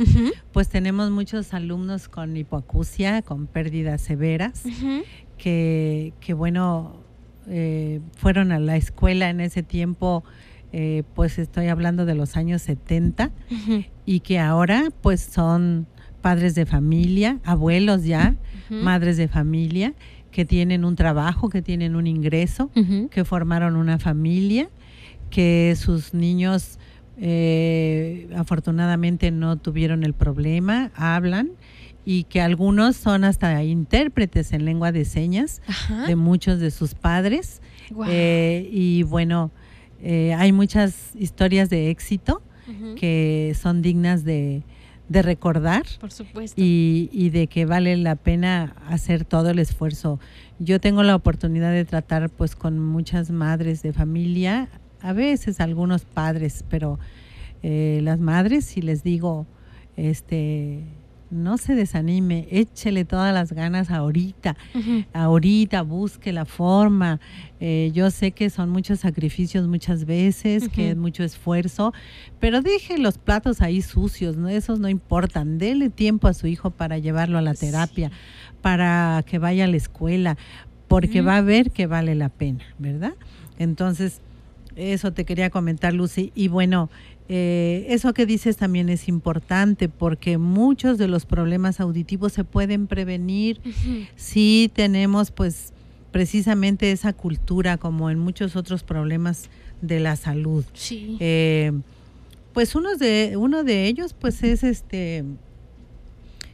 pues 0.53 0.69
tenemos 0.69 1.13
muchos 1.13 1.55
alumnos 1.55 2.09
con 2.09 2.37
hipoacusia, 2.37 3.23
con 3.23 3.47
pérdidas 3.47 4.01
severas, 4.01 4.65
que, 5.39 6.13
que 6.19 6.35
bueno, 6.35 6.97
eh, 7.49 8.01
fueron 8.17 8.51
a 8.51 8.59
la 8.59 8.77
escuela 8.77 9.31
en 9.31 9.41
ese 9.41 9.63
tiempo, 9.63 10.25
eh, 10.73 11.05
pues 11.15 11.39
estoy 11.39 11.69
hablando 11.69 12.05
de 12.05 12.17
los 12.17 12.37
años 12.37 12.63
70, 12.63 13.31
ujú, 13.51 13.85
y 14.07 14.21
que 14.21 14.41
ahora 14.41 14.89
pues 15.03 15.21
son 15.21 15.87
padres 16.25 16.55
de 16.55 16.65
familia, 16.65 17.39
abuelos 17.45 18.05
ya, 18.05 18.35
madres 18.71 19.19
de 19.19 19.29
familia, 19.29 19.93
que 20.31 20.47
tienen 20.47 20.87
un 20.87 20.97
trabajo, 20.97 21.51
que 21.51 21.61
tienen 21.61 21.97
un 21.97 22.07
ingreso, 22.07 22.71
que 23.11 23.27
formaron 23.27 23.77
una 23.77 23.99
familia, 23.99 24.71
que 25.29 25.77
sus 25.77 26.15
niños 26.15 26.79
eh, 27.21 28.27
afortunadamente 28.35 29.31
no 29.33 29.59
tuvieron 29.59 30.03
el 30.03 30.15
problema, 30.15 30.93
hablan 30.95 31.51
y 32.07 32.25
que 32.25 32.41
algunos 32.41 32.97
son 32.97 33.25
hasta 33.25 33.63
intérpretes 33.63 34.55
en 34.55 34.65
lengua 34.65 34.93
de 34.93 35.05
señas 35.05 35.61
Ajá. 35.67 36.07
de 36.07 36.17
muchos 36.17 36.59
de 36.59 36.71
sus 36.71 36.95
padres. 36.95 37.61
Eh, 38.09 38.67
y 38.73 39.03
bueno, 39.03 39.51
eh, 40.03 40.33
hay 40.39 40.53
muchas 40.53 41.15
historias 41.17 41.69
de 41.69 41.91
éxito 41.91 42.41
que 42.99 43.55
son 43.61 43.83
dignas 43.83 44.25
de, 44.25 44.63
de 45.09 45.23
recordar 45.23 45.85
Por 46.01 46.11
supuesto. 46.11 46.61
y, 46.61 47.11
y 47.13 47.31
de 47.31 47.47
que 47.47 47.67
vale 47.67 47.97
la 47.97 48.17
pena 48.17 48.75
hacer 48.89 49.25
todo 49.25 49.51
el 49.51 49.59
esfuerzo. 49.59 50.19
Yo 50.59 50.81
tengo 50.81 51.03
la 51.03 51.15
oportunidad 51.15 51.73
de 51.73 51.85
tratar 51.85 52.31
pues 52.31 52.57
con 52.57 52.79
muchas 52.79 53.31
madres 53.31 53.83
de 53.83 53.93
familia, 53.93 54.69
a 55.01 55.13
veces 55.13 55.61
algunos 55.61 56.05
padres, 56.05 56.65
pero 56.71 56.99
eh, 57.63 58.01
las 58.03 58.19
madres 58.19 58.65
si 58.65 58.81
les 58.81 59.03
digo, 59.03 59.47
este, 59.97 60.81
no 61.31 61.59
se 61.59 61.75
desanime, 61.75 62.47
échele 62.51 63.05
todas 63.05 63.35
las 63.35 63.53
ganas 63.53 63.91
ahorita, 63.91 64.57
ahorita 65.13 65.83
busque 65.83 66.33
la 66.33 66.45
forma. 66.45 67.21
Eh, 67.61 67.91
yo 67.95 68.11
sé 68.11 68.33
que 68.33 68.51
son 68.51 68.71
muchos 68.71 69.01
sacrificios 69.01 69.67
muchas 69.67 70.05
veces, 70.05 70.69
que 70.69 70.91
es 70.91 70.97
mucho 70.97 71.25
esfuerzo, 71.25 71.93
pero 72.41 72.63
deje 72.63 72.99
los 72.99 73.19
platos 73.19 73.61
ahí 73.61 73.83
sucios, 73.83 74.37
¿no? 74.37 74.49
esos 74.49 74.81
no 74.81 74.89
importan. 74.89 75.59
Dele 75.59 75.91
tiempo 75.91 76.29
a 76.29 76.35
su 76.35 76.47
hijo 76.47 76.71
para 76.71 76.99
llevarlo 76.99 77.39
a 77.39 77.43
la 77.43 77.55
terapia, 77.55 78.11
para 78.61 79.25
que 79.27 79.39
vaya 79.39 79.65
a 79.65 79.69
la 79.69 79.77
escuela, 79.77 80.37
porque 80.89 81.23
va 81.23 81.39
a 81.39 81.41
ver 81.41 81.71
que 81.71 81.87
vale 81.87 82.15
la 82.15 82.29
pena, 82.29 82.65
¿verdad? 82.79 83.15
Entonces, 83.59 84.21
eso 84.77 85.13
te 85.13 85.25
quería 85.25 85.51
comentar, 85.51 85.93
Lucy. 85.93 86.33
Y 86.35 86.49
bueno, 86.49 86.91
eh, 87.29 87.87
eso 87.89 88.13
que 88.13 88.27
dices 88.27 88.57
también 88.57 88.89
es 88.89 89.09
importante 89.09 89.89
porque 89.89 90.37
muchos 90.37 90.99
de 90.99 91.09
los 91.09 91.25
problemas 91.25 91.81
auditivos 91.81 92.35
se 92.35 92.45
pueden 92.45 92.87
prevenir 92.87 93.61
sí 94.15 94.71
tenemos 94.75 95.31
pues 95.31 95.73
precisamente 96.15 96.93
esa 96.93 97.13
cultura 97.13 97.79
como 97.79 98.11
en 98.11 98.19
muchos 98.19 98.55
otros 98.57 98.85
problemas 98.85 99.49
de 99.81 100.01
la 100.01 100.17
salud. 100.17 100.65
Sí. 100.73 101.17
Eh, 101.19 101.73
pues 102.53 102.75
uno 102.77 102.95
de, 102.97 103.37
uno 103.37 103.65
de 103.65 103.87
ellos 103.87 104.15
pues 104.15 104.43
es 104.45 104.63
este 104.63 105.25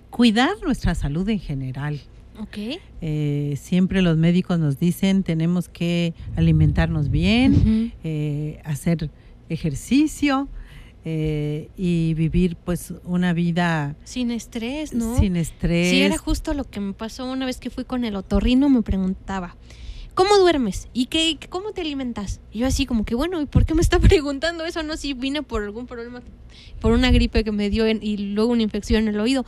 cuidar 0.08 0.52
nuestra 0.62 0.94
salud 0.94 1.28
en 1.28 1.40
general. 1.40 2.00
ok. 2.38 2.78
Eh, 3.02 3.58
siempre 3.60 4.02
los 4.02 4.16
médicos 4.16 4.58
nos 4.58 4.78
dicen 4.78 5.22
tenemos 5.24 5.68
que 5.68 6.14
alimentarnos 6.36 7.10
bien, 7.10 7.92
eh, 8.02 8.60
hacer 8.64 9.10
ejercicio 9.48 10.48
eh, 11.04 11.68
y 11.76 12.14
vivir 12.14 12.56
pues 12.56 12.92
una 13.04 13.32
vida 13.32 13.96
Sin 14.04 14.30
estrés, 14.30 14.92
¿no? 14.92 15.18
sin 15.18 15.36
estrés. 15.36 15.90
Sí, 15.90 16.00
era 16.02 16.18
justo 16.18 16.52
lo 16.54 16.64
que 16.64 16.80
me 16.80 16.92
pasó 16.92 17.24
una 17.24 17.46
vez 17.46 17.58
que 17.58 17.70
fui 17.70 17.84
con 17.84 18.04
el 18.04 18.16
otorrino, 18.16 18.68
me 18.68 18.82
preguntaba, 18.82 19.56
¿cómo 20.14 20.36
duermes? 20.36 20.88
¿Y 20.92 21.06
qué, 21.06 21.38
cómo 21.48 21.72
te 21.72 21.80
alimentas? 21.80 22.40
Y 22.52 22.58
yo 22.60 22.66
así 22.66 22.84
como 22.84 23.04
que, 23.04 23.14
bueno, 23.14 23.40
¿y 23.40 23.46
por 23.46 23.64
qué 23.64 23.74
me 23.74 23.80
está 23.80 23.98
preguntando 24.00 24.64
eso? 24.66 24.82
No, 24.82 24.96
si 24.96 25.14
vine 25.14 25.42
por 25.42 25.62
algún 25.62 25.86
problema, 25.86 26.22
por 26.80 26.92
una 26.92 27.10
gripe 27.10 27.44
que 27.44 27.52
me 27.52 27.70
dio 27.70 27.86
en- 27.86 28.02
y 28.02 28.16
luego 28.18 28.52
una 28.52 28.62
infección 28.62 29.08
en 29.08 29.14
el 29.14 29.20
oído. 29.20 29.46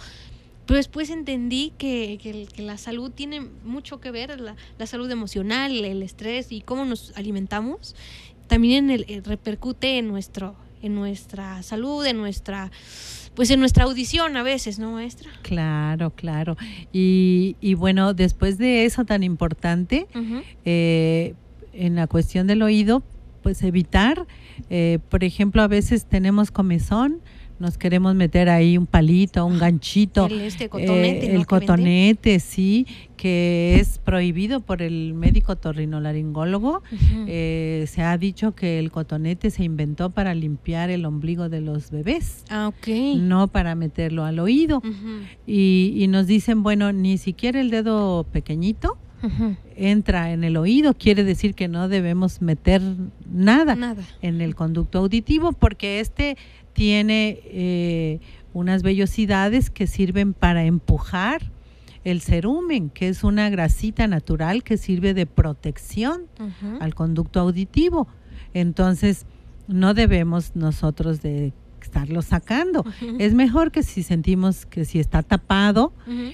Pero 0.64 0.76
después 0.76 1.10
entendí 1.10 1.72
que, 1.76 2.18
que 2.22 2.46
que 2.46 2.62
la 2.62 2.78
salud 2.78 3.10
tiene 3.10 3.40
mucho 3.64 4.00
que 4.00 4.10
ver, 4.12 4.40
la, 4.40 4.54
la 4.78 4.86
salud 4.86 5.10
emocional, 5.10 5.84
el 5.84 6.02
estrés 6.04 6.52
y 6.52 6.60
cómo 6.60 6.84
nos 6.84 7.12
alimentamos, 7.16 7.96
también 8.46 8.84
en 8.84 8.90
el, 8.90 9.04
eh, 9.08 9.20
repercute 9.24 9.98
en 9.98 10.06
nuestro 10.08 10.54
en 10.82 10.94
nuestra 10.94 11.62
salud, 11.62 12.04
en 12.06 12.18
nuestra 12.18 12.70
pues 13.34 13.50
en 13.50 13.60
nuestra 13.60 13.84
audición 13.84 14.36
a 14.36 14.42
veces, 14.42 14.78
¿no, 14.78 14.92
maestra? 14.92 15.30
Claro, 15.42 16.10
claro. 16.10 16.56
Y, 16.92 17.56
y 17.60 17.74
bueno, 17.74 18.12
después 18.14 18.58
de 18.58 18.84
eso 18.84 19.04
tan 19.04 19.22
importante, 19.22 20.06
eh, 20.64 21.34
en 21.72 21.94
la 21.94 22.06
cuestión 22.06 22.46
del 22.46 22.62
oído, 22.62 23.02
pues 23.42 23.62
evitar, 23.62 24.26
eh, 24.70 24.98
por 25.08 25.24
ejemplo, 25.24 25.62
a 25.62 25.68
veces 25.68 26.04
tenemos 26.04 26.50
comezón, 26.50 27.22
nos 27.62 27.78
queremos 27.78 28.16
meter 28.16 28.48
ahí 28.48 28.76
un 28.76 28.86
palito, 28.86 29.46
un 29.46 29.58
ganchito. 29.58 30.26
El 30.26 30.40
este 30.40 30.68
cotonete, 30.68 31.26
eh, 31.26 31.32
¿no? 31.32 31.38
el 31.38 31.46
cotonete, 31.46 32.40
sí, 32.40 32.88
que 33.16 33.78
es 33.78 33.98
prohibido 33.98 34.58
por 34.58 34.82
el 34.82 35.14
médico 35.14 35.54
torrinolaringólogo. 35.54 36.82
Ujú. 36.92 37.24
Eh, 37.28 37.84
se 37.88 38.02
ha 38.02 38.18
dicho 38.18 38.56
que 38.56 38.80
el 38.80 38.90
cotonete 38.90 39.50
se 39.50 39.62
inventó 39.62 40.10
para 40.10 40.34
limpiar 40.34 40.90
el 40.90 41.04
ombligo 41.04 41.48
de 41.48 41.60
los 41.60 41.92
bebés, 41.92 42.44
ah, 42.50 42.66
ok. 42.66 42.88
no 43.16 43.46
para 43.46 43.76
meterlo 43.76 44.24
al 44.24 44.40
oído. 44.40 44.82
Y, 45.46 45.94
y 45.96 46.08
nos 46.08 46.26
dicen, 46.26 46.64
bueno, 46.64 46.92
ni 46.92 47.16
siquiera 47.16 47.60
el 47.60 47.70
dedo 47.70 48.24
pequeñito 48.24 48.98
entra 49.76 50.32
en 50.32 50.44
el 50.44 50.56
oído, 50.56 50.94
quiere 50.94 51.24
decir 51.24 51.54
que 51.54 51.68
no 51.68 51.88
debemos 51.88 52.42
meter 52.42 52.82
nada 53.30 53.74
Nada. 53.74 54.02
en 54.20 54.40
el 54.40 54.54
conducto 54.54 54.98
auditivo 54.98 55.52
porque 55.52 56.00
este 56.00 56.36
tiene 56.72 57.40
eh, 57.44 58.20
unas 58.52 58.82
vellosidades 58.82 59.70
que 59.70 59.86
sirven 59.86 60.34
para 60.34 60.64
empujar 60.64 61.50
el 62.04 62.20
cerumen, 62.20 62.90
que 62.90 63.08
es 63.08 63.24
una 63.24 63.48
grasita 63.50 64.06
natural 64.06 64.64
que 64.64 64.76
sirve 64.76 65.14
de 65.14 65.26
protección 65.26 66.22
al 66.80 66.94
conducto 66.94 67.40
auditivo. 67.40 68.08
Entonces, 68.54 69.26
no 69.68 69.94
debemos 69.94 70.56
nosotros 70.56 71.22
de 71.22 71.52
estarlo 71.92 72.22
sacando. 72.22 72.86
Es 73.18 73.34
mejor 73.34 73.70
que 73.70 73.82
si 73.82 74.02
sentimos 74.02 74.64
que 74.64 74.86
si 74.86 74.98
está 74.98 75.22
tapado, 75.22 75.92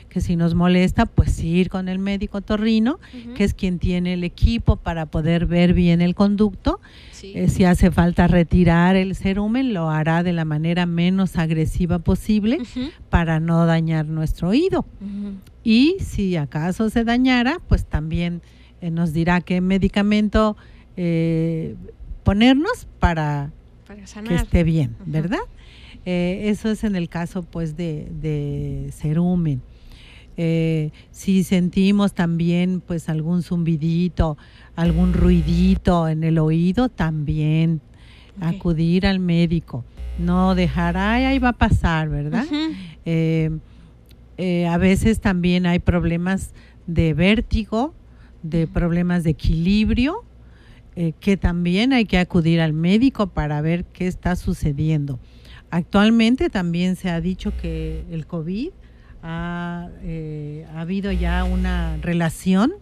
que 0.09 0.20
si 0.20 0.36
nos 0.36 0.54
molesta, 0.54 1.04
pues 1.04 1.42
ir 1.42 1.68
con 1.68 1.88
el 1.88 1.98
médico 1.98 2.40
torrino, 2.42 3.00
que 3.34 3.42
es 3.42 3.54
quien 3.54 3.80
tiene 3.80 4.14
el 4.14 4.22
equipo 4.22 4.76
para 4.76 5.06
poder 5.06 5.46
ver 5.46 5.74
bien 5.74 6.00
el 6.00 6.14
conducto. 6.14 6.80
Eh, 7.22 7.48
si 7.48 7.64
hace 7.64 7.90
falta 7.90 8.28
retirar 8.28 8.94
el 8.94 9.16
cerumen, 9.16 9.74
lo 9.74 9.90
hará 9.90 10.22
de 10.22 10.32
la 10.32 10.44
manera 10.44 10.86
menos 10.86 11.36
agresiva 11.36 11.98
posible 11.98 12.59
para 13.11 13.40
no 13.40 13.66
dañar 13.66 14.06
nuestro 14.06 14.50
oído. 14.50 14.86
Y 15.64 15.96
si 15.98 16.36
acaso 16.36 16.88
se 16.88 17.02
dañara, 17.02 17.61
pues 17.66 17.84
también 17.84 18.42
eh, 18.80 18.92
nos 18.92 19.12
dirá 19.12 19.40
qué 19.40 19.61
medicamento 19.61 20.56
eh, 20.96 21.74
ponernos 22.22 22.86
para, 23.00 23.50
que 24.24 24.34
esté 24.34 24.64
bien, 24.64 24.97
¿verdad? 25.07 25.39
Eh, 26.05 26.43
eso 26.45 26.70
es 26.70 26.84
en 26.84 26.97
el 26.97 27.09
caso 27.09 27.43
pues 27.43 27.76
de, 27.76 28.09
de 28.20 28.91
cerumen. 28.93 29.62
si 31.11 31.43
sentimos 31.45 32.12
también 32.14 32.80
pues 32.80 33.09
algún 33.09 33.43
zumbidito, 33.43 34.36
algún 34.76 35.12
ruidito 35.12 36.09
en 36.09 36.22
el 36.24 36.39
oído, 36.39 36.89
también 36.89 37.80
acudir 38.41 39.07
al 39.07 39.18
médico. 39.18 39.84
No 40.18 40.55
dejar, 40.55 40.97
ay, 40.97 41.24
ahí 41.24 41.39
va 41.39 41.51
a 41.51 41.59
pasar, 41.59 42.09
¿verdad? 42.09 42.47
a 44.68 44.78
veces 44.78 45.20
también 45.20 45.66
hay 45.66 45.78
problemas 45.78 46.53
de 46.86 47.14
vértigo, 47.14 47.95
de 48.43 48.66
problemas 48.66 49.24
de 49.24 49.30
equilibrio, 49.30 50.24
eh, 51.01 51.12
que 51.20 51.36
también 51.36 51.92
hay 51.92 52.07
que 52.07 52.18
acudir 52.18 52.61
al 52.61 52.72
médico 52.72 53.28
para 53.28 53.61
ver 53.61 53.84
qué 53.84 54.09
está 54.09 54.34
sucediendo. 54.34 55.20
Actualmente 55.70 56.51
también 56.51 56.96
se 56.96 57.09
ha 57.09 57.20
dicho 57.20 57.53
que 57.57 58.05
el 58.11 58.26
COVID 58.26 58.70
ha, 59.22 59.90
eh, 60.03 60.66
habido 60.74 61.12
ya 61.12 61.44
una 61.44 61.99
relación 61.99 62.72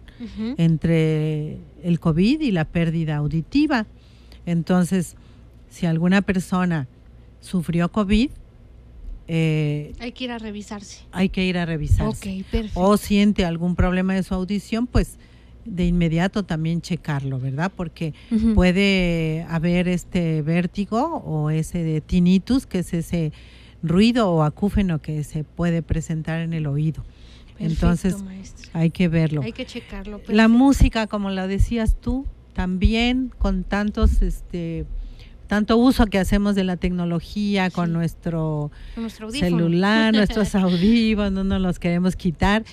entre 0.57 1.59
el 1.83 1.99
COVID 1.99 2.41
y 2.41 2.49
la 2.49 2.65
pérdida 2.65 3.17
auditiva. 3.17 3.85
Entonces, 4.47 5.15
si 5.69 5.85
alguna 5.85 6.23
persona 6.23 6.87
sufrió 7.39 7.91
COVID, 7.91 8.31
eh, 9.27 9.93
hay 9.99 10.11
que 10.13 10.23
ir 10.23 10.31
a 10.31 10.39
revisarse. 10.39 11.03
Hay 11.11 11.29
que 11.29 11.45
ir 11.45 11.59
a 11.59 11.67
revisarse. 11.67 12.43
O 12.73 12.97
siente 12.97 13.45
algún 13.45 13.75
problema 13.75 14.15
de 14.15 14.23
su 14.23 14.33
audición, 14.33 14.87
pues 14.87 15.19
de 15.67 15.85
inmediato 15.85 16.43
también 16.43 16.81
checarlo, 16.81 17.39
¿verdad? 17.39 17.71
Porque 17.75 18.13
puede 18.55 19.45
haber 19.49 19.87
este 19.87 20.41
vértigo 20.41 21.17
o 21.25 21.49
ese 21.49 21.83
de 21.83 22.01
tinnitus, 22.01 22.65
que 22.65 22.79
es 22.79 22.93
ese 22.93 23.31
ruido 23.83 24.31
o 24.31 24.43
acúfeno 24.43 24.99
que 25.01 25.23
se 25.23 25.43
puede 25.43 25.81
presentar 25.83 26.41
en 26.41 26.53
el 26.53 26.67
oído. 26.67 27.03
Entonces 27.59 28.15
hay 28.73 28.91
que 28.91 29.07
verlo. 29.07 29.41
Hay 29.41 29.53
que 29.53 29.65
checarlo. 29.65 30.21
La 30.27 30.47
música, 30.47 31.07
como 31.07 31.29
la 31.29 31.47
decías 31.47 31.97
tú, 31.99 32.25
también 32.53 33.31
con 33.37 33.63
tantos 33.63 34.21
este 34.21 34.85
tanto 35.47 35.77
uso 35.77 36.05
que 36.07 36.19
hacemos 36.19 36.55
de 36.55 36.63
la 36.63 36.77
tecnología 36.77 37.69
con 37.69 37.93
nuestro, 37.93 38.71
celular, 39.31 40.13
nuestros 40.15 40.53
audífonos, 40.55 41.31
no 41.31 41.43
nos 41.43 41.61
los 41.61 41.79
queremos 41.79 42.15
quitar. 42.15 42.63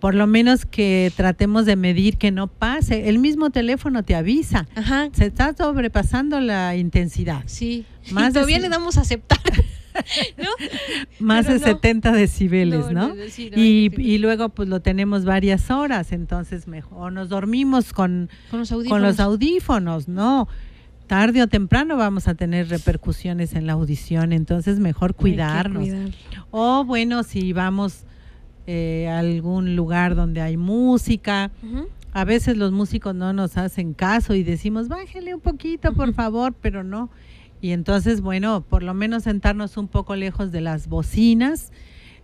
Por 0.00 0.14
lo 0.14 0.26
menos 0.26 0.66
que 0.66 1.12
tratemos 1.16 1.66
de 1.66 1.76
medir 1.76 2.16
que 2.16 2.30
no 2.30 2.48
pase. 2.48 3.08
El 3.08 3.18
mismo 3.18 3.50
teléfono 3.50 4.02
te 4.02 4.14
avisa. 4.14 4.66
Se 5.12 5.26
está 5.26 5.54
sobrepasando 5.56 6.40
la 6.40 6.76
intensidad. 6.76 7.42
Sí. 7.46 7.84
Más 8.10 8.32
todavía 8.32 8.58
le 8.58 8.68
damos 8.68 8.98
a 8.98 9.02
aceptar. 9.02 9.40
¿No? 10.36 10.50
Más 11.20 11.46
de 11.46 11.58
70 11.58 12.12
decibeles, 12.12 12.90
¿no? 12.90 13.14
y, 13.54 13.90
y, 13.96 14.18
luego 14.18 14.50
pues 14.50 14.68
lo 14.68 14.80
tenemos 14.80 15.24
varias 15.24 15.70
horas, 15.70 16.12
entonces 16.12 16.68
mejor 16.68 17.14
nos 17.14 17.30
dormimos 17.30 17.94
con, 17.94 18.28
con, 18.50 18.60
los, 18.60 18.70
con 18.70 19.00
los 19.00 19.20
audífonos, 19.20 20.06
¿no? 20.06 20.48
Tarde 21.06 21.42
o 21.42 21.46
temprano 21.46 21.96
vamos 21.96 22.28
a 22.28 22.34
tener 22.34 22.68
repercusiones 22.68 23.54
en 23.54 23.66
la 23.66 23.74
audición, 23.74 24.32
entonces 24.32 24.78
mejor 24.78 25.14
cuidarnos. 25.14 25.88
O 26.50 26.84
bueno, 26.84 27.22
si 27.22 27.52
vamos 27.52 28.04
eh, 28.66 29.08
a 29.08 29.20
algún 29.20 29.76
lugar 29.76 30.14
donde 30.14 30.40
hay 30.40 30.56
música, 30.56 31.50
a 32.12 32.24
veces 32.24 32.56
los 32.56 32.72
músicos 32.72 33.14
no 33.14 33.32
nos 33.32 33.56
hacen 33.56 33.94
caso 33.94 34.34
y 34.34 34.42
decimos, 34.42 34.88
bájele 34.88 35.34
un 35.34 35.40
poquito, 35.40 35.92
por 35.92 36.14
favor, 36.14 36.54
pero 36.60 36.82
no. 36.82 37.10
Y 37.60 37.70
entonces, 37.70 38.20
bueno, 38.20 38.62
por 38.62 38.82
lo 38.82 38.94
menos 38.94 39.24
sentarnos 39.24 39.76
un 39.76 39.88
poco 39.88 40.16
lejos 40.16 40.52
de 40.52 40.60
las 40.60 40.88
bocinas 40.88 41.72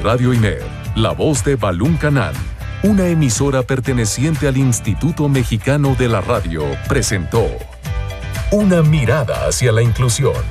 Radio 0.01 0.33
INER, 0.33 0.63
la 0.95 1.11
voz 1.11 1.43
de 1.43 1.55
Balún 1.55 1.97
Canal, 1.97 2.33
una 2.83 3.07
emisora 3.07 3.63
perteneciente 3.63 4.47
al 4.47 4.55
Instituto 4.55 5.27
Mexicano 5.27 5.95
de 5.97 6.07
la 6.07 6.21
Radio, 6.21 6.63
presentó 6.87 7.45
Una 8.51 8.81
mirada 8.83 9.47
hacia 9.47 9.71
la 9.71 9.81
inclusión. 9.81 10.43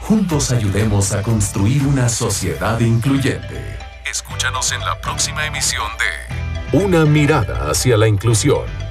Juntos 0.00 0.50
ayudemos 0.50 1.12
a 1.12 1.22
construir 1.22 1.86
una 1.86 2.08
sociedad 2.08 2.80
incluyente. 2.80 3.78
Escúchanos 4.10 4.72
en 4.72 4.80
la 4.80 5.00
próxima 5.00 5.46
emisión 5.46 5.86
de 6.72 6.76
Una 6.78 7.04
mirada 7.04 7.70
hacia 7.70 7.96
la 7.96 8.08
inclusión. 8.08 8.89